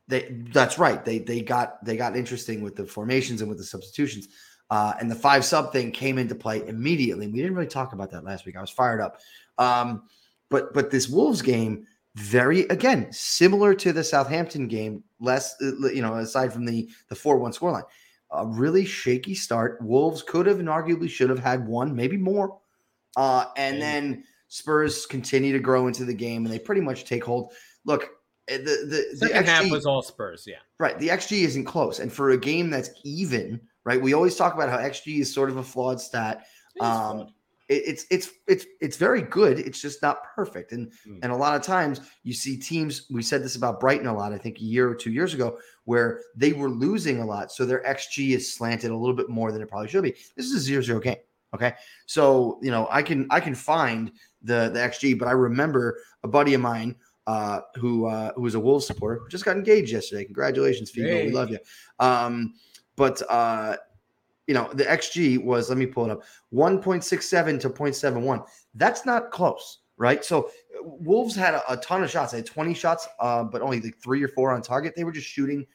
They 0.09 0.43
that's 0.53 0.79
right. 0.79 1.05
They 1.05 1.19
they 1.21 1.41
got 1.43 1.85
they 1.85 1.97
got 1.97 2.17
interesting 2.17 2.61
with 2.61 2.75
the 2.77 2.87
formations 2.87 3.41
and 3.41 3.49
with 3.49 3.59
the 3.59 3.65
substitutions. 3.65 4.29
Uh, 4.71 4.95
and 4.99 5.11
the 5.11 5.15
five 5.15 5.45
sub 5.45 5.73
thing 5.73 5.91
came 5.91 6.19
into 6.19 6.35
play 6.35 6.67
immediately. 6.67 7.27
We 7.27 7.41
didn't 7.41 7.55
really 7.55 7.69
talk 7.69 7.93
about 7.93 8.11
that 8.13 8.25
last 8.25 8.47
week. 8.47 8.57
I 8.57 8.61
was 8.61 8.71
fired 8.71 9.01
up. 9.01 9.19
Um, 9.59 10.05
but 10.51 10.73
but 10.73 10.91
this 10.91 11.09
Wolves 11.09 11.43
game, 11.43 11.87
very 12.15 12.63
again 12.63 13.13
similar 13.13 13.75
to 13.75 13.93
the 13.93 14.05
Southampton 14.05 14.69
game. 14.69 15.05
Less 15.21 15.55
uh, 15.63 15.89
you 15.89 16.03
know, 16.03 16.15
aside 16.15 16.53
from 16.53 16.65
the 16.65 16.89
the 17.09 17.15
four 17.15 17.37
one 17.39 17.53
scoreline, 17.53 17.85
a 18.31 18.47
really 18.47 18.85
shaky 18.85 19.35
start. 19.35 19.79
Wolves 19.81 20.23
could 20.23 20.47
have 20.47 20.59
and 20.61 20.69
arguably 20.69 21.09
should 21.09 21.31
have 21.31 21.39
had 21.39 21.67
one, 21.67 21.95
maybe 21.95 22.17
more. 22.17 22.59
Uh, 23.17 23.47
and 23.57 23.81
then 23.81 24.25
Spurs 24.49 25.07
continue 25.07 25.53
to 25.53 25.59
grow 25.59 25.87
into 25.87 26.05
the 26.05 26.15
game, 26.15 26.45
and 26.45 26.53
they 26.53 26.59
pretty 26.59 26.81
much 26.81 27.05
take 27.05 27.25
hold. 27.25 27.53
Look, 27.85 28.09
eh, 28.49 28.59
the 28.59 28.65
the 28.65 29.05
the 29.13 29.17
second 29.29 29.47
half 29.47 29.65
XG 29.65 29.71
was 29.71 29.87
all 29.87 30.03
Spurs. 30.03 30.45
Yeah. 30.47 30.59
Right. 30.79 30.99
The 30.99 31.09
XG 31.09 31.45
isn't 31.45 31.65
close. 31.65 32.01
And 32.01 32.13
for 32.13 32.31
a 32.31 32.37
game 32.37 32.71
that's 32.71 32.91
even, 33.05 33.61
right? 33.85 34.01
We 34.01 34.15
always 34.15 34.37
talk 34.37 34.55
about 34.55 34.69
how 34.69 34.79
XG 34.79 35.21
is 35.21 35.33
sort 35.33 35.51
of 35.51 35.57
a 35.59 35.63
flawed 35.63 36.01
stat. 36.01 36.47
It's 36.75 36.85
Um. 36.85 37.29
It, 37.67 37.83
it's 37.87 38.05
it's 38.11 38.31
it's 38.47 38.67
it's 38.83 38.97
very 38.99 39.23
good. 39.23 39.59
It's 39.59 39.81
just 39.81 40.03
not 40.03 40.19
perfect. 40.35 40.73
And 40.73 40.93
Mm. 41.09 41.21
and 41.23 41.33
a 41.33 41.37
lot 41.37 41.57
of 41.57 41.63
times 41.63 42.03
you 42.23 42.35
see 42.35 42.59
teams, 42.59 43.07
we 43.11 43.23
said 43.23 43.43
this 43.43 43.57
about 43.57 43.81
Brighton 43.81 44.07
a 44.07 44.15
lot, 44.15 44.35
I 44.35 44.39
think 44.39 44.59
a 44.59 44.65
year 44.65 44.87
or 44.87 44.95
two 44.95 45.11
years 45.11 45.33
ago, 45.33 45.57
where 45.85 46.21
they 46.37 46.53
were 46.53 46.69
losing 46.69 47.21
a 47.21 47.25
lot. 47.25 47.51
So 47.53 47.65
their 47.65 47.83
XG 47.85 48.35
is 48.35 48.55
slanted 48.55 48.91
a 48.91 48.97
little 48.97 49.15
bit 49.17 49.31
more 49.31 49.51
than 49.51 49.63
it 49.63 49.69
probably 49.71 49.89
should 49.89 50.03
be. 50.03 50.15
This 50.37 50.45
is 50.45 50.55
a 50.57 50.61
zero-zero 50.61 51.01
game. 51.01 51.17
Okay. 51.55 51.73
So, 52.05 52.59
you 52.61 52.71
know, 52.71 52.87
I 52.91 53.03
can 53.03 53.27
I 53.31 53.41
can 53.41 53.55
find 53.55 54.13
the 54.43 54.69
the 54.75 54.81
XG, 54.81 55.19
but 55.19 55.29
I 55.29 55.33
remember 55.33 56.01
a 56.23 56.29
buddy 56.29 56.53
of 56.53 56.61
mine 56.61 56.97
uh, 57.27 57.61
who 57.77 58.05
uh, 58.07 58.33
who 58.35 58.43
was 58.43 58.57
a 58.57 58.61
Wolves 58.61 58.87
supporter 58.87 59.21
who 59.21 59.29
just 59.31 59.47
got 59.47 59.57
engaged 59.57 59.91
yesterday. 59.91 60.25
Congratulations, 60.27 60.93
Figo. 60.93 61.09
Hey. 61.09 61.27
We 61.29 61.33
love 61.33 61.49
you. 61.49 61.59
Um, 61.99 62.53
but 62.97 63.23
uh, 63.31 63.77
you 64.47 64.55
know, 64.55 64.71
the 64.75 64.85
XG 64.85 65.43
was 65.43 65.69
let 65.69 65.79
me 65.79 65.87
pull 65.87 66.05
it 66.05 66.11
up 66.11 66.23
1.67 66.53 67.61
to 67.61 67.71
0.71. 67.71 68.45
That's 68.75 69.07
not 69.07 69.31
close, 69.31 69.81
right? 69.97 70.25
So 70.25 70.51
Wolves 70.83 71.35
had 71.35 71.55
a, 71.55 71.73
a 71.73 71.77
ton 71.79 72.03
of 72.03 72.11
shots. 72.11 72.33
They 72.33 72.39
had 72.39 72.47
20 72.47 72.75
shots, 72.75 73.09
uh, 73.21 73.45
but 73.45 73.63
only 73.63 73.81
like 73.81 73.97
three 73.97 74.23
or 74.23 74.29
four 74.29 74.53
on 74.53 74.63
target. 74.63 74.95
They 74.97 75.05
were 75.05 75.13
just 75.13 75.27
shooting 75.27 75.67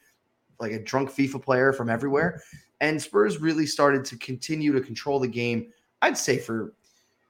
like 0.60 0.72
a 0.72 0.78
drunk 0.78 1.10
FIFA 1.10 1.42
player 1.42 1.72
from 1.72 1.88
everywhere. 1.88 2.42
And 2.80 3.00
Spurs 3.00 3.40
really 3.40 3.66
started 3.66 4.04
to 4.06 4.16
continue 4.18 4.72
to 4.72 4.80
control 4.80 5.18
the 5.18 5.28
game, 5.28 5.72
I'd 6.02 6.16
say 6.16 6.38
for 6.38 6.74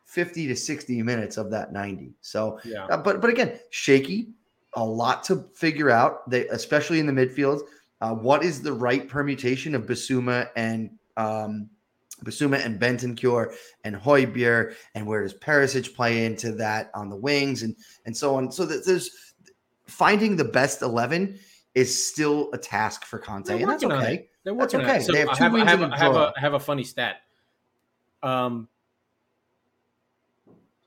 50 0.07 0.49
to 0.49 0.57
60 0.57 1.03
minutes 1.03 1.36
of 1.36 1.51
that 1.51 1.72
90. 1.72 2.12
So 2.20 2.59
Yeah. 2.64 2.84
uh, 2.86 2.97
but 2.97 3.20
but 3.20 3.30
again, 3.30 3.59
shaky, 3.70 4.28
a 4.74 4.84
lot 4.84 5.22
to 5.24 5.45
figure 5.55 5.91
out. 5.91 6.28
They 6.28 6.49
especially 6.49 7.01
in 7.01 7.07
the 7.07 7.12
midfield. 7.12 7.62
Uh, 8.01 8.14
what 8.14 8.42
is 8.42 8.62
the 8.62 8.72
right 8.72 9.09
permutation 9.09 9.74
of 9.74 9.82
Bissouma 9.84 10.48
and 10.57 10.90
um, 11.16 11.68
Bissouma 12.24 12.64
and 12.64 12.80
Bentancur 12.80 13.55
and 13.84 13.96
Højbjerg, 13.96 14.74
and 14.94 15.07
where 15.07 15.22
does 15.22 15.34
Perisic 15.34 15.94
play 15.94 16.24
into 16.24 16.53
that 16.53 16.90
on 16.94 17.09
the 17.09 17.16
wings 17.16 17.62
and 17.62 17.74
and 18.07 18.16
so 18.16 18.36
on. 18.36 18.51
So 18.51 18.64
that 18.66 18.86
there's 18.86 19.34
finding 19.86 20.36
the 20.36 20.44
best 20.44 20.82
eleven 20.82 21.38
is 21.74 22.09
still 22.09 22.51
a 22.53 22.59
task 22.59 23.05
for 23.05 23.18
Conte, 23.18 23.51
and 23.51 23.68
that's 23.68 23.84
okay. 23.84 24.28
They're 24.42 24.55
That's 24.55 24.74
working 24.74 24.88
okay. 24.88 25.01
So 25.01 25.12
They 25.12 25.20
have 25.20 25.28
I 25.30 25.34
two 25.34 25.42
have, 25.44 25.53
I 25.53 25.57
wins 25.57 25.70
have, 25.70 25.82
and 25.82 25.92
a 25.92 25.96
I 25.96 25.98
have 25.98 26.16
a, 26.16 26.32
I 26.36 26.40
have 26.40 26.55
a 26.55 26.61
funny 26.61 26.84
stat. 26.84 27.16
Um, 28.22 28.68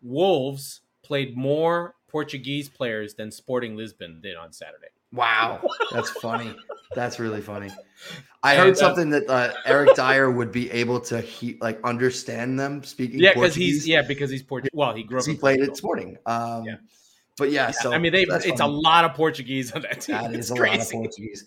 Wolves 0.01 0.81
played 1.03 1.37
more 1.37 1.95
Portuguese 2.07 2.69
players 2.69 3.13
than 3.13 3.31
Sporting 3.31 3.75
Lisbon 3.75 4.19
did 4.21 4.35
on 4.35 4.51
Saturday. 4.51 4.87
Wow, 5.13 5.61
that's 5.91 6.09
funny. 6.09 6.55
That's 6.95 7.19
really 7.19 7.41
funny. 7.41 7.71
I 8.41 8.55
heard 8.55 8.77
something 8.77 9.09
that 9.11 9.29
uh, 9.29 9.53
Eric 9.65 9.95
Dier 9.95 10.29
would 10.29 10.51
be 10.51 10.69
able 10.71 10.99
to 11.01 11.21
he, 11.21 11.57
like 11.61 11.79
understand 11.83 12.59
them 12.59 12.83
speaking. 12.83 13.19
Yeah, 13.19 13.33
because 13.33 13.55
he's 13.55 13.87
yeah 13.87 14.01
because 14.01 14.29
he's 14.29 14.43
Portuguese. 14.43 14.71
Well, 14.73 14.93
he 14.93 15.03
grew 15.03 15.19
up. 15.19 15.25
he 15.25 15.31
in 15.31 15.37
played 15.37 15.59
Portugal. 15.59 15.71
at 15.73 15.77
Sporting. 15.77 16.17
Um, 16.25 16.65
Yeah. 16.65 16.75
But 17.37 17.49
yeah, 17.51 17.71
so 17.71 17.91
I 17.93 17.97
mean, 17.97 18.11
they 18.11 18.23
it's 18.23 18.45
funny. 18.45 18.57
a 18.59 18.67
lot 18.67 19.05
of 19.05 19.13
Portuguese 19.15 19.71
on 19.71 19.81
that 19.83 20.01
team. 20.01 20.15
That 20.17 20.33
It's 20.35 20.45
is 20.45 20.51
a 20.51 20.55
lot 20.55 20.79
of 20.79 20.91
Portuguese. 20.91 21.45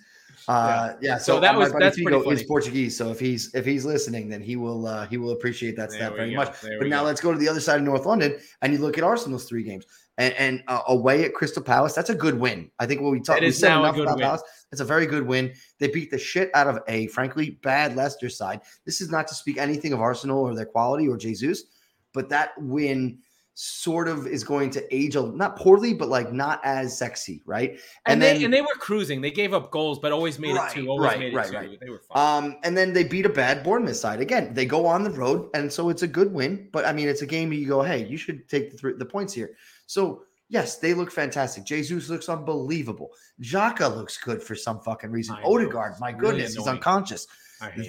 Uh, 0.49 0.95
yeah. 1.01 1.17
So 1.19 1.35
so, 1.35 1.41
that 1.41 1.55
was- 1.57 1.73
that's 1.79 1.97
pretty 2.01 2.11
Figo 2.17 2.33
is 2.33 2.39
funny. 2.41 2.47
Portuguese. 2.47 2.97
So 2.97 3.11
if 3.11 3.21
he's 3.21 3.55
if 3.55 3.65
he's 3.65 3.85
listening, 3.85 4.29
then 4.29 4.41
he 4.41 4.57
will 4.57 4.87
uh, 4.87 5.07
he 5.07 5.17
will 5.17 5.31
appreciate 5.33 5.77
that 5.77 5.91
There 5.91 5.99
stat 5.99 6.17
very 6.17 6.31
go. 6.31 6.37
much. 6.37 6.61
There 6.61 6.79
But 6.79 6.89
now 6.89 7.01
go. 7.01 7.07
let's 7.07 7.21
go 7.21 7.31
to 7.33 7.39
the 7.39 7.49
other 7.49 7.61
side 7.61 7.77
of 7.77 7.83
North 7.85 8.05
London, 8.07 8.37
and 8.63 8.73
you 8.73 8.79
look 8.81 8.97
at 8.99 9.05
Arsenal's 9.05 9.45
three 9.45 9.63
games, 9.63 9.85
and, 10.19 10.35
and 10.35 10.65
uh, 10.69 10.81
away 10.89 11.25
at 11.25 11.35
Crystal 11.35 11.63
Palace. 11.63 11.93
That's 11.95 12.11
a 12.11 12.15
good 12.15 12.39
win. 12.39 12.71
I 12.79 12.87
think 12.87 13.01
what 13.01 13.11
we 13.11 13.21
talked 13.21 13.41
we 13.41 13.49
is 13.49 13.63
now 13.63 13.81
a 13.81 13.83
enough 13.85 13.95
good 13.97 14.03
about 14.05 14.17
win. 14.17 14.25
Palace. 14.25 14.43
It's 14.73 14.81
a 14.81 14.85
very 14.85 15.07
good 15.07 15.27
win. 15.27 15.53
They 15.79 15.89
beat 15.89 16.11
the 16.11 16.19
shit 16.19 16.51
out 16.55 16.67
of 16.67 16.79
a 16.89 17.07
frankly 17.09 17.59
bad 17.63 17.97
Leicester 17.97 18.29
side. 18.29 18.61
This 18.85 19.01
is 19.01 19.11
not 19.11 19.29
to 19.29 19.35
speak 19.35 19.59
anything 19.59 19.93
of 19.93 20.01
Arsenal 20.01 20.41
or 20.41 20.55
their 20.55 20.67
quality 20.67 21.09
or 21.09 21.17
Jesus, 21.17 21.65
but 22.13 22.29
that 22.31 22.51
win 22.61 23.19
sort 23.59 24.07
of 24.07 24.27
is 24.27 24.45
going 24.45 24.69
to 24.69 24.95
age 24.95 25.17
a 25.17 25.23
not 25.23 25.57
poorly, 25.57 25.95
but 25.95 26.11
like 26.11 26.31
not 26.31 26.61
as 26.63 26.97
sexy, 26.97 27.43
right? 27.47 27.71
And, 28.05 28.23
And 28.23 28.23
they 28.23 28.45
and 28.45 28.53
they 28.53 28.61
were 28.61 28.75
cruising. 28.79 29.23
They 29.23 29.31
gave 29.31 29.55
up 29.55 29.71
goals, 29.71 29.99
but 29.99 30.13
always 30.13 30.39
made 30.39 30.55
Right, 30.55 30.71
it 30.71 30.75
two. 30.75 30.89
Always 30.89 31.09
right, 31.09 31.19
made 31.19 31.33
it 31.33 31.37
right, 31.37 31.47
two. 31.49 31.57
right. 31.57 31.81
They 31.81 31.89
were 31.89 32.03
fine. 32.13 32.45
Um, 32.45 32.57
and 32.65 32.77
then 32.77 32.93
they 32.93 33.03
beat 33.03 33.25
a 33.25 33.31
bad 33.31 33.65
Bournemouth 33.65 33.97
side. 33.97 34.21
Again, 34.21 34.53
they 34.53 34.67
go 34.67 34.85
on 34.85 35.05
the 35.05 35.11
road, 35.11 35.49
and 35.55 35.73
so 35.73 35.89
it's 35.89 36.03
a 36.03 36.07
good 36.07 36.35
win. 36.35 36.69
But 36.71 36.85
I 36.85 36.93
mean, 36.93 37.09
it's 37.09 37.23
a 37.23 37.27
game 37.27 37.51
you 37.51 37.67
go, 37.67 37.81
hey, 37.83 38.07
you 38.07 38.19
should 38.19 38.47
take 38.47 38.73
the, 38.73 38.77
three, 38.77 38.93
the 38.95 39.07
points 39.07 39.33
here. 39.33 39.57
So 39.87 40.23
yes, 40.49 40.79
they 40.79 40.95
look 40.95 41.11
fantastic. 41.11 41.65
Jesus 41.65 42.09
looks 42.09 42.29
unbelievable. 42.29 43.11
Xhaka 43.43 43.95
looks 43.95 44.17
good 44.19 44.43
for 44.43 44.55
some 44.55 44.81
fucking 44.81 45.11
reason. 45.11 45.37
I 45.37 45.43
know. 45.43 45.55
Odegaard, 45.55 45.95
my 46.01 46.11
Really 46.11 46.21
goodness, 46.39 46.55
he's 46.57 46.67
unconscious. 46.67 47.27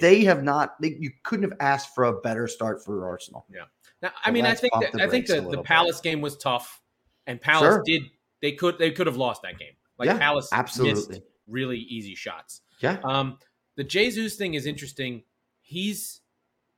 They 0.00 0.24
have 0.24 0.42
not. 0.42 0.80
They, 0.80 0.96
you 0.98 1.10
couldn't 1.24 1.50
have 1.50 1.58
asked 1.60 1.94
for 1.94 2.04
a 2.04 2.20
better 2.20 2.48
start 2.48 2.82
for 2.82 3.06
Arsenal. 3.06 3.44
Yeah. 3.52 3.62
Now, 4.00 4.12
I 4.24 4.28
So 4.28 4.32
mean, 4.32 4.46
I 4.46 4.54
think 4.54 4.72
that, 4.80 5.00
I 5.00 5.08
think 5.08 5.26
the, 5.26 5.34
the 5.34 5.40
little 5.42 5.62
bit. 5.62 5.66
Palace 5.68 6.00
game 6.00 6.20
was 6.20 6.36
tough, 6.38 6.80
and 7.26 7.40
Palace 7.40 7.74
Sure. 7.74 7.82
did 7.84 8.02
they 8.40 8.52
could 8.52 8.78
they 8.78 8.92
could 8.92 9.06
have 9.06 9.16
lost 9.16 9.42
that 9.42 9.58
game. 9.58 9.72
Like 9.98 10.06
Yeah, 10.06 10.16
Palace 10.18 10.48
absolutely. 10.52 11.16
missed 11.16 11.22
really 11.48 11.78
easy 11.78 12.14
shots. 12.14 12.62
Yeah, 12.80 12.98
Um, 13.04 13.38
the 13.74 13.84
Jesus 13.84 14.36
thing 14.36 14.54
is 14.54 14.64
interesting. 14.66 15.24
He's 15.60 16.20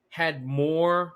had 0.09 0.45
more 0.45 1.15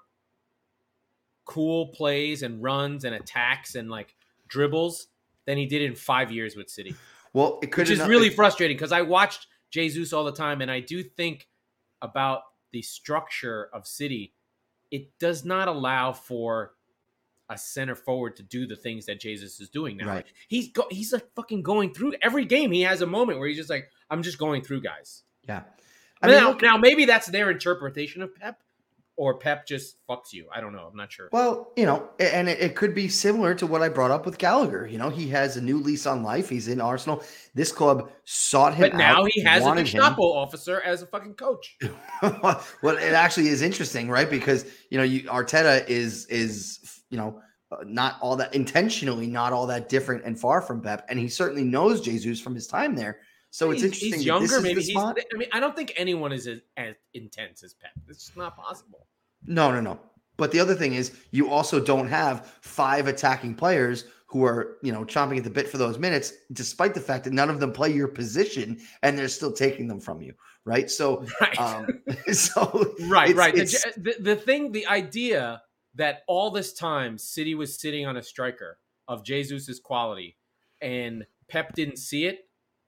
cool 1.45 1.88
plays 1.88 2.42
and 2.42 2.62
runs 2.62 3.05
and 3.05 3.14
attacks 3.14 3.74
and 3.74 3.90
like 3.90 4.14
dribbles 4.49 5.09
than 5.47 5.59
he 5.59 5.66
did 5.66 5.82
in 5.82 5.95
five 5.95 6.32
years 6.32 6.57
with 6.57 6.70
City, 6.70 6.95
well, 7.32 7.59
it 7.62 7.70
could 7.70 7.88
which 7.88 7.99
is 7.99 8.07
really 8.07 8.30
frustrating 8.30 8.76
because 8.76 8.92
I 8.92 9.03
watched 9.03 9.47
Jesus 9.70 10.12
all 10.12 10.24
the 10.24 10.32
time, 10.32 10.61
and 10.61 10.70
I 10.70 10.80
do 10.80 11.03
think 11.03 11.49
about 12.01 12.42
the 12.72 12.82
structure 12.82 13.68
of 13.72 13.86
City. 13.86 14.34
It 14.90 15.18
does 15.18 15.45
not 15.45 15.68
allow 15.68 16.12
for 16.12 16.72
a 17.51 17.59
center 17.59 17.95
forward 17.95 18.36
to 18.36 18.42
do 18.42 18.66
the 18.66 18.76
things 18.76 19.07
that 19.07 19.20
Jesus 19.20 19.61
is 19.61 19.68
doing 19.68 19.99
now. 19.99 20.07
Right. 20.07 20.26
He's 20.49 20.70
go- 20.72 20.88
he's 20.90 21.12
like 21.12 21.26
fucking 21.34 21.62
going 21.62 21.92
through 21.92 22.14
every 22.22 22.45
game. 22.47 22.72
He 22.72 22.82
has 22.82 23.03
a 23.03 23.07
moment 23.07 23.38
where 23.38 23.49
he's 23.49 23.57
just 23.57 23.70
like, 23.70 23.90
I'm 24.11 24.22
just 24.22 24.38
going 24.38 24.62
through 24.62 24.80
guys. 24.80 25.22
Yeah. 25.47 25.62
I 26.22 26.28
mean, 26.28 26.36
now, 26.36 26.49
look, 26.51 26.62
now 26.62 26.78
maybe 26.78 27.05
that's 27.05 27.26
their 27.26 27.51
interpretation 27.51 28.22
of 28.22 28.34
Pep, 28.34 28.62
or 29.17 29.39
Pep 29.39 29.67
just 29.67 29.97
fucks 30.09 30.33
you. 30.33 30.47
I 30.53 30.61
don't 30.61 30.73
know. 30.73 30.89
I'm 30.91 30.97
not 30.97 31.12
sure. 31.12 31.29
Well, 31.33 31.73
you 31.77 31.87
know, 31.87 32.09
and 32.19 32.49
it, 32.49 32.61
it 32.61 32.75
could 32.75 32.95
be 32.95 33.09
similar 33.09 33.55
to 33.55 33.67
what 33.67 33.83
I 33.83 33.89
brought 33.89 34.11
up 34.11 34.27
with 34.27 34.39
Gallagher. 34.39 34.87
You 34.87 34.99
know, 34.99 35.09
he 35.09 35.29
has 35.29 35.57
a 35.57 35.61
new 35.61 35.79
lease 35.79 36.07
on 36.07 36.23
life. 36.23 36.49
He's 36.49 36.69
in 36.69 36.81
Arsenal. 36.81 37.23
This 37.55 37.71
club 37.71 38.11
sought 38.25 38.75
him 38.75 38.91
But 38.91 38.99
now 38.99 39.23
out, 39.23 39.31
he 39.33 39.43
has 39.43 39.65
a. 39.65 39.75
Gestapo 39.75 40.23
officer 40.23 40.81
as 40.81 41.03
a 41.03 41.07
fucking 41.07 41.35
coach. 41.35 41.77
well, 42.23 42.62
it 42.83 43.12
actually 43.12 43.49
is 43.49 43.62
interesting, 43.62 44.09
right? 44.09 44.29
Because 44.29 44.67
you 44.91 44.99
know, 44.99 45.05
you 45.05 45.23
Arteta 45.25 45.87
is 45.89 46.27
is 46.27 47.03
you 47.11 47.19
know 47.19 47.41
uh, 47.71 47.77
not 47.85 48.19
all 48.21 48.37
that 48.37 48.55
intentionally 48.55 49.27
not 49.27 49.53
all 49.53 49.67
that 49.67 49.89
different 49.89 50.25
and 50.25 50.39
far 50.39 50.61
from 50.61 50.81
Pep, 50.81 51.07
and 51.09 51.19
he 51.19 51.29
certainly 51.29 51.65
knows 51.65 52.01
Jesus 52.01 52.41
from 52.41 52.55
his 52.55 52.67
time 52.67 52.95
there. 52.95 53.21
So 53.55 53.70
it's 53.70 53.82
He's- 53.82 53.92
interesting. 54.02 54.18
He's 54.18 54.26
younger. 54.26 54.61
maybe 54.61 54.82
he's. 54.82 54.96
I 54.96 55.14
mean, 55.36 55.48
I 55.52 55.61
don't 55.61 55.76
think 55.76 55.92
anyone 55.96 56.32
is 56.32 56.48
as, 56.48 56.59
as 56.76 56.96
intense 57.12 57.62
as 57.62 57.72
Pep. 57.72 57.92
It's 58.09 58.24
just 58.24 58.36
not 58.36 58.57
possible. 58.57 59.07
No, 59.46 59.70
no, 59.70 59.80
no. 59.80 60.00
But 60.36 60.50
the 60.50 60.59
other 60.59 60.74
thing 60.74 60.94
is, 60.94 61.16
you 61.30 61.48
also 61.50 61.78
don't 61.78 62.09
have 62.09 62.46
five 62.62 63.07
attacking 63.07 63.55
players 63.55 64.07
who 64.26 64.44
are, 64.44 64.78
you 64.82 64.90
know, 64.90 65.05
chomping 65.05 65.36
at 65.38 65.44
the 65.44 65.50
bit 65.50 65.68
for 65.68 65.78
those 65.78 66.00
minutes, 66.00 66.32
despite 66.52 66.94
the 66.94 67.00
fact 67.00 67.22
that 67.22 67.32
none 67.32 67.48
of 67.48 67.61
them 67.61 67.70
play 67.72 67.92
your 67.92 68.09
position 68.09 68.80
and 69.05 69.16
they're 69.16 69.28
still 69.28 69.52
taking 69.52 69.86
them 69.86 70.00
from 70.00 70.20
you, 70.20 70.34
right? 70.64 70.90
So, 70.90 71.24
Right. 71.40 71.61
um, 71.61 71.86
so 72.32 72.92
right. 73.02 73.30
it's- 73.30 73.36
right. 73.36 73.55
The, 73.55 73.61
it's- 73.62 73.84
the, 73.96 74.16
the 74.18 74.34
thing, 74.34 74.72
the 74.72 74.88
idea 74.88 75.62
that 75.94 76.22
all 76.26 76.50
this 76.50 76.72
time 76.72 77.18
City 77.18 77.55
was 77.55 77.78
sitting 77.80 78.05
on 78.05 78.16
a 78.16 78.22
striker 78.22 78.80
of 79.07 79.24
Jesus's 79.24 79.78
quality, 79.78 80.36
and 80.82 81.24
Pep 81.48 81.72
didn't 81.76 81.98
see 81.98 82.24
it. 82.26 82.40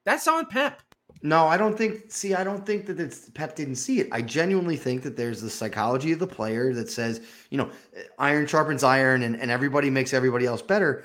That's 0.07 0.27
on 0.29 0.47
Pep. 0.47 0.81
No, 1.23 1.47
I 1.47 1.57
don't 1.57 1.77
think. 1.77 2.11
See, 2.11 2.35
I 2.35 2.45
don't 2.45 2.65
think 2.65 2.87
that 2.87 3.01
it's 3.01 3.29
Pep 3.31 3.57
didn't 3.57 3.75
see 3.75 4.01
it. 4.01 4.09
I 4.13 4.23
genuinely 4.23 4.77
think 4.77 5.03
that 5.03 5.17
there's 5.17 5.43
the 5.43 5.51
psychology 5.51 6.13
of 6.13 6.21
the 6.21 6.27
player 6.27 6.73
that 6.75 6.89
says, 6.89 7.21
you 7.51 7.59
know, 7.59 7.71
iron 8.19 8.47
sharpens 8.47 8.85
iron, 8.85 9.25
and, 9.25 9.35
and 9.37 9.51
everybody 9.51 9.91
makes 9.91 10.15
everybody 10.15 10.47
else 10.47 10.63
better. 10.63 11.05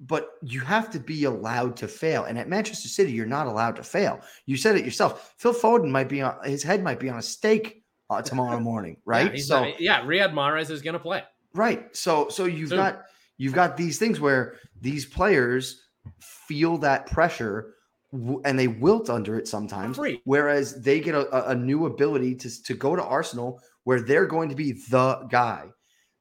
But 0.00 0.30
you 0.42 0.60
have 0.60 0.90
to 0.90 0.98
be 0.98 1.24
allowed 1.24 1.76
to 1.76 1.88
fail. 1.88 2.24
And 2.24 2.38
at 2.38 2.48
Manchester 2.48 2.88
City, 2.88 3.12
you're 3.12 3.26
not 3.26 3.46
allowed 3.46 3.76
to 3.76 3.84
fail. 3.84 4.20
You 4.46 4.56
said 4.56 4.76
it 4.76 4.84
yourself. 4.84 5.34
Phil 5.38 5.54
Foden 5.54 5.90
might 5.90 6.08
be 6.08 6.22
on 6.22 6.36
his 6.44 6.62
head 6.62 6.82
might 6.82 6.98
be 6.98 7.08
on 7.08 7.18
a 7.18 7.22
stake 7.22 7.84
uh, 8.08 8.20
tomorrow 8.20 8.58
morning, 8.70 8.96
right? 9.04 9.36
Yeah, 9.36 9.42
so 9.42 9.64
not, 9.64 9.80
yeah, 9.80 10.02
Riyad 10.02 10.32
Mahrez 10.32 10.70
is 10.70 10.82
going 10.82 10.94
to 10.94 11.00
play. 11.00 11.22
Right. 11.54 11.94
So 11.94 12.28
so 12.28 12.46
you've 12.46 12.70
Soon. 12.70 12.78
got 12.78 13.02
you've 13.36 13.54
got 13.54 13.76
these 13.76 13.98
things 13.98 14.18
where 14.18 14.56
these 14.80 15.04
players 15.04 15.82
feel 16.18 16.78
that 16.78 17.06
pressure 17.06 17.74
and 18.12 18.58
they 18.58 18.66
wilt 18.68 19.08
under 19.08 19.38
it 19.38 19.46
sometimes. 19.46 19.96
Free. 19.96 20.20
Whereas 20.24 20.80
they 20.82 21.00
get 21.00 21.14
a, 21.14 21.50
a- 21.50 21.54
new 21.54 21.86
ability 21.86 22.34
to 22.36 22.62
to 22.64 22.74
go 22.74 22.96
to 22.96 23.02
Arsenal 23.04 23.60
where 23.84 24.00
they're 24.00 24.26
going 24.26 24.48
to 24.48 24.54
be 24.54 24.72
the 24.90 25.26
guy. 25.30 25.68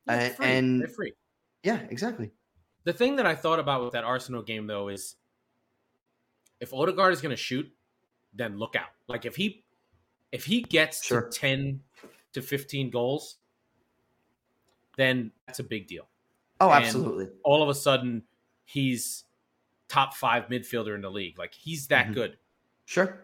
They're 0.06 0.20
And, 0.20 0.36
free. 0.36 0.46
and 0.48 0.82
They're 0.82 0.88
free. 0.90 1.14
yeah, 1.64 1.80
exactly. 1.90 2.32
The 2.86 2.94
thing 2.94 3.16
that 3.18 3.26
I 3.26 3.36
thought 3.36 3.60
about 3.60 3.84
with 3.84 3.94
that 3.94 4.04
Arsenal 4.04 4.42
game 4.42 4.68
though 4.68 4.88
is 4.90 5.16
if 6.60 6.74
Odegaard 6.74 7.14
is 7.14 7.22
going 7.22 7.32
to 7.36 7.42
shoot, 7.42 7.72
then 8.34 8.58
look 8.58 8.76
out. 8.76 8.90
Like 9.08 9.26
if 9.26 9.36
he 9.36 9.64
if 10.32 10.46
he 10.46 10.62
gets 10.62 11.04
Sure. 11.04 11.22
to 11.24 11.40
10 11.40 11.82
to 12.34 12.42
15 12.44 12.92
goals, 12.92 13.38
then 14.98 15.32
that's 15.48 15.60
a 15.60 15.64
big 15.64 15.88
deal. 15.88 16.08
Oh, 16.62 16.70
And- 16.70 16.86
absolutely. 16.86 17.28
All 17.44 17.64
of 17.64 17.70
a 17.70 17.74
sudden 17.76 18.24
he's 18.66 19.24
top 19.90 20.14
5 20.16 20.48
midfielder 20.48 20.96
in 20.96 21.02
the 21.02 21.12
league. 21.12 21.38
Like 21.38 21.54
he's 21.54 21.88
that 21.88 22.08
Mhm. 22.08 22.14
good. 22.14 22.38
Sure. 22.86 23.20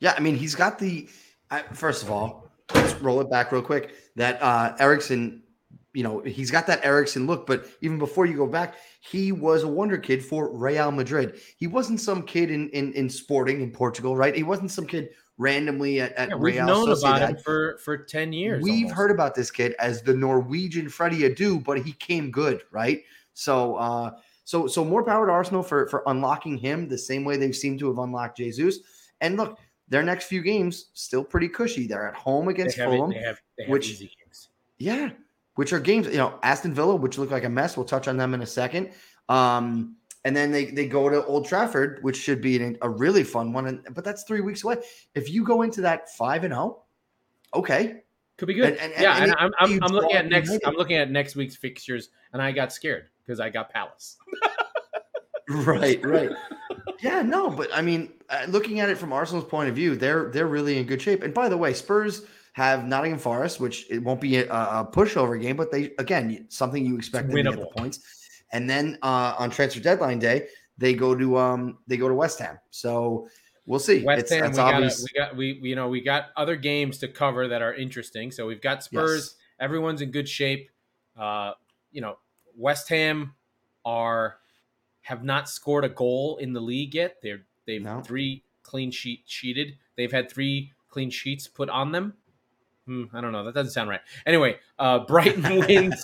Yeah, 0.00 0.14
I 0.16 0.20
mean, 0.20 0.36
he's 0.36 0.54
got 0.54 0.78
the. 0.78 1.08
I, 1.50 1.62
first 1.74 2.02
of 2.02 2.10
all, 2.10 2.50
let's 2.74 2.94
roll 2.94 3.20
it 3.20 3.30
back 3.30 3.52
real 3.52 3.62
quick. 3.62 3.94
That 4.16 4.40
uh 4.42 4.74
Ericsson, 4.78 5.42
you 5.92 6.02
know, 6.04 6.20
he's 6.20 6.50
got 6.50 6.66
that 6.68 6.84
Ericsson 6.84 7.26
look. 7.26 7.46
But 7.46 7.66
even 7.80 7.98
before 7.98 8.26
you 8.26 8.36
go 8.36 8.46
back, 8.46 8.76
he 9.00 9.32
was 9.32 9.62
a 9.64 9.68
wonder 9.68 9.98
kid 9.98 10.24
for 10.24 10.56
Real 10.56 10.90
Madrid. 10.92 11.40
He 11.56 11.66
wasn't 11.66 12.00
some 12.00 12.22
kid 12.22 12.50
in 12.50 12.68
in, 12.70 12.92
in 12.92 13.10
Sporting 13.10 13.60
in 13.60 13.70
Portugal, 13.72 14.16
right? 14.16 14.34
He 14.36 14.42
wasn't 14.44 14.70
some 14.70 14.86
kid 14.86 15.10
randomly 15.38 16.00
at, 16.00 16.12
at 16.14 16.28
Yeah, 16.30 16.34
we've 16.36 16.54
Real 16.56 16.66
known 16.66 16.90
about 16.92 17.22
him 17.22 17.36
for 17.38 17.78
for 17.84 17.96
10 17.96 18.32
years. 18.32 18.62
We've 18.62 18.84
almost. 18.84 18.94
heard 18.94 19.10
about 19.10 19.34
this 19.34 19.50
kid 19.50 19.74
as 19.78 20.02
the 20.02 20.14
Norwegian 20.14 20.88
Freddie 20.88 21.28
Adu, 21.28 21.62
but 21.64 21.78
he 21.80 21.92
came 21.92 22.30
good, 22.30 22.62
right? 22.70 23.02
So, 23.34 23.76
uh, 23.76 24.10
so, 24.48 24.66
so 24.66 24.82
more 24.82 25.04
power 25.04 25.26
to 25.26 25.32
Arsenal 25.32 25.62
for 25.62 25.86
for 25.88 26.02
unlocking 26.06 26.56
him 26.56 26.88
the 26.88 26.96
same 26.96 27.22
way 27.22 27.36
they 27.36 27.52
seem 27.52 27.76
to 27.80 27.86
have 27.88 27.98
unlocked 27.98 28.38
Jesus. 28.38 28.78
And 29.20 29.36
look, 29.36 29.58
their 29.88 30.02
next 30.02 30.24
few 30.24 30.40
games 30.40 30.86
still 30.94 31.22
pretty 31.22 31.48
cushy. 31.50 31.86
They're 31.86 32.08
at 32.08 32.14
home 32.14 32.48
against 32.48 32.78
Fulham, 32.78 33.10
they 33.10 33.18
have, 33.18 33.38
they 33.58 33.64
have 33.64 33.70
which- 33.70 33.90
easy 33.90 34.10
games. 34.18 34.48
yeah, 34.78 35.10
which 35.56 35.74
are 35.74 35.78
games. 35.80 36.06
You 36.06 36.16
know, 36.16 36.38
Aston 36.42 36.72
Villa, 36.72 36.96
which 36.96 37.18
look 37.18 37.30
like 37.30 37.44
a 37.44 37.48
mess. 37.50 37.76
We'll 37.76 37.84
touch 37.84 38.08
on 38.08 38.16
them 38.16 38.32
in 38.32 38.40
a 38.40 38.46
second. 38.46 38.92
Um, 39.28 39.96
and 40.24 40.34
then 40.34 40.50
they 40.50 40.64
they 40.64 40.86
go 40.88 41.10
to 41.10 41.22
Old 41.26 41.46
Trafford, 41.46 41.98
which 42.00 42.16
should 42.16 42.40
be 42.40 42.56
an, 42.56 42.78
a 42.80 42.88
really 42.88 43.24
fun 43.24 43.52
one. 43.52 43.66
And, 43.66 43.86
but 43.92 44.02
that's 44.02 44.22
three 44.22 44.40
weeks 44.40 44.64
away. 44.64 44.76
If 45.14 45.28
you 45.28 45.44
go 45.44 45.60
into 45.60 45.82
that 45.82 46.08
five 46.16 46.44
and 46.44 46.54
zero, 46.54 46.84
okay, 47.52 48.00
Could 48.38 48.48
be 48.48 48.54
good. 48.54 48.78
And- 48.78 48.92
and- 48.94 49.02
yeah, 49.02 49.22
and 49.22 49.34
I'm, 49.36 49.52
I'm, 49.60 49.82
I'm 49.82 49.92
looking 49.92 50.16
at 50.16 50.24
next. 50.26 50.58
I'm 50.64 50.74
looking 50.74 50.96
at 50.96 51.10
next 51.10 51.36
week's 51.36 51.56
fixtures, 51.56 52.08
and 52.32 52.40
I 52.40 52.50
got 52.50 52.72
scared 52.72 53.10
because 53.28 53.40
I 53.40 53.50
got 53.50 53.70
Palace. 53.70 54.16
Right, 55.50 56.04
right. 56.04 56.28
yeah, 57.02 57.22
no, 57.22 57.48
but 57.48 57.70
I 57.72 57.80
mean, 57.80 58.12
uh, 58.28 58.44
looking 58.48 58.80
at 58.80 58.90
it 58.90 58.98
from 58.98 59.14
Arsenal's 59.14 59.46
point 59.46 59.70
of 59.70 59.74
view, 59.74 59.96
they're 59.96 60.30
they're 60.30 60.46
really 60.46 60.76
in 60.76 60.84
good 60.84 61.00
shape. 61.00 61.22
And 61.22 61.32
by 61.32 61.48
the 61.48 61.56
way, 61.56 61.72
Spurs 61.72 62.26
have 62.52 62.84
Nottingham 62.86 63.18
Forest, 63.18 63.58
which 63.58 63.90
it 63.90 64.00
won't 64.00 64.20
be 64.20 64.36
a, 64.36 64.46
a 64.50 64.86
pushover 64.92 65.40
game, 65.40 65.56
but 65.56 65.72
they 65.72 65.92
again 65.98 66.44
something 66.50 66.84
you 66.84 66.98
expect 66.98 67.28
them 67.28 67.36
to 67.36 67.42
get 67.44 67.58
the 67.58 67.66
points. 67.78 68.00
And 68.52 68.68
then 68.68 68.98
uh, 69.02 69.36
on 69.38 69.48
transfer 69.48 69.80
deadline 69.80 70.18
day, 70.18 70.48
they 70.76 70.92
go 70.92 71.14
to 71.14 71.38
um 71.38 71.78
they 71.86 71.96
go 71.96 72.08
to 72.08 72.14
West 72.14 72.40
Ham. 72.40 72.58
So 72.68 73.26
we'll 73.64 73.78
see. 73.78 74.04
West 74.04 74.24
it's, 74.24 74.32
Ham, 74.32 74.44
it's 74.44 74.58
we 74.58 74.62
got, 74.64 74.74
obvious. 74.74 75.00
we 75.00 75.18
got, 75.18 75.34
we, 75.36 75.60
you 75.62 75.76
know, 75.76 75.88
we 75.88 76.02
got 76.02 76.26
other 76.36 76.56
games 76.56 76.98
to 76.98 77.08
cover 77.08 77.48
that 77.48 77.62
are 77.62 77.74
interesting. 77.74 78.30
So 78.32 78.46
we've 78.46 78.60
got 78.60 78.84
Spurs. 78.84 79.36
Everyone's 79.58 80.02
in 80.02 80.10
good 80.10 80.28
shape. 80.28 80.70
Uh, 81.18 81.52
you 81.90 82.02
know, 82.02 82.18
West 82.58 82.88
Ham 82.90 83.34
are 83.84 84.36
have 85.02 85.24
not 85.24 85.48
scored 85.48 85.84
a 85.84 85.88
goal 85.88 86.36
in 86.36 86.52
the 86.52 86.60
league 86.60 86.94
yet. 86.94 87.16
They're 87.22 87.46
they've 87.66 87.82
No. 87.82 88.02
three 88.02 88.42
clean 88.62 88.90
sheet 88.90 89.22
sheeted. 89.26 89.78
They've 89.96 90.12
had 90.12 90.30
three 90.30 90.72
clean 90.90 91.08
sheets 91.10 91.46
put 91.48 91.70
on 91.70 91.92
them. 91.92 92.14
Hmm, 92.86 93.04
I 93.12 93.20
don't 93.20 93.32
know. 93.32 93.44
That 93.44 93.54
doesn't 93.54 93.72
sound 93.72 93.90
right. 93.90 94.00
Anyway, 94.26 94.58
uh, 94.78 94.98
Brighton 95.06 95.42
wins. 95.66 96.02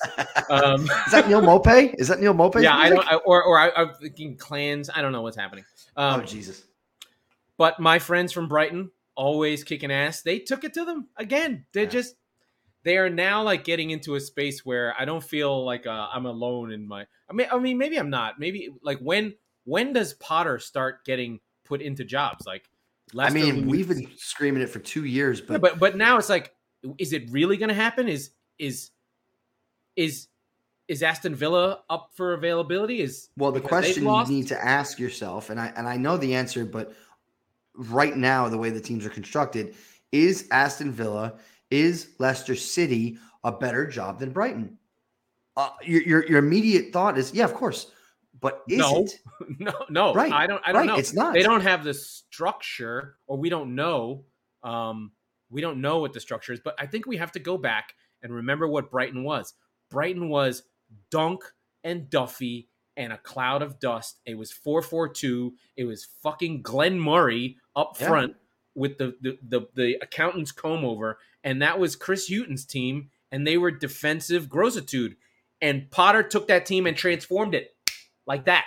Um, 0.51 0.83
Is 1.07 1.13
that 1.13 1.27
Neal 1.29 1.41
Maupay? 1.43 1.95
Is 1.99 2.09
that 2.09 2.21
Neal 2.21 2.35
Maupay? 2.35 2.63
yeah, 2.63 2.77
I 2.77 2.89
don't. 2.91 3.07
I, 3.07 3.17
or 3.17 3.43
or 3.43 3.59
I, 3.59 3.71
I'm 3.77 3.95
thinking 3.95 4.37
clans. 4.37 4.89
I 4.95 5.03
don't 5.03 5.13
know 5.13 5.23
what's 5.23 5.37
happening. 5.37 5.65
Um, 5.97 6.21
oh 6.21 6.25
Jesus! 6.25 6.63
but 7.57 7.81
my 7.81 7.99
friends 7.99 8.33
from 8.33 8.49
Brighton 8.49 8.91
always 9.17 9.65
kicking 9.65 9.91
ass. 9.93 10.23
They 10.23 10.39
took 10.39 10.65
it 10.65 10.75
to 10.75 10.85
them 10.85 11.09
again. 11.17 11.67
They 11.73 11.83
Yeah. 11.85 11.89
just 11.89 12.17
they 12.85 12.99
are 12.99 13.11
now 13.11 13.43
like 13.43 13.64
getting 13.64 13.91
into 13.91 14.14
a 14.14 14.20
space 14.20 14.64
where 14.64 14.95
I 14.99 15.05
don't 15.05 15.24
feel 15.24 15.64
like 15.64 15.87
uh, 15.87 16.09
I'm 16.12 16.26
alone 16.26 16.70
in 16.70 16.87
my. 16.87 17.07
I 17.28 17.32
mean, 17.32 17.49
I 17.51 17.59
mean, 17.59 17.78
maybe 17.78 17.97
I'm 17.97 18.11
not. 18.11 18.39
Maybe 18.39 18.68
like 18.82 18.99
when 18.99 19.35
when 19.64 19.93
does 19.93 20.12
Potter 20.14 20.59
start 20.59 21.05
getting 21.05 21.41
put 21.64 21.80
into 21.80 22.05
jobs? 22.05 22.47
Like, 22.47 22.68
I 23.18 23.30
mean, 23.30 23.57
lose- 23.57 23.64
we've 23.64 23.89
been 23.89 24.11
screaming 24.16 24.62
it 24.62 24.68
for 24.68 24.78
two 24.78 25.05
years, 25.05 25.41
Yeah, 25.41 25.47
but, 25.49 25.61
but 25.61 25.78
but 25.78 25.97
now 25.97 26.18
it's 26.18 26.28
like, 26.28 26.55
is 26.99 27.12
it 27.12 27.30
really 27.30 27.57
going 27.57 27.70
to 27.70 27.74
happen? 27.74 28.07
Is 28.07 28.30
is 28.59 28.91
is 29.97 30.28
is 30.87 31.03
Aston 31.03 31.35
Villa 31.35 31.80
up 31.89 32.11
for 32.14 32.35
availability? 32.35 33.01
Is 33.01 33.30
Well, 33.39 33.53
the 33.53 33.61
question 33.61 34.05
you 34.05 34.26
need 34.26 34.49
to 34.49 34.62
ask 34.62 34.99
yourself, 34.99 35.49
and 35.49 35.59
I 35.59 35.72
and 35.74 35.89
I 35.89 35.97
know 35.97 36.18
the 36.18 36.35
answer, 36.35 36.66
but 36.66 36.93
right 37.74 38.16
now, 38.16 38.49
the 38.51 38.59
way 38.59 38.68
the 38.68 38.80
teams 38.80 39.07
are 39.07 39.11
constructed, 39.11 39.74
is 40.12 40.47
Aston 40.51 40.93
Villa, 40.93 41.35
is 41.71 42.11
Leicester 42.19 42.55
City 42.55 43.19
a 43.43 43.53
better 43.53 43.87
job 43.87 44.19
than 44.19 44.31
Brighton? 44.33 44.79
Uh, 45.57 45.71
your, 45.83 46.03
your 46.03 46.27
your 46.27 46.39
immediate 46.39 46.93
thought 46.93 47.17
is, 47.19 47.33
yeah, 47.33 47.45
of 47.45 47.55
course, 47.55 47.93
but 48.41 48.62
is 48.69 48.79
No. 48.79 48.97
it 49.05 49.19
no 49.61 49.73
no 49.89 50.15
Right, 50.15 50.33
I 50.33 50.47
don't 50.47 50.62
I 50.67 50.73
don't 50.73 50.81
right? 50.83 50.87
know. 50.89 50.97
It's 50.97 51.15
not. 51.15 51.33
they 51.35 51.43
don't 51.43 51.61
have 51.61 51.85
the 51.85 51.95
structure 51.95 53.17
or 53.27 53.39
we 53.39 53.49
don't 53.49 53.75
know 53.75 54.25
um 54.65 55.12
we 55.51 55.61
don't 55.61 55.81
know 55.81 55.99
what 55.99 56.12
the 56.12 56.19
structure 56.21 56.53
is 56.53 56.59
but 56.59 56.75
i 56.81 56.87
think 56.87 57.07
we 57.07 57.17
have 57.17 57.31
to 57.33 57.39
go 57.39 57.57
back 57.57 57.95
and 58.23 58.33
remember 58.35 58.67
what 58.67 58.91
brighton 58.91 59.23
was 59.23 59.55
brighton 59.91 60.29
was 60.29 60.65
dunk 61.11 61.45
and 61.85 62.11
duffy 62.11 62.69
and 62.97 63.12
a 63.12 63.19
cloud 63.19 63.62
of 63.62 63.79
dust 63.79 64.21
it 64.27 64.35
was 64.37 64.51
442 64.51 65.55
it 65.77 65.85
was 65.85 66.09
fucking 66.23 66.62
glenn 66.62 66.99
murray 66.99 67.57
up 67.77 67.97
Yeah. 68.01 68.09
front 68.09 68.37
with 68.75 68.99
the, 68.99 69.14
the 69.20 69.39
the 69.49 69.66
the 69.75 69.97
accountant's 70.03 70.53
comb 70.53 70.85
over 70.85 71.18
and 71.43 71.62
that 71.62 71.79
was 71.79 71.97
chris 71.97 72.29
Hughton's 72.29 72.64
team 72.64 73.11
and 73.31 73.47
they 73.47 73.57
were 73.59 73.70
defensive 73.70 74.49
grossitude 74.49 75.16
and 75.61 75.91
potter 75.91 76.22
took 76.22 76.49
that 76.49 76.66
team 76.66 76.87
and 76.87 76.97
transformed 76.97 77.55
it 77.55 77.75
like 78.27 78.45
that 78.47 78.64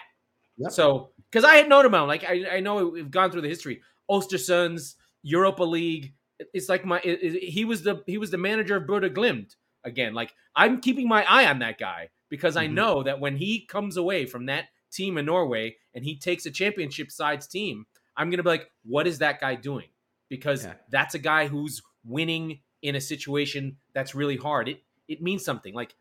Yep. 0.60 0.72
so, 0.72 1.12
because 1.30 1.43
I 1.45 1.58
had 1.58 1.70
known 1.70 1.86
about, 1.86 2.08
like 2.08 2.24
I, 2.24 2.55
I 2.58 2.60
know 2.62 2.88
we've 2.88 3.12
gone 3.12 3.30
through 3.32 3.41
the 3.43 3.47
history, 3.47 3.82
Ostersunds, 4.10 4.95
Europa 5.22 5.64
League. 5.64 6.14
It's 6.51 6.68
like 6.68 6.84
my 6.84 6.99
it- 7.03 7.22
it- 7.22 7.43
he 7.49 7.64
was 7.64 7.84
the 7.84 8.01
he 8.08 8.18
was 8.18 8.32
the 8.32 8.39
manager 8.39 8.76
of 8.78 8.88
Bodo 8.88 9.08
Glimt 9.10 9.55
again. 9.84 10.16
Like 10.16 10.34
I'm 10.55 10.82
keeping 10.82 11.08
my 11.08 11.24
eye 11.26 11.45
on 11.47 11.60
that 11.60 11.78
guy 11.78 12.10
because 12.30 12.58
I 12.58 12.68
Mhm. 12.68 12.74
know 12.74 13.03
that 13.03 13.20
when 13.20 13.38
he 13.38 13.68
comes 13.68 13.97
away 13.97 14.26
from 14.26 14.47
that 14.47 14.66
team 14.91 15.18
in 15.20 15.26
Norway 15.26 15.76
and 15.93 16.03
he 16.03 16.18
takes 16.18 16.47
a 16.47 16.51
championship 16.51 17.12
sides 17.12 17.45
team, 17.47 17.86
I'm 18.16 18.32
gonna 18.32 18.41
be 18.41 18.49
like, 18.49 18.72
what 18.84 19.05
is 19.05 19.20
that 19.20 19.39
guy 19.39 19.53
doing? 19.53 19.89
Because 20.30 20.67
that's 20.89 21.15
a 21.15 21.19
guy 21.19 21.47
who's 21.47 21.82
winning 22.03 22.59
in 22.82 22.95
a 22.95 23.01
situation 23.01 23.78
that's 23.93 24.13
really 24.15 24.38
hard. 24.38 24.67
It 24.69 24.84
it 25.07 25.21
means 25.21 25.43
something. 25.45 25.73
Like 25.73 25.95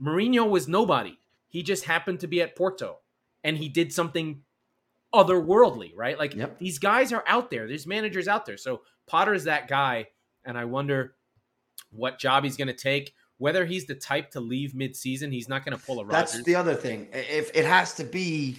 Mourinho 0.00 0.48
was 0.48 0.68
nobody. 0.68 1.18
He 1.48 1.62
just 1.62 1.84
happened 1.84 2.20
to 2.20 2.26
be 2.26 2.42
at 2.42 2.54
Porto 2.54 2.98
and 3.42 3.56
he 3.56 3.68
did 3.68 3.92
something 3.92 4.42
otherworldly, 5.14 5.92
right? 5.96 6.18
Like 6.18 6.34
Yep. 6.34 6.58
these 6.58 6.78
guys 6.78 7.12
are 7.12 7.24
out 7.26 7.50
there. 7.50 7.66
There's 7.66 7.86
managers 7.86 8.28
out 8.28 8.44
there. 8.44 8.56
So 8.58 8.82
Potter's 9.06 9.44
that 9.44 9.68
guy, 9.68 10.08
and 10.44 10.58
I 10.58 10.64
wonder 10.64 11.14
what 11.90 12.18
job 12.18 12.44
he's 12.44 12.56
going 12.56 12.68
to 12.68 12.74
take. 12.74 13.14
Whether 13.38 13.64
he's 13.64 13.86
the 13.86 13.94
type 13.94 14.30
to 14.32 14.40
leave 14.40 14.74
mid-season, 14.74 15.30
he's 15.30 15.48
not 15.48 15.64
going 15.64 15.78
to 15.78 15.82
pull 15.84 16.00
a 16.00 16.04
Rodgers. 16.04 16.32
That's 16.32 16.44
the 16.44 16.54
other 16.56 16.74
thing. 16.74 17.08
If 17.12 17.50
it 17.54 17.64
has 17.64 17.94
to 17.94 18.04
be, 18.04 18.56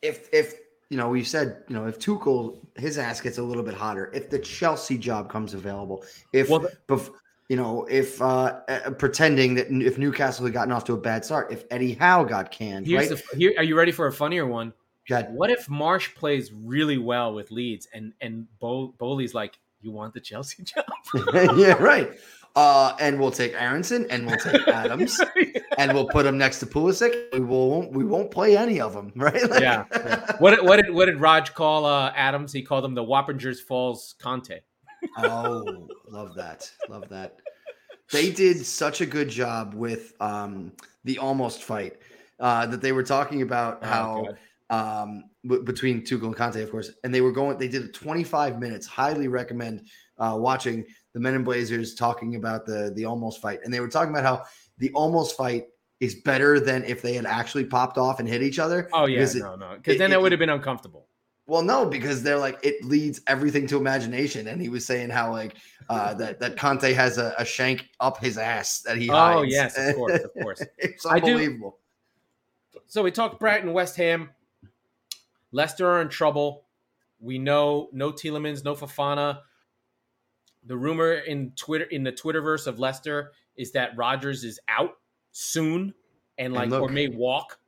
if 0.00 0.28
if 0.32 0.54
you 0.92 0.98
know, 0.98 1.08
we 1.08 1.24
said 1.24 1.64
you 1.68 1.74
know, 1.74 1.86
if 1.86 1.98
Tuchel 1.98 2.58
his 2.76 2.98
ass 2.98 3.18
gets 3.18 3.38
a 3.38 3.42
little 3.42 3.62
bit 3.62 3.72
hotter, 3.72 4.10
if 4.12 4.28
the 4.28 4.38
Chelsea 4.38 4.98
job 4.98 5.30
comes 5.30 5.54
available, 5.54 6.04
if 6.34 6.50
Well, 6.50 6.68
bef- 6.86 7.10
you 7.48 7.56
know, 7.56 7.86
if 7.90 8.20
uh, 8.20 8.60
uh, 8.68 8.90
pretending 8.90 9.54
that 9.54 9.70
if 9.70 9.96
Newcastle 9.96 10.44
had 10.44 10.52
gotten 10.52 10.70
off 10.70 10.84
to 10.84 10.92
a 10.92 10.98
bad 10.98 11.24
start, 11.24 11.50
if 11.50 11.64
Eddie 11.70 11.94
Howe 11.94 12.24
got 12.24 12.50
canned, 12.50 12.86
right? 12.92 13.08
the, 13.08 13.22
here, 13.38 13.54
are 13.56 13.64
you 13.64 13.74
ready 13.74 13.90
for 13.90 14.06
a 14.06 14.12
funnier 14.12 14.46
one? 14.46 14.74
God. 15.08 15.28
What 15.30 15.50
if 15.50 15.66
Marsch 15.66 16.14
plays 16.14 16.52
really 16.52 16.98
well 16.98 17.32
with 17.32 17.50
Leeds 17.50 17.88
and 17.94 18.12
and 18.20 18.46
Bo- 18.60 18.94
Boehly's 18.98 19.32
like, 19.32 19.58
you 19.80 19.92
want 19.92 20.12
the 20.12 20.20
Chelsea 20.20 20.62
job? 20.64 20.84
yeah, 21.56 21.72
right. 21.82 22.10
Uh, 22.54 22.94
and 23.00 23.18
we'll 23.18 23.30
take 23.30 23.54
Aaronson 23.54 24.06
and 24.10 24.26
we'll 24.26 24.36
take 24.36 24.68
Adams 24.68 25.18
and 25.78 25.92
we'll 25.92 26.08
put 26.08 26.26
him 26.26 26.36
next 26.38 26.58
to 26.60 26.66
Pulisic. 26.66 27.32
We 27.32 27.40
won't 27.40 27.92
we 27.92 28.04
won't 28.04 28.30
play 28.30 28.56
any 28.56 28.80
of 28.80 28.92
them, 28.94 29.12
right? 29.16 29.48
Like- 29.50 29.60
Yeah. 29.60 29.84
What 30.38 30.52
did- 30.56 30.64
what 30.64 30.76
did 30.76 30.92
what 30.94 31.06
did 31.06 31.20
Raj 31.20 31.54
call 31.54 31.84
uh, 31.86 32.12
Adams? 32.16 32.52
He 32.52 32.62
called 32.62 32.84
him 32.84 32.94
the 32.94 33.04
Wappingers 33.04 33.60
Falls 33.60 34.14
Conte. 34.18 34.60
oh, 35.18 35.88
love 36.08 36.34
that. 36.36 36.70
Love 36.88 37.08
that. 37.08 37.38
They 38.10 38.30
did 38.30 38.64
such 38.64 39.00
a 39.00 39.06
good 39.06 39.28
job 39.28 39.74
with 39.74 40.12
um, 40.20 40.72
the 41.04 41.18
almost 41.18 41.62
fight 41.62 41.94
uh, 42.40 42.66
that 42.66 42.80
they 42.82 42.92
were 42.92 43.02
talking 43.02 43.42
about 43.42 43.78
Oh, 43.82 43.86
how 43.86 44.26
God. 44.70 45.02
um, 45.02 45.24
w- 45.44 45.62
between 45.64 46.02
Tuchel 46.02 46.24
and 46.26 46.36
Conte, 46.36 46.62
of 46.62 46.70
course, 46.70 46.90
and 47.04 47.14
they 47.14 47.20
were 47.22 47.32
going. 47.32 47.56
They 47.58 47.68
did 47.68 47.94
25 47.94 48.60
minutes. 48.60 48.86
Highly 48.86 49.28
recommend 49.28 49.86
uh, 50.18 50.36
watching 50.38 50.84
the 51.14 51.20
Men 51.20 51.34
in 51.34 51.42
Blazers 51.44 51.94
talking 51.94 52.36
about 52.36 52.66
the 52.66 52.92
the 52.94 53.04
almost 53.06 53.40
fight, 53.40 53.60
and 53.64 53.72
they 53.72 53.80
were 53.80 53.88
talking 53.88 54.10
about 54.14 54.24
how 54.24 54.44
the 54.82 54.90
almost 54.94 55.36
fight 55.36 55.68
is 56.00 56.16
better 56.16 56.58
than 56.58 56.82
if 56.84 57.00
they 57.02 57.14
had 57.14 57.24
actually 57.24 57.64
popped 57.64 57.96
off 57.96 58.18
and 58.18 58.28
hit 58.28 58.42
each 58.42 58.58
other. 58.58 58.88
Oh 58.92 59.06
yeah, 59.06 59.20
it- 59.22 59.36
no, 59.36 59.54
no, 59.54 59.76
because 59.76 59.96
then 59.96 60.10
it- 60.10 60.16
it 60.16 60.20
would 60.20 60.32
have 60.32 60.40
been 60.40 60.50
uncomfortable. 60.50 61.06
Well, 61.46 61.62
no, 61.62 61.86
because 61.86 62.22
they're 62.22 62.38
like 62.38 62.58
it 62.64 62.84
leads 62.84 63.20
everything 63.28 63.66
to 63.68 63.76
imagination, 63.76 64.48
and 64.48 64.60
he 64.60 64.68
was 64.68 64.84
saying 64.84 65.10
how 65.10 65.30
like 65.30 65.54
uh, 65.88 66.14
that 66.20 66.40
that 66.40 66.56
Conte 66.56 66.92
has 66.92 67.18
a, 67.18 67.32
a 67.38 67.44
shank 67.44 67.88
up 68.00 68.18
his 68.18 68.36
ass 68.38 68.80
that 68.82 68.96
he 68.96 69.08
Oh 69.10 69.14
hides. 69.14 69.52
yes, 69.52 69.78
of 69.78 69.94
course, 69.94 70.20
of 70.20 70.34
course. 70.42 70.62
it's 70.78 71.06
I 71.06 71.20
do- 71.20 71.26
unbelievable. 71.26 71.78
So 72.86 73.02
we 73.04 73.10
talked 73.12 73.38
Brighton, 73.38 73.72
West 73.72 73.96
Ham. 73.96 74.30
Leicester 75.52 75.88
are 75.88 76.00
in 76.02 76.08
trouble. 76.08 76.64
We 77.20 77.38
know 77.38 77.88
no 77.92 78.10
Tielemans, 78.10 78.64
no 78.64 78.74
Fofana. 78.74 79.40
The 80.66 80.76
rumor 80.76 81.12
in 81.14 81.52
Twitter 81.56 81.84
in 81.84 82.02
the 82.02 82.12
Twitterverse 82.12 82.66
of 82.66 82.78
Leicester 82.78 83.32
is 83.56 83.72
that 83.72 83.96
Rodgers 83.96 84.44
is 84.44 84.58
out 84.68 84.92
soon 85.32 85.94
and 86.38 86.52
like 86.52 86.70
look- 86.70 86.82
or 86.82 86.88
may 86.88 87.08
walk. 87.08 87.58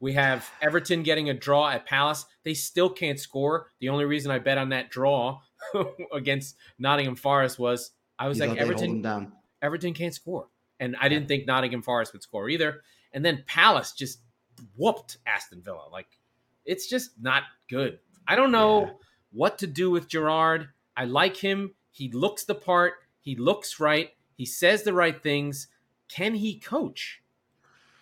We 0.00 0.14
have 0.14 0.50
Everton 0.62 1.02
getting 1.02 1.28
a 1.28 1.34
draw 1.34 1.68
at 1.68 1.84
Palace. 1.84 2.24
They 2.42 2.54
still 2.54 2.88
can't 2.88 3.20
score. 3.20 3.70
The 3.80 3.90
only 3.90 4.06
reason 4.06 4.30
I 4.30 4.38
bet 4.38 4.56
on 4.56 4.70
that 4.70 4.88
draw 4.90 5.40
against 6.12 6.56
Nottingham 6.78 7.16
Forest 7.16 7.58
was 7.58 7.90
I 8.18 8.26
was 8.28 8.38
like 8.38 8.48
thought 8.48 8.54
they'd 8.58 8.64
hold 8.64 8.72
Everton 8.72 9.02
down. 9.02 9.32
Everton 9.60 9.92
can't 9.92 10.14
score. 10.14 10.48
And 10.78 10.96
I 10.98 11.10
didn't 11.10 11.28
think 11.28 11.46
Nottingham 11.46 11.82
Forest 11.82 12.14
would 12.14 12.22
score 12.22 12.48
either. 12.48 12.80
And 13.12 13.22
then 13.22 13.44
Palace 13.46 13.92
just 13.92 14.20
whooped 14.76 15.18
Aston 15.26 15.60
Villa. 15.62 15.88
Like, 15.92 16.06
it's 16.64 16.86
just 16.88 17.10
not 17.20 17.42
good. 17.68 17.98
I 18.26 18.36
don't 18.36 18.52
know 18.52 18.86
Yeah. 18.86 18.92
what 19.32 19.58
to 19.58 19.66
do 19.66 19.90
with 19.90 20.08
Gerrard. 20.08 20.68
I 20.96 21.04
like 21.04 21.36
him. 21.36 21.74
He 21.90 22.10
looks 22.10 22.44
the 22.44 22.54
part. 22.54 22.94
He 23.20 23.36
looks 23.36 23.78
right. 23.80 24.10
He 24.40 24.46
says 24.46 24.82
the 24.84 24.94
right 24.94 25.22
things. 25.22 25.68
Can 26.08 26.34
he 26.34 26.58
coach? 26.58 27.22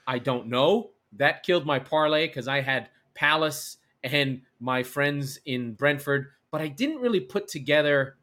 I 0.06 0.20
don't 0.20 0.46
know. 0.46 0.90
That 1.16 1.42
killed 1.42 1.66
my 1.66 1.80
parlay 1.80 2.28
because 2.28 2.46
I 2.46 2.60
had 2.60 2.90
Palace 3.14 3.78
and 4.04 4.42
my 4.60 4.84
friends 4.84 5.40
in 5.46 5.72
Brentford, 5.72 6.28
but 6.52 6.60
I 6.60 6.68
didn't 6.68 7.00
really 7.00 7.18
put 7.18 7.48
together. 7.48 8.16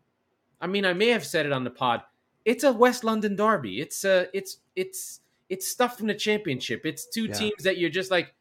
I 0.62 0.68
mean, 0.68 0.86
I 0.86 0.94
may 0.94 1.10
have 1.10 1.26
said 1.26 1.46
it 1.46 1.52
on 1.52 1.66
the 1.66 1.70
pod 1.70 2.04
it's 2.46 2.64
a 2.64 2.72
West 2.72 3.04
London 3.04 3.36
derby. 3.36 3.82
It's 3.82 4.06
uh 4.06 4.28
it's 4.34 4.60
it's 4.76 5.20
it's 5.50 5.68
stuff 5.68 5.98
from 5.98 6.08
the 6.08 6.14
championship. 6.14 6.86
It's 6.86 7.06
two 7.06 7.26
Yeah. 7.26 7.34
teams 7.34 7.64
that 7.64 7.78
you're 7.78 7.90
just 7.90 8.12
like, 8.12 8.34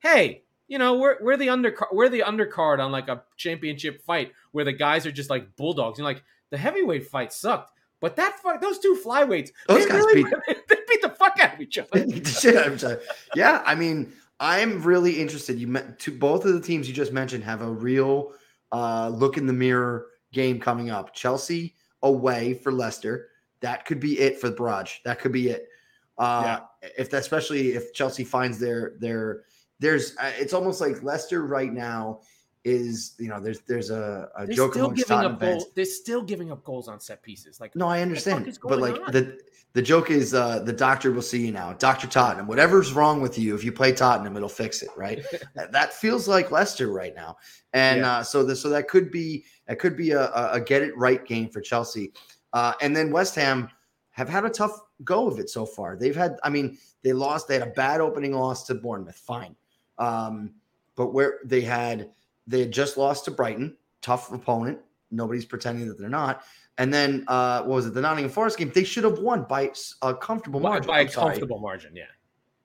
hey, 0.00 0.42
you 0.66 0.78
know, 0.78 0.98
we're 0.98 1.18
we're 1.22 1.36
the 1.36 1.48
undercard 1.48 1.92
we're 1.92 2.08
the 2.08 2.24
undercard 2.26 2.80
on 2.80 2.90
like 2.90 3.08
a 3.08 3.22
championship 3.36 4.02
fight 4.02 4.32
where 4.52 4.64
the 4.64 4.72
guys 4.72 5.06
are 5.06 5.12
just 5.12 5.30
like 5.30 5.54
bulldogs. 5.56 5.98
And 5.98 6.04
like 6.06 6.24
the 6.48 6.58
heavyweight 6.58 7.06
fight 7.06 7.32
sucked, 7.32 7.72
but 8.00 8.16
that 8.16 8.38
fight, 8.40 8.60
those 8.60 8.78
two 8.78 8.98
flyweights, 9.04 9.50
Those 9.68 9.84
they 9.84 9.90
guys 9.90 9.98
really, 10.04 10.24
beat- 10.24 10.66
they 10.68 10.76
beat 10.88 11.02
the 11.02 11.10
fuck 11.10 11.38
out 11.40 11.54
of 11.54 11.60
each 11.60 11.78
other. 11.78 11.88
The 12.04 12.24
shit 12.40 12.56
out 12.56 12.66
of 12.68 12.74
each 12.74 12.84
other. 12.84 13.00
yeah, 13.34 13.62
I 13.64 13.74
mean, 13.74 14.12
I'm 14.40 14.82
really 14.82 15.20
interested. 15.20 15.58
You 15.58 15.66
met 15.66 15.98
to 16.00 16.10
both 16.10 16.44
of 16.44 16.54
the 16.54 16.60
teams 16.60 16.88
you 16.88 16.94
just 16.94 17.12
mentioned 17.12 17.44
have 17.44 17.62
a 17.62 17.70
real 17.70 18.32
uh, 18.72 19.08
look 19.08 19.36
in 19.36 19.46
the 19.46 19.52
mirror 19.52 20.06
game 20.32 20.58
coming 20.60 20.90
up. 20.90 21.12
Chelsea 21.14 21.74
away 22.02 22.54
for 22.54 22.72
Leicester. 22.72 23.28
That 23.60 23.84
could 23.84 24.00
be 24.00 24.18
it 24.18 24.38
for 24.40 24.48
the 24.48 24.56
barrage. 24.56 24.98
That 25.04 25.18
could 25.20 25.32
be 25.32 25.48
it. 25.50 25.68
Uh, 26.16 26.60
If 26.96 27.12
especially 27.12 27.72
if 27.74 27.92
Chelsea 27.92 28.24
finds 28.24 28.58
their 28.58 28.94
their 28.98 29.42
there's 29.80 30.16
uh, 30.18 30.32
it's 30.38 30.52
almost 30.54 30.80
like 30.80 31.02
Leicester 31.02 31.44
right 31.46 31.72
now 31.72 32.20
is 32.64 33.14
you 33.18 33.28
know 33.28 33.40
there's 33.40 33.60
there's 33.60 33.90
a, 33.90 34.28
a 34.36 34.46
They're 34.46 34.54
joke 34.56 34.72
still 34.72 34.86
amongst 34.86 35.08
giving 35.08 35.24
up. 35.24 35.40
They're 35.74 35.84
still 35.86 36.22
giving 36.22 36.52
up 36.52 36.62
goals 36.64 36.88
on 36.88 37.00
set 37.00 37.22
pieces. 37.22 37.60
Like 37.60 37.74
No, 37.74 37.88
I 37.88 38.02
understand, 38.02 38.58
but 38.62 38.78
like 38.80 39.00
on? 39.00 39.12
the 39.12 39.38
the 39.72 39.80
joke 39.80 40.10
is 40.10 40.34
uh, 40.34 40.58
the 40.60 40.72
doctor 40.72 41.12
will 41.12 41.22
see 41.22 41.46
you 41.46 41.52
now, 41.52 41.72
Doctor 41.74 42.06
Tottenham. 42.06 42.46
Whatever's 42.46 42.92
wrong 42.92 43.22
with 43.22 43.38
you, 43.38 43.54
if 43.54 43.62
you 43.64 43.72
play 43.72 43.92
Tottenham, 43.92 44.36
it'll 44.36 44.48
fix 44.48 44.82
it, 44.82 44.90
right? 44.96 45.24
That- 45.54 45.72
that 45.72 45.92
feels 45.94 46.26
like 46.28 46.50
Leicester 46.50 46.88
right 46.88 47.14
now, 47.14 47.36
and 47.72 48.00
Yeah. 48.00 48.16
uh, 48.18 48.22
so 48.22 48.42
the, 48.44 48.54
so 48.56 48.68
that 48.70 48.88
could 48.88 49.10
be 49.10 49.44
that 49.66 49.78
could 49.78 49.96
be 49.96 50.10
a, 50.10 50.24
a, 50.30 50.52
a 50.54 50.60
get 50.60 50.82
it 50.82 50.96
right 50.98 51.24
game 51.24 51.48
for 51.48 51.60
Chelsea, 51.60 52.12
uh, 52.52 52.74
and 52.82 52.94
then 52.94 53.10
West 53.10 53.34
Ham 53.36 53.68
have 54.10 54.28
had 54.28 54.44
a 54.44 54.50
tough 54.50 54.78
go 55.04 55.28
of 55.28 55.38
it 55.38 55.48
so 55.48 55.64
far. 55.64 55.96
They've 55.96 56.16
had, 56.16 56.36
I 56.42 56.50
mean, 56.50 56.76
they 57.02 57.12
lost. 57.14 57.48
They 57.48 57.54
had 57.58 57.66
a 57.68 57.70
bad 57.70 58.00
opening 58.02 58.34
loss 58.34 58.66
to 58.66 58.74
Bournemouth, 58.74 59.16
fine, 59.16 59.54
um, 59.98 60.52
but 60.96 61.14
where 61.14 61.38
they 61.44 61.60
had 61.62 62.10
they 62.46 62.60
had 62.60 62.72
just 62.72 62.96
lost 62.96 63.24
to 63.26 63.30
Brighton, 63.30 63.76
tough 64.02 64.32
opponent. 64.32 64.78
Nobody's 65.10 65.44
pretending 65.44 65.88
that 65.88 65.98
they're 65.98 66.08
not. 66.08 66.42
And 66.78 66.92
then 66.94 67.24
uh, 67.28 67.60
what 67.62 67.76
was 67.76 67.86
it? 67.86 67.94
The 67.94 68.00
Nottingham 68.00 68.30
Forest 68.30 68.56
game. 68.58 68.70
They 68.74 68.84
should 68.84 69.04
have 69.04 69.18
won 69.18 69.44
by 69.48 69.70
a 70.02 70.14
comfortable 70.14 70.60
margin. 70.60 70.86
by 70.86 71.00
a 71.00 71.08
comfortable 71.08 71.58
margin, 71.58 71.94
yeah. 71.94 72.04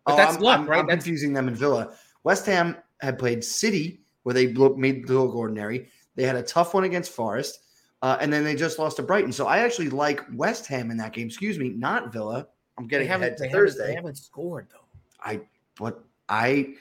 But 0.05 0.13
Oh, 0.13 0.17
that's 0.17 0.35
I'm, 0.37 0.41
luck, 0.41 0.59
I'm- 0.59 0.69
right? 0.69 0.79
I'm 0.79 0.85
That's- 0.87 1.03
confusing 1.03 1.33
them 1.33 1.47
in 1.47 1.55
Villa. 1.55 1.95
West 2.23 2.45
Ham 2.45 2.77
had 3.01 3.19
played 3.19 3.43
City, 3.43 4.01
where 4.23 4.33
they 4.33 4.47
made 4.53 5.07
the 5.07 5.13
look 5.19 5.35
ordinary. 5.35 5.89
They 6.15 6.23
had 6.23 6.35
a 6.35 6.43
tough 6.43 6.73
one 6.73 6.83
against 6.85 7.11
Forest, 7.11 7.59
uh, 8.01 8.17
and 8.21 8.31
then 8.31 8.43
they 8.43 8.55
just 8.55 8.79
lost 8.79 8.97
to 8.97 9.03
Brighton. 9.03 9.31
So 9.31 9.47
I 9.47 9.59
actually 9.59 9.89
like 9.89 10.21
West 10.33 10.65
Ham 10.67 10.91
in 10.91 10.97
that 10.97 11.11
game. 11.13 11.27
Excuse 11.27 11.59
me, 11.59 11.69
not 11.69 12.13
Villa. 12.13 12.47
I'm 12.77 12.87
getting 12.87 13.07
haven't, 13.07 13.27
ahead 13.27 13.37
to 13.37 13.43
they, 13.43 13.47
haven't, 13.49 13.61
Thursday. 13.61 13.87
they 13.87 13.95
haven't 13.95 14.15
scored 14.17 14.67
though. 14.71 14.85
I 15.21 15.41
but 15.77 16.03
I 16.29 16.75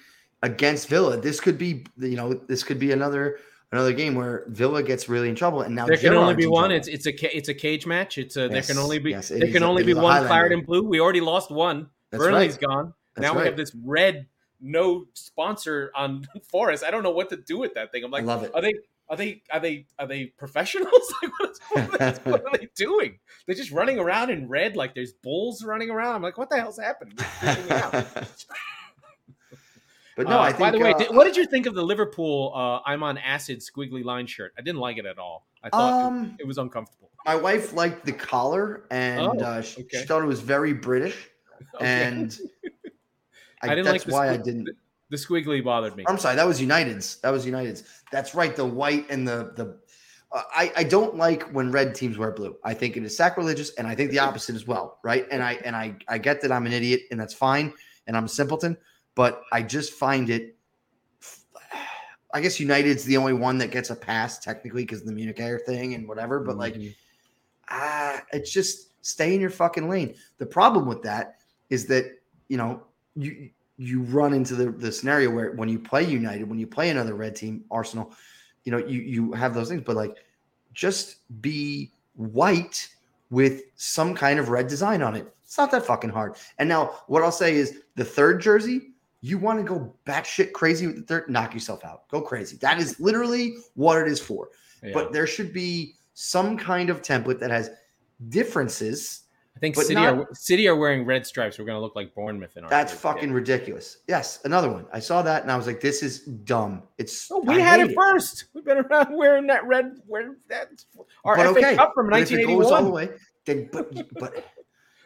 against 0.44 0.88
Villa. 0.88 1.16
This 1.16 1.40
could 1.40 1.58
be 1.58 1.84
you 1.98 2.16
know 2.16 2.34
this 2.34 2.62
could 2.62 2.78
be 2.78 2.92
another 2.92 3.38
another 3.72 3.92
game 3.92 4.14
where 4.14 4.44
Villa 4.48 4.82
gets 4.82 5.08
really 5.08 5.28
in 5.28 5.34
trouble, 5.34 5.62
and 5.62 5.74
now 5.74 5.86
There 5.86 5.96
can 5.96 6.14
only 6.14 6.34
be 6.36 6.46
one. 6.46 6.70
It's 6.70 6.86
it's 6.86 7.06
a 7.06 7.36
it's 7.36 7.48
a 7.48 7.54
cage 7.54 7.86
match. 7.86 8.18
It's 8.18 8.36
a 8.36 8.42
Yes, 8.42 8.50
there 8.52 8.74
can 8.74 8.78
only 8.82 8.98
be 8.98 9.10
yes, 9.10 9.30
it 9.30 9.52
can 9.52 9.62
a- 9.62 9.68
only 9.68 9.82
be 9.82 9.94
one 9.94 10.04
Highlander. 10.04 10.28
claret 10.28 10.52
and 10.52 10.66
blue. 10.66 10.82
We 10.84 11.00
already 11.00 11.20
lost 11.22 11.50
one. 11.50 11.88
That's 12.10 12.22
Burnley's 12.22 12.52
right. 12.52 12.60
gone. 12.60 12.94
That's 13.16 13.32
now 13.32 13.38
we 13.38 13.46
have 13.46 13.56
this 13.56 13.74
red 13.82 14.26
no 14.60 15.06
sponsor 15.14 15.90
on 15.96 16.26
Forest. 16.50 16.84
I 16.84 16.90
don't 16.90 17.02
know 17.02 17.10
what 17.10 17.30
to 17.30 17.36
do 17.36 17.58
with 17.58 17.74
that 17.74 17.90
thing. 17.90 18.04
I'm 18.04 18.12
I 18.14 18.18
like, 18.18 18.26
love 18.26 18.44
it. 18.44 18.52
are 18.54 18.60
they 18.62 18.74
are 19.08 19.16
they 19.16 19.42
are 19.50 19.60
they 19.60 19.86
are 19.98 20.06
they 20.06 20.26
professionals? 20.26 21.14
like 21.22 21.32
what, 21.40 21.50
is, 21.50 21.60
what, 21.70 22.00
are 22.00 22.12
they, 22.12 22.30
what 22.30 22.42
are 22.46 22.58
they 22.58 22.68
doing? 22.76 23.18
They're 23.46 23.56
just 23.56 23.70
running 23.72 23.98
around 23.98 24.30
in 24.30 24.48
red 24.48 24.76
like 24.76 24.94
there's 24.94 25.12
bulls 25.12 25.64
running 25.64 25.90
around. 25.90 26.14
I'm 26.16 26.22
like, 26.22 26.38
what 26.38 26.50
the 26.50 26.56
hell's 26.58 26.78
happening? 26.78 27.14
It's 27.18 27.24
freaking 27.24 27.68
me 27.68 27.76
out. 27.76 28.44
But 30.16 30.28
no, 30.28 30.38
Uh, 30.38 30.42
I 30.42 30.48
think. 30.50 30.60
by 30.60 30.70
the 30.70 30.78
way, 30.78 30.92
uh, 30.92 30.98
did, 30.98 31.14
what 31.14 31.24
did 31.24 31.36
you 31.36 31.46
think 31.46 31.66
of 31.66 31.74
the 31.74 31.82
Liverpool 31.82 32.52
uh, 32.54 32.80
"I'm 32.88 33.02
on 33.02 33.18
acid" 33.18 33.60
squiggly 33.60 34.04
line 34.04 34.26
shirt? 34.26 34.52
I 34.58 34.62
didn't 34.62 34.80
like 34.80 34.98
it 34.98 35.06
at 35.06 35.18
all. 35.18 35.46
I 35.62 35.70
thought 35.70 36.00
it- 36.00 36.06
um, 36.06 36.36
it 36.40 36.46
was 36.46 36.58
uncomfortable. 36.58 37.10
my 37.26 37.34
wife 37.36 37.72
liked 37.72 38.04
the 38.04 38.12
collar, 38.12 38.84
and 38.90 39.20
Oh, 39.40 39.44
uh, 39.44 39.62
she, 39.62 39.84
she 39.90 40.04
thought 40.04 40.22
it 40.22 40.26
was 40.26 40.40
very 40.40 40.72
British, 40.74 41.28
Okay. 41.76 41.86
and 41.86 42.38
I, 43.62 43.66
I 43.66 43.74
didn't 43.74 43.84
that's 43.86 44.06
like 44.06 44.12
why 44.12 44.28
I 44.30 44.36
didn't. 44.36 44.68
the 45.10 45.16
squiggly 45.16 45.62
bothered 45.64 45.96
me. 45.96 46.04
I'm 46.06 46.18
sorry, 46.18 46.36
that 46.36 46.46
was 46.46 46.60
United's. 46.60 47.16
That 47.22 47.30
was 47.30 47.46
United's. 47.46 47.84
That's 48.12 48.34
right. 48.34 48.54
The 48.54 48.64
white 48.66 49.06
and 49.10 49.26
the 49.26 49.52
the. 49.56 49.78
Uh, 50.32 50.42
I 50.54 50.72
I 50.76 50.84
don't 50.84 51.16
like 51.16 51.44
when 51.52 51.70
red 51.70 51.94
teams 51.94 52.18
wear 52.18 52.32
blue. 52.32 52.56
I 52.64 52.74
think 52.74 52.96
it 52.96 53.04
is 53.04 53.16
sacrilegious, 53.16 53.72
and 53.76 53.86
I 53.86 53.94
think 53.94 54.10
the 54.10 54.18
opposite 54.18 54.54
as 54.54 54.66
well. 54.66 54.98
Right? 55.04 55.26
And 55.30 55.42
I 55.42 55.52
and 55.64 55.74
I 55.76 55.96
I 56.08 56.18
get 56.18 56.40
that 56.42 56.52
I'm 56.52 56.66
an 56.66 56.72
idiot, 56.72 57.02
and 57.10 57.18
that's 57.20 57.34
fine, 57.34 57.72
and 58.06 58.16
I'm 58.16 58.24
a 58.24 58.28
simpleton. 58.28 58.76
But 59.14 59.42
I 59.52 59.62
just 59.62 59.92
find 59.92 60.30
it. 60.30 60.56
I 62.32 62.40
guess 62.40 62.58
United's 62.58 63.04
the 63.04 63.16
only 63.16 63.32
one 63.32 63.58
that 63.58 63.70
gets 63.70 63.90
a 63.90 63.96
pass 63.96 64.38
technically 64.40 64.82
because 64.82 65.00
of 65.02 65.06
the 65.06 65.12
Munich 65.12 65.38
Air 65.38 65.60
thing 65.60 65.94
and 65.94 66.08
whatever. 66.08 66.40
But 66.40 66.56
like, 66.56 66.74
Mhm. 66.74 66.94
ah, 67.68 68.22
it's 68.32 68.50
just 68.52 68.88
stay 69.06 69.34
in 69.34 69.40
your 69.40 69.50
fucking 69.50 69.88
lane. 69.88 70.14
The 70.38 70.46
problem 70.46 70.86
with 70.86 71.02
that 71.02 71.36
is 71.70 71.86
that 71.86 72.20
you 72.48 72.56
know 72.56 72.82
you 73.14 73.50
you 73.76 74.02
run 74.02 74.34
into 74.34 74.54
the, 74.54 74.70
the 74.70 74.90
scenario 74.90 75.30
where 75.30 75.52
when 75.52 75.68
you 75.68 75.78
play 75.78 76.04
United, 76.04 76.48
when 76.48 76.58
you 76.58 76.66
play 76.66 76.90
another 76.90 77.14
red 77.14 77.34
team, 77.36 77.64
Arsenal, 77.70 78.12
you 78.64 78.72
know 78.72 78.78
you 78.78 79.00
you 79.00 79.32
have 79.32 79.54
those 79.54 79.68
things, 79.68 79.82
but 79.84 79.96
like 79.96 80.16
just 80.72 81.18
be 81.40 81.92
white 82.16 82.88
with 83.30 83.62
some 83.76 84.14
kind 84.14 84.38
of 84.38 84.48
red 84.48 84.66
design 84.66 85.02
on 85.02 85.14
it. 85.14 85.32
It's 85.44 85.56
not 85.58 85.70
that 85.70 85.86
fucking 85.86 86.10
hard. 86.10 86.36
And 86.58 86.68
now 86.68 87.00
what 87.06 87.22
I'll 87.22 87.32
say 87.32 87.54
is 87.54 87.82
the 87.94 88.04
third 88.04 88.40
jersey, 88.40 88.93
You 89.26 89.38
want 89.38 89.58
to 89.58 89.64
go 89.64 89.94
batshit 90.04 90.52
crazy 90.52 90.86
with 90.86 90.96
the 90.96 91.02
third, 91.02 91.30
knock 91.30 91.54
yourself 91.54 91.82
out. 91.82 92.06
Go 92.08 92.20
crazy. 92.20 92.58
That 92.58 92.78
is 92.78 93.00
literally 93.00 93.54
what 93.74 93.96
it 93.96 94.06
is 94.06 94.20
for. 94.20 94.50
Yeah. 94.82 94.90
But 94.92 95.14
there 95.14 95.26
should 95.26 95.50
be 95.54 95.94
some 96.12 96.58
kind 96.58 96.90
of 96.90 97.00
template 97.00 97.38
that 97.38 97.50
has 97.50 97.70
differences. 98.28 99.22
I 99.56 99.60
think 99.60 99.76
City 99.76 99.94
not- 99.94 100.14
are 100.14 100.28
City 100.34 100.68
are 100.68 100.76
wearing 100.76 101.06
red 101.06 101.26
stripes. 101.26 101.58
We're 101.58 101.64
gonna 101.64 101.80
look 101.80 101.96
like 101.96 102.14
Bournemouth 102.14 102.56
in 102.56 102.64
our. 102.64 102.70
That's 102.70 102.92
fucking 102.92 103.32
ridiculous. 103.32 103.98
Yes, 104.08 104.40
another 104.44 104.68
one. 104.70 104.84
I 104.92 104.98
saw 104.98 105.22
that 105.22 105.42
and 105.42 105.50
I 105.50 105.56
was 105.56 105.66
like, 105.66 105.80
this 105.80 106.02
is 106.02 106.20
dumb. 106.20 106.82
It's 106.98 107.30
Oh, 107.30 107.38
we 107.40 107.54
I 107.54 107.60
had 107.60 107.80
hate 107.80 107.90
it 107.92 107.94
first. 107.94 108.46
We've 108.52 108.64
been 108.64 108.78
around 108.78 109.16
wearing 109.16 109.46
that 109.46 109.64
red. 109.64 110.00
Wearing 110.06 110.36
that. 110.48 110.68
Our 111.24 111.36
But 111.36 111.44
FA 111.54 111.58
okay, 111.60 111.76
Cup 111.76 111.92
from 111.94 112.10
But 112.10 112.20
if 112.22 112.32
it 112.32 112.46
goes 112.46 112.66
all 112.70 112.82
the 112.84 112.90
1981. 112.90 112.92
way, 112.92 113.08
then 113.46 113.68
but 113.72 114.14
but 114.18 114.44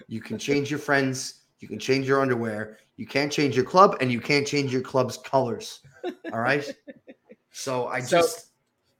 you 0.08 0.20
can 0.22 0.38
change 0.38 0.70
your 0.70 0.80
friends, 0.80 1.37
you 1.60 1.68
can 1.68 1.78
change 1.78 2.06
your 2.06 2.20
underwear, 2.20 2.78
you 2.96 3.06
can't 3.06 3.32
change 3.32 3.56
your 3.56 3.64
club, 3.64 3.96
and 4.00 4.10
you 4.12 4.20
can't 4.20 4.46
change 4.46 4.72
your 4.72 4.82
club's 4.82 5.16
colors. 5.18 5.80
All 6.32 6.40
right. 6.40 6.68
So 7.50 7.88
I 7.88 8.00
So, 8.00 8.18
just 8.18 8.52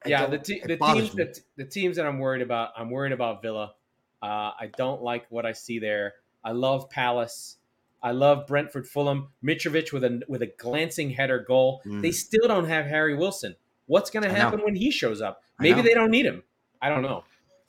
I 0.04 0.08
yeah, 0.08 0.26
the 0.26 0.38
te- 0.38 0.62
the 0.66 0.76
teams 0.76 1.14
me. 1.14 1.24
the, 1.24 1.40
the 1.56 1.64
teams 1.64 1.96
that 1.96 2.06
I'm 2.06 2.18
worried 2.18 2.42
about. 2.42 2.70
I'm 2.76 2.90
worried 2.90 3.12
about 3.12 3.40
Villa. 3.40 3.74
Uh, 4.20 4.50
I 4.58 4.70
don't 4.76 5.00
like 5.02 5.26
what 5.30 5.46
I 5.46 5.52
see 5.52 5.78
there. 5.78 6.14
I 6.42 6.52
love 6.52 6.90
Palace. 6.90 7.56
I 8.02 8.12
love 8.12 8.46
Brentford, 8.46 8.88
Fulham, 8.88 9.28
Mitrovic 9.44 9.92
with 9.92 10.02
a 10.02 10.22
with 10.28 10.42
a 10.42 10.46
glancing 10.58 11.10
header 11.10 11.38
goal. 11.40 11.82
Mm. 11.84 12.02
They 12.02 12.10
still 12.10 12.48
don't 12.48 12.64
have 12.66 12.86
Harry 12.86 13.16
Wilson. 13.16 13.54
What's 13.86 14.10
going 14.10 14.22
to 14.24 14.30
happen 14.30 14.60
when 14.60 14.74
he 14.74 14.90
shows 14.90 15.20
up? 15.20 15.42
Maybe 15.60 15.82
they 15.82 15.94
don't 15.94 16.10
need 16.10 16.26
him. 16.26 16.42
I 16.82 16.88
don't 16.88 17.02
know. 17.02 17.24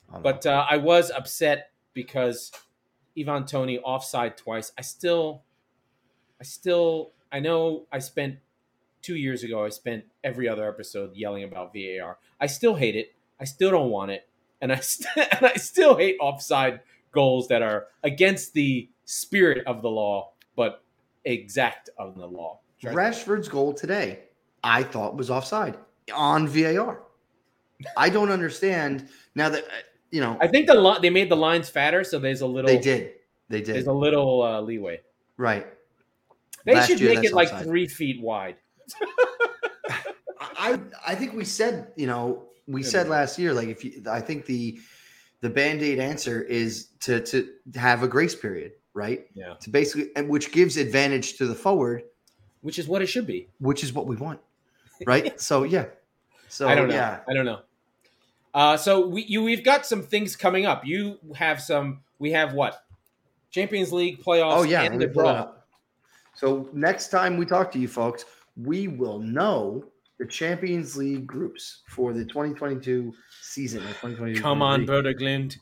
I 0.08 0.14
don't 0.14 0.22
But 0.22 0.46
uh, 0.46 0.66
I 0.68 0.76
was 0.76 1.10
upset 1.10 1.70
because 1.94 2.52
Ivan 3.20 3.46
Toney 3.46 3.78
offside 3.78 4.36
twice. 4.36 4.72
I 4.78 4.82
still, 4.82 5.42
I 6.40 6.44
still, 6.44 7.12
I 7.32 7.40
know 7.40 7.86
I 7.92 7.98
spent 7.98 8.36
two 9.02 9.16
years 9.16 9.42
ago. 9.42 9.64
I 9.64 9.68
spent 9.68 10.04
every 10.24 10.48
other 10.48 10.68
episode 10.68 11.14
yelling 11.14 11.44
about 11.44 11.72
VAR. 11.74 12.18
I 12.40 12.46
still 12.46 12.74
hate 12.74 12.96
it. 12.96 13.14
I 13.40 13.44
still 13.44 13.70
don't 13.70 13.90
want 13.90 14.10
it, 14.10 14.28
and 14.60 14.72
I 14.72 14.80
st- 14.80 15.28
and 15.32 15.46
I 15.46 15.54
still 15.54 15.96
hate 15.96 16.16
offside 16.20 16.80
goals 17.12 17.48
that 17.48 17.62
are 17.62 17.86
against 18.02 18.52
the 18.52 18.88
spirit 19.04 19.66
of 19.66 19.82
the 19.82 19.90
law, 19.90 20.32
but 20.56 20.82
exact 21.24 21.90
of 21.98 22.16
the 22.16 22.26
law. 22.26 22.60
know. 22.82 22.94
Rashford's 22.94 23.48
goal 23.48 23.72
today, 23.72 24.20
I 24.62 24.82
thought 24.82 25.16
was 25.16 25.30
offside 25.30 25.76
on 26.14 26.48
VAR. 26.48 27.02
I 27.96 28.10
don't 28.10 28.30
understand 28.30 29.08
now 29.34 29.48
that 29.48 29.64
you 30.10 30.20
know 30.20 30.36
I 30.40 30.46
think 30.48 30.66
the 30.66 30.74
li- 30.74 30.98
they 31.02 31.10
made 31.10 31.30
the 31.30 31.36
lines 31.36 31.68
fatter, 31.68 32.04
so 32.04 32.18
there's 32.18 32.40
a 32.40 32.46
little. 32.46 32.68
they 32.68 32.78
did. 32.78 33.12
They 33.48 33.60
did. 33.62 33.74
There's 33.74 33.86
a 33.86 33.92
little 33.92 34.42
uh, 34.42 34.60
leeway. 34.60 35.00
Right. 35.36 35.66
They 36.64 36.74
Last 36.74 36.88
should 36.88 37.00
year, 37.00 37.14
make 37.14 37.24
it 37.24 37.32
like 37.32 37.48
offside. 37.48 37.64
three 37.64 37.86
feet 37.86 38.20
wide. 38.20 38.56
I 40.40 40.78
I 41.06 41.14
think 41.14 41.34
we 41.34 41.44
said, 41.44 41.92
you 41.96 42.06
know, 42.06 42.44
we 42.66 42.82
said 42.82 43.08
last 43.08 43.38
year, 43.38 43.52
like 43.54 43.68
if 43.68 43.84
you 43.84 44.02
I 44.10 44.20
think 44.20 44.46
the 44.46 44.78
the 45.40 45.48
band-aid 45.50 45.98
answer 45.98 46.42
is 46.42 46.88
to 47.00 47.20
to 47.20 47.48
have 47.74 48.02
a 48.02 48.08
grace 48.08 48.34
period, 48.34 48.72
right? 48.94 49.26
Yeah. 49.34 49.54
To 49.60 49.70
basically 49.70 50.10
and 50.16 50.28
which 50.28 50.52
gives 50.52 50.76
advantage 50.76 51.38
to 51.38 51.46
the 51.46 51.54
forward, 51.54 52.04
which 52.60 52.78
is 52.78 52.86
what 52.88 53.00
it 53.02 53.06
should 53.06 53.26
be. 53.26 53.48
which 53.58 53.82
is 53.82 53.92
what 53.92 54.06
we 54.06 54.16
want. 54.16 54.40
Right? 55.06 55.40
so 55.48 55.62
yeah. 55.64 55.86
So 56.48 56.68
I 56.68 56.74
don't 56.74 56.88
know. 56.88 56.94
yeah. 56.94 57.20
I 57.28 57.32
don't 57.32 57.46
know. 57.46 57.60
Uh, 58.52 58.76
so 58.76 59.06
we 59.06 59.24
you 59.24 59.42
we've 59.42 59.64
got 59.64 59.86
some 59.86 60.02
things 60.02 60.36
coming 60.36 60.66
up. 60.66 60.84
You 60.84 61.18
have 61.36 61.60
some. 61.60 62.00
We 62.18 62.32
have 62.32 62.52
what? 62.52 62.84
Champions 63.50 63.92
League 63.92 64.22
playoffs. 64.22 64.56
Oh 64.56 64.62
yeah, 64.62 64.82
let 64.82 64.92
and 64.92 65.00
the 65.00 65.08
pull 65.08 65.22
draw. 65.22 65.32
up. 65.32 65.68
So 66.34 66.68
next 66.72 67.08
time 67.08 67.36
we 67.36 67.46
talk 67.46 67.70
to 67.72 67.78
you 67.78 67.88
folks, 67.88 68.24
we 68.56 68.88
will 68.88 69.18
know 69.18 69.84
the 70.18 70.26
Champions 70.26 70.96
League 70.96 71.26
groups 71.26 71.82
for 71.88 72.12
the 72.12 72.24
2022 72.24 73.12
season. 73.40 73.80
or 73.80 73.88
2022 73.88 74.40
Come 74.40 74.62
on, 74.62 74.84
23. 74.84 75.12
Berta 75.14 75.56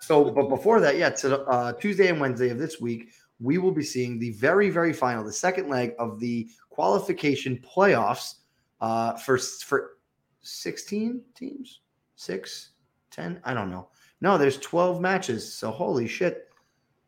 So, 0.00 0.30
but 0.30 0.48
before 0.48 0.80
that, 0.80 0.96
yeah, 0.96 1.10
to 1.10 1.42
uh, 1.42 1.72
Tuesday 1.74 2.08
and 2.08 2.20
Wednesday 2.20 2.48
of 2.48 2.58
this 2.58 2.80
week, 2.80 3.10
we 3.40 3.58
will 3.58 3.72
be 3.72 3.82
seeing 3.82 4.18
the 4.18 4.30
very, 4.32 4.70
very 4.70 4.92
final, 4.92 5.22
the 5.22 5.32
second 5.32 5.68
leg 5.68 5.94
of 5.98 6.18
the 6.18 6.48
qualification 6.70 7.58
playoffs 7.58 8.36
uh, 8.80 9.14
for 9.14 9.38
for 9.38 9.98
16 10.40 11.20
teams, 11.34 11.80
six, 12.24 12.70
10, 13.10 13.40
I 13.44 13.54
don't 13.54 13.70
know. 13.70 13.88
No, 14.20 14.38
there's 14.38 14.58
12 14.58 15.00
matches. 15.00 15.52
So, 15.52 15.70
holy 15.70 16.08
shit. 16.08 16.48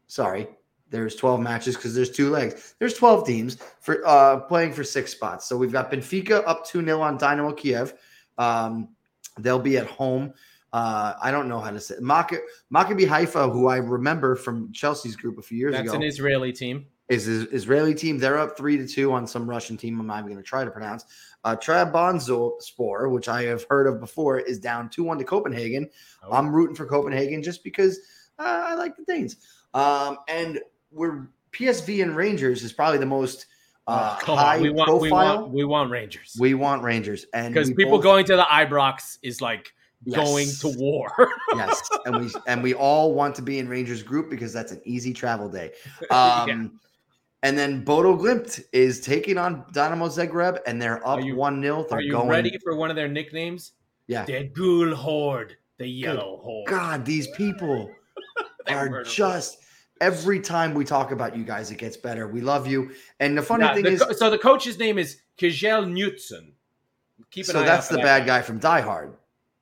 Sorry, 0.07 0.47
there's 0.91 1.17
12 1.17 1.41
matches 1.41 1.77
because 1.77 1.95
there's 1.95 2.11
two 2.11 2.31
legs. 2.31 2.75
There's 2.79 2.95
12 2.95 3.27
teams 3.27 3.59
for 3.81 4.07
uh, 4.07 4.41
playing 4.41 4.73
for 4.73 4.85
six 4.85 5.13
spots. 5.13 5.49
So, 5.49 5.57
we've 5.57 5.73
got 5.73 5.91
Benfica 5.91 6.43
up 6.47 6.67
2 6.67 6.85
0 6.85 7.01
on 7.01 7.19
Dynamo 7.19 7.53
Kiev. 7.53 7.95
Um, 8.39 8.89
they'll 9.39 9.59
be 9.59 9.79
at 9.79 9.87
home. 9.87 10.33
Uh, 10.73 11.15
I 11.23 11.31
don't 11.31 11.49
know 11.49 11.61
how 11.61 11.71
to 11.71 11.81
say 11.81 11.95
it. 11.95 12.03
Maccabi 12.03 13.09
Haifa, 13.09 13.49
who 13.49 13.69
I 13.69 13.77
remember 13.77 14.37
from 14.37 14.71
Chelsea's 14.73 15.17
group 15.17 15.39
a 15.39 15.43
few 15.43 15.57
years 15.57 15.73
That's 15.73 15.83
ago, 15.83 15.93
That's 15.93 16.03
an 16.03 16.09
Israeli 16.09 16.53
team. 16.53 16.87
Is 17.09 17.29
Israeli 17.29 17.95
team. 17.95 18.19
They're 18.19 18.39
up 18.39 18.57
three 18.57 18.77
to 18.79 18.87
two 18.87 19.13
on 19.13 19.27
some 19.27 19.49
Russian 19.49 19.77
team. 19.77 20.01
I'm 20.01 20.07
not 20.07 20.19
even 20.19 20.33
going 20.33 20.43
to 20.43 20.43
try 20.43 20.65
to 20.65 20.71
pronounce. 20.71 21.05
Uh, 21.45 21.55
Trabzonspor, 21.57 23.11
which 23.11 23.29
I 23.29 23.43
have 23.45 23.65
heard 23.71 23.87
of 23.87 24.01
before, 24.01 24.41
is 24.41 24.59
down 24.59 24.89
two 24.89 25.05
one 25.05 25.19
to 25.19 25.25
Copenhagen. 25.25 25.89
Oh. 26.25 26.33
I'm 26.33 26.53
rooting 26.55 26.75
for 26.75 26.87
Copenhagen 26.87 27.43
just 27.43 27.63
because 27.63 27.99
uh, 28.39 28.65
I 28.69 28.75
like 28.75 28.97
the 28.97 29.05
Danes. 29.05 29.37
Um, 29.75 30.19
and 30.29 30.61
we're 30.91 31.29
PSV 31.53 32.03
and 32.03 32.17
Rangers 32.17 32.63
is 32.63 32.73
probably 32.73 32.99
the 32.99 33.07
most 33.07 33.47
uh, 33.87 34.19
Oh, 34.27 34.35
high. 34.35 34.59
We 34.61 34.71
want, 34.71 35.01
we 35.01 35.09
profile. 35.09 35.43
want 35.43 35.53
we 35.53 35.65
want 35.65 35.91
Rangers 35.91 36.37
We 36.41 36.55
want 36.55 36.83
Rangers, 36.83 37.27
and 37.35 37.55
because 37.55 37.71
people 37.71 37.93
both- 37.99 38.03
going 38.03 38.25
to 38.27 38.37
the 38.37 38.43
Ibrox 38.43 39.19
is 39.23 39.41
like 39.41 39.73
going 40.13 40.49
to 40.61 40.69
war. 40.77 41.11
yes, 41.55 41.89
and 42.05 42.21
we 42.21 42.31
and 42.49 42.63
we 42.63 42.75
all 42.75 43.15
want 43.15 43.35
to 43.37 43.43
be 43.43 43.61
in 43.61 43.69
Rangers 43.69 44.03
group 44.03 44.29
because 44.29 44.53
that's 44.53 44.73
an 44.73 44.81
easy 44.85 45.13
travel 45.13 45.49
day. 45.49 45.73
Um. 46.11 46.81
And 47.43 47.57
then 47.57 47.85
Bodo 47.85 48.17
Glimt 48.17 48.61
is 48.73 49.01
taking 49.01 49.39
on 49.39 49.65
Dynamo 49.73 50.09
Zagreb, 50.09 50.59
and 50.67 50.81
they're 50.81 51.07
up 51.07 51.21
Are 51.23 51.35
one 51.35 51.63
0 51.63 51.87
They're 51.89 51.99
Are 51.99 52.01
you 52.01 52.13
going. 52.13 52.29
ready 52.29 52.59
for 52.65 52.75
one 52.77 52.91
of 52.91 52.97
their 52.97 53.09
nicknames? 53.09 53.73
Yeah. 54.07 54.25
The 54.25 54.45
Ghoul 54.45 54.95
Horde, 54.95 55.57
the 55.79 55.87
Yellow 55.87 56.39
Horde. 56.43 56.69
God, 56.69 57.05
these 57.05 57.29
people 57.29 57.91
are 58.69 59.03
just. 59.05 59.59
Every 60.03 60.41
time 60.41 60.75
we 60.75 60.85
talk 60.85 61.11
about 61.11 61.35
you 61.35 61.43
guys, 61.43 61.71
it 61.71 61.79
gets 61.79 61.97
better. 61.97 62.29
We 62.29 62.43
love 62.43 62.67
you. 62.67 62.91
And 63.19 63.37
the 63.39 63.41
funny 63.41 63.65
Yeah, 63.65 63.75
thing 63.75 63.85
the 63.85 63.91
is, 63.93 64.19
so 64.19 64.29
the 64.29 64.37
coach's 64.37 64.79
name 64.79 64.99
is 64.99 65.23
Kjell 65.39 65.87
Knutsen. 65.91 66.53
Keep 67.31 67.47
an 67.47 67.53
so 67.53 67.63
that's 67.63 67.89
the 67.89 67.97
that 67.97 68.05
bad 68.05 68.27
guy 68.27 68.43
from 68.43 68.59
Die 68.59 68.81
Hard. 68.83 69.15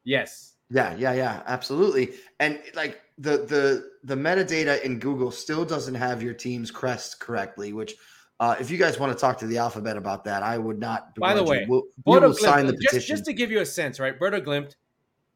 Yes. 0.02 0.54
Yeah, 0.70 0.96
yeah, 0.96 1.12
yeah, 1.12 1.42
absolutely. 1.46 2.14
And 2.40 2.60
like 2.74 3.00
the 3.18 3.38
the 3.38 3.90
the 4.02 4.14
metadata 4.14 4.82
in 4.82 4.98
Google 4.98 5.30
still 5.30 5.64
doesn't 5.64 5.94
have 5.94 6.22
your 6.22 6.34
team's 6.34 6.70
crest 6.70 7.20
correctly, 7.20 7.72
which 7.72 7.94
uh, 8.40 8.56
if 8.58 8.70
you 8.70 8.78
guys 8.78 8.98
want 8.98 9.12
to 9.12 9.18
talk 9.18 9.38
to 9.38 9.46
the 9.46 9.58
alphabet 9.58 9.96
about 9.96 10.24
that, 10.24 10.42
I 10.42 10.58
would 10.58 10.78
not. 10.78 11.14
By 11.16 11.34
the 11.34 11.44
you. 11.44 11.48
way, 11.48 11.66
we'll, 11.68 11.84
we 12.04 12.18
will 12.18 12.34
sign 12.34 12.66
the 12.66 12.72
Glimt, 12.72 12.80
just, 12.80 12.94
petition. 12.94 13.16
just 13.16 13.24
to 13.26 13.32
give 13.32 13.50
you 13.50 13.60
a 13.60 13.66
sense, 13.66 14.00
right? 14.00 14.18
Bodo 14.18 14.40
Glimt, 14.40 14.74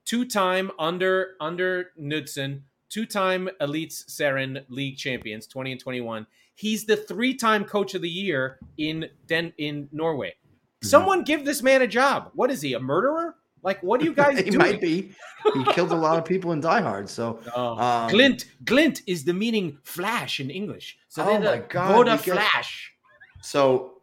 two-time 0.04 0.70
under 0.78 1.36
under 1.40 1.90
Knutsen, 1.98 2.62
two-time 2.88 3.48
Eliteserien 3.60 4.64
League 4.68 4.96
champions, 4.96 5.46
20 5.46 5.72
and 5.72 5.80
21. 5.80 6.26
He's 6.56 6.84
the 6.84 6.96
three-time 6.96 7.64
coach 7.64 7.94
of 7.94 8.02
the 8.02 8.10
year 8.10 8.58
in 8.78 9.08
Den 9.28 9.52
in 9.58 9.88
Norway. 9.92 10.30
Mm-hmm. 10.30 10.88
Someone 10.88 11.22
give 11.22 11.44
this 11.44 11.62
man 11.62 11.82
a 11.82 11.86
job. 11.86 12.32
What 12.34 12.50
is 12.50 12.60
he? 12.60 12.74
A 12.74 12.80
murderer? 12.80 13.36
Like, 13.62 13.82
what 13.82 14.00
do 14.00 14.06
you 14.06 14.12
guys 14.22 14.34
think? 14.34 14.44
he 14.46 14.50
doing? 14.52 14.59
might 14.72 14.80
be. 14.80 15.12
He 15.54 15.64
killed 15.72 15.92
a 15.92 15.96
lot 15.96 16.18
of 16.18 16.24
people 16.24 16.52
in 16.52 16.61
Die 16.61 16.80
Hard. 16.80 17.09
So 17.09 17.40
Oh. 17.54 17.78
um, 17.78 18.11
glint, 18.11 18.46
glint 18.64 19.02
is 19.06 19.24
the 19.24 19.32
meaning 19.34 19.78
flash 19.84 20.40
in 20.40 20.50
English. 20.50 20.98
So 21.09 21.22
Oh 21.22 21.26
they're 21.26 21.40
my 21.40 21.56
the 21.59 21.66
God, 21.68 21.94
Bodo 21.94 22.16
we 22.16 22.22
get- 22.22 22.34
Flash. 22.34 22.92
So, 23.40 24.00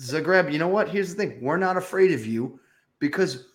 Zagreb, 0.00 0.52
you 0.52 0.58
know 0.58 0.68
what? 0.68 0.88
Here's 0.88 1.14
the 1.14 1.16
thing: 1.16 1.38
we're 1.42 1.56
not 1.56 1.76
afraid 1.76 2.12
of 2.12 2.24
you 2.26 2.58
because 2.98 3.46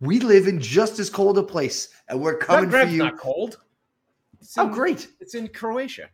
we 0.00 0.20
live 0.20 0.46
in 0.46 0.60
just 0.60 0.98
as 0.98 1.10
cold 1.10 1.38
a 1.38 1.42
place, 1.42 1.88
and 2.08 2.20
we're 2.20 2.36
coming 2.36 2.70
for 2.70 2.82
you. 2.84 2.98
not 2.98 3.18
cold. 3.18 3.58
It's 4.40 4.56
Oh, 4.56 4.66
in- 4.66 4.72
great! 4.72 5.08
It's 5.20 5.34
in 5.34 5.48
Croatia. 5.48 6.08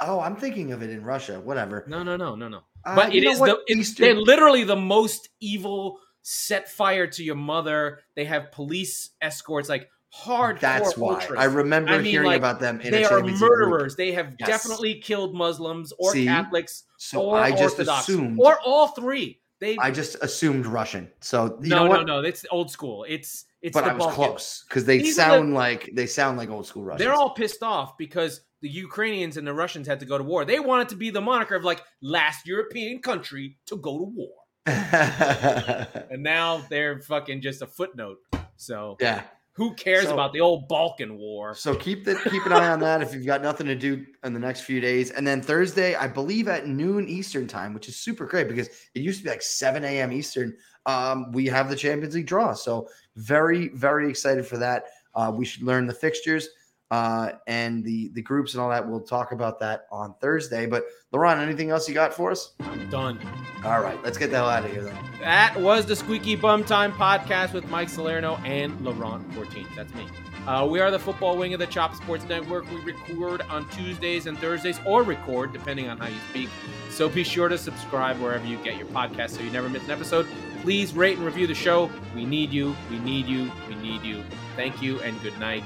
Oh, 0.00 0.20
I'm 0.20 0.36
thinking 0.36 0.72
of 0.72 0.82
it 0.82 0.90
in 0.90 1.02
Russia. 1.02 1.40
Whatever. 1.40 1.84
No, 1.88 2.02
no, 2.04 2.16
no, 2.16 2.34
no, 2.36 2.48
no. 2.48 2.60
Uh, 2.84 2.94
but 2.94 3.12
you 3.12 3.20
it 3.20 3.24
know 3.24 3.30
is 3.32 3.40
what? 3.40 3.60
the 3.66 3.74
it's, 3.78 3.94
they're 3.94 4.14
literally 4.14 4.62
the 4.64 4.76
most 4.76 5.28
evil. 5.40 5.98
Set 6.30 6.68
fire 6.68 7.06
to 7.06 7.24
your 7.24 7.36
mother. 7.36 8.00
They 8.14 8.26
have 8.26 8.52
police 8.52 9.10
escorts, 9.22 9.70
like 9.70 9.88
hard. 10.10 10.60
That's 10.60 10.94
why 10.94 11.26
I 11.38 11.44
remember 11.44 11.92
I 11.92 11.96
mean, 11.98 12.04
hearing 12.04 12.26
like, 12.26 12.36
about 12.36 12.60
them. 12.60 12.82
In 12.82 12.90
They 12.90 13.04
a 13.04 13.08
are 13.08 13.22
murderers. 13.22 13.96
They 13.96 14.12
have 14.12 14.34
Yes. 14.38 14.46
definitely 14.46 15.00
killed 15.00 15.34
Muslims 15.34 15.90
or 15.98 16.12
See? 16.12 16.26
Catholics 16.26 16.84
So 16.98 17.22
or 17.22 17.38
I 17.38 17.50
just 17.52 17.78
Orthodox 17.78 18.08
assumed. 18.10 18.38
or 18.38 18.58
all 18.62 18.88
three. 18.88 19.40
They 19.58 19.78
I 19.78 19.90
just 19.90 20.16
assumed 20.20 20.66
Russian. 20.66 21.10
So 21.20 21.58
you 21.62 21.70
no, 21.70 21.86
no, 21.86 22.02
no. 22.02 22.20
It's 22.20 22.44
old 22.50 22.70
school. 22.70 23.06
It's 23.08 23.46
it's 23.62 23.72
but 23.72 23.84
the 23.86 23.92
I 23.92 23.94
was 23.94 24.00
Balkans. 24.04 24.14
close 24.16 24.64
because 24.68 24.84
they 24.84 24.98
These 24.98 25.16
sound 25.16 25.54
like 25.54 25.88
they 25.94 26.06
sound 26.06 26.36
like 26.36 26.50
old 26.50 26.66
school 26.66 26.84
Russians. 26.84 26.98
They're 27.06 27.14
all 27.14 27.30
pissed 27.30 27.62
off 27.62 27.96
because 27.96 28.42
the 28.60 28.68
Ukrainians 28.68 29.38
and 29.38 29.46
the 29.46 29.54
Russians 29.54 29.86
had 29.88 30.00
to 30.00 30.06
go 30.06 30.18
to 30.18 30.24
war. 30.24 30.44
They 30.44 30.60
wanted 30.60 30.90
to 30.90 30.96
be 30.96 31.08
the 31.08 31.22
moniker 31.22 31.56
of 31.56 31.64
like 31.64 31.80
last 32.02 32.46
European 32.46 33.00
country 33.00 33.56
to 33.66 33.76
go 33.76 33.96
to 33.98 34.04
war. 34.04 34.34
and 36.10 36.22
now 36.22 36.58
they're 36.68 37.00
fucking 37.00 37.40
just 37.40 37.62
a 37.62 37.66
footnote. 37.66 38.18
So 38.56 38.96
yeah. 39.00 39.22
Who 39.52 39.74
cares 39.74 40.04
So- 40.04 40.14
about 40.14 40.32
the 40.32 40.40
old 40.40 40.68
Balkan 40.68 41.18
War? 41.18 41.52
So 41.52 41.74
keep 41.74 42.04
the 42.04 42.14
keep 42.30 42.46
an 42.46 42.52
eye 42.52 42.68
on 42.68 42.78
that 42.80 43.02
if 43.02 43.12
you've 43.12 43.26
got 43.26 43.42
nothing 43.42 43.66
to 43.66 43.74
do 43.74 44.06
in 44.22 44.32
the 44.32 44.38
next 44.38 44.60
few 44.60 44.80
days. 44.80 45.10
And 45.10 45.26
then 45.26 45.42
Thursday, 45.42 45.96
I 45.96 46.06
believe 46.06 46.46
at 46.46 46.68
noon 46.68 47.08
Eastern 47.08 47.48
time, 47.48 47.74
which 47.74 47.88
is 47.88 47.96
super 47.96 48.24
great 48.24 48.48
because 48.48 48.68
it 48.94 49.00
used 49.00 49.18
to 49.18 49.24
be 49.24 49.30
like 49.30 49.42
7 49.42 49.82
a.m. 49.84 50.12
Eastern. 50.12 50.56
Um, 50.86 51.32
we 51.32 51.46
have 51.46 51.68
the 51.68 51.74
Champions 51.76 52.14
League 52.14 52.26
draw. 52.26 52.52
So 52.52 52.88
very, 53.16 53.68
very 53.70 54.08
excited 54.08 54.46
for 54.46 54.58
that. 54.58 54.84
Uh, 55.16 55.32
we 55.34 55.44
should 55.44 55.64
learn 55.64 55.88
the 55.88 55.94
fixtures 55.94 56.48
uh, 56.90 57.32
and 57.46 57.84
the 57.84 58.08
the 58.14 58.22
groups 58.22 58.54
and 58.54 58.60
all 58.62 58.70
that. 58.70 58.86
We'll 58.86 59.00
talk 59.00 59.32
about 59.32 59.60
that 59.60 59.86
on 59.90 60.14
Thursday. 60.20 60.66
But 60.66 60.84
Laurent, 61.12 61.40
anything 61.40 61.70
else 61.70 61.88
you 61.88 61.94
got 61.94 62.14
for 62.14 62.30
us? 62.30 62.54
I'm 62.60 62.88
done. 62.90 63.18
All 63.64 63.80
right, 63.80 64.02
let's 64.02 64.18
get 64.18 64.30
the 64.30 64.36
hell 64.36 64.48
out 64.48 64.64
of 64.64 64.70
here 64.70 64.82
then. 64.82 64.96
That 65.20 65.58
was 65.60 65.84
the 65.84 65.96
Squeaky 65.96 66.36
Bum 66.36 66.64
Time 66.64 66.92
podcast 66.92 67.52
with 67.52 67.68
Mike 67.68 67.88
Salerno 67.88 68.36
and 68.44 68.80
Laurent 68.80 69.32
14. 69.34 69.66
That's 69.76 69.92
me. 69.94 70.06
Uh, 70.46 70.64
we 70.64 70.80
are 70.80 70.90
the 70.90 70.98
football 70.98 71.36
wing 71.36 71.52
of 71.52 71.60
the 71.60 71.66
Chop 71.66 71.94
Sports 71.94 72.24
Network. 72.24 72.70
We 72.70 72.80
record 72.80 73.42
on 73.50 73.68
Tuesdays 73.68 74.26
and 74.26 74.38
Thursdays, 74.38 74.80
or 74.86 75.02
record 75.02 75.52
depending 75.52 75.88
on 75.88 75.98
how 75.98 76.06
you 76.06 76.18
speak. 76.30 76.48
So 76.90 77.08
be 77.08 77.22
sure 77.22 77.48
to 77.48 77.58
subscribe 77.58 78.18
wherever 78.18 78.46
you 78.46 78.56
get 78.58 78.76
your 78.76 78.86
podcast 78.86 79.30
so 79.30 79.42
you 79.42 79.50
never 79.50 79.68
miss 79.68 79.84
an 79.84 79.90
episode. 79.90 80.26
Please 80.62 80.94
rate 80.94 81.16
and 81.16 81.26
review 81.26 81.46
the 81.46 81.54
show. 81.54 81.90
We 82.14 82.24
need 82.24 82.50
you. 82.50 82.74
We 82.90 82.98
need 82.98 83.26
you. 83.26 83.52
We 83.68 83.74
need 83.74 84.02
you. 84.02 84.24
Thank 84.56 84.80
you 84.80 85.00
and 85.02 85.20
good 85.22 85.38
night. 85.38 85.64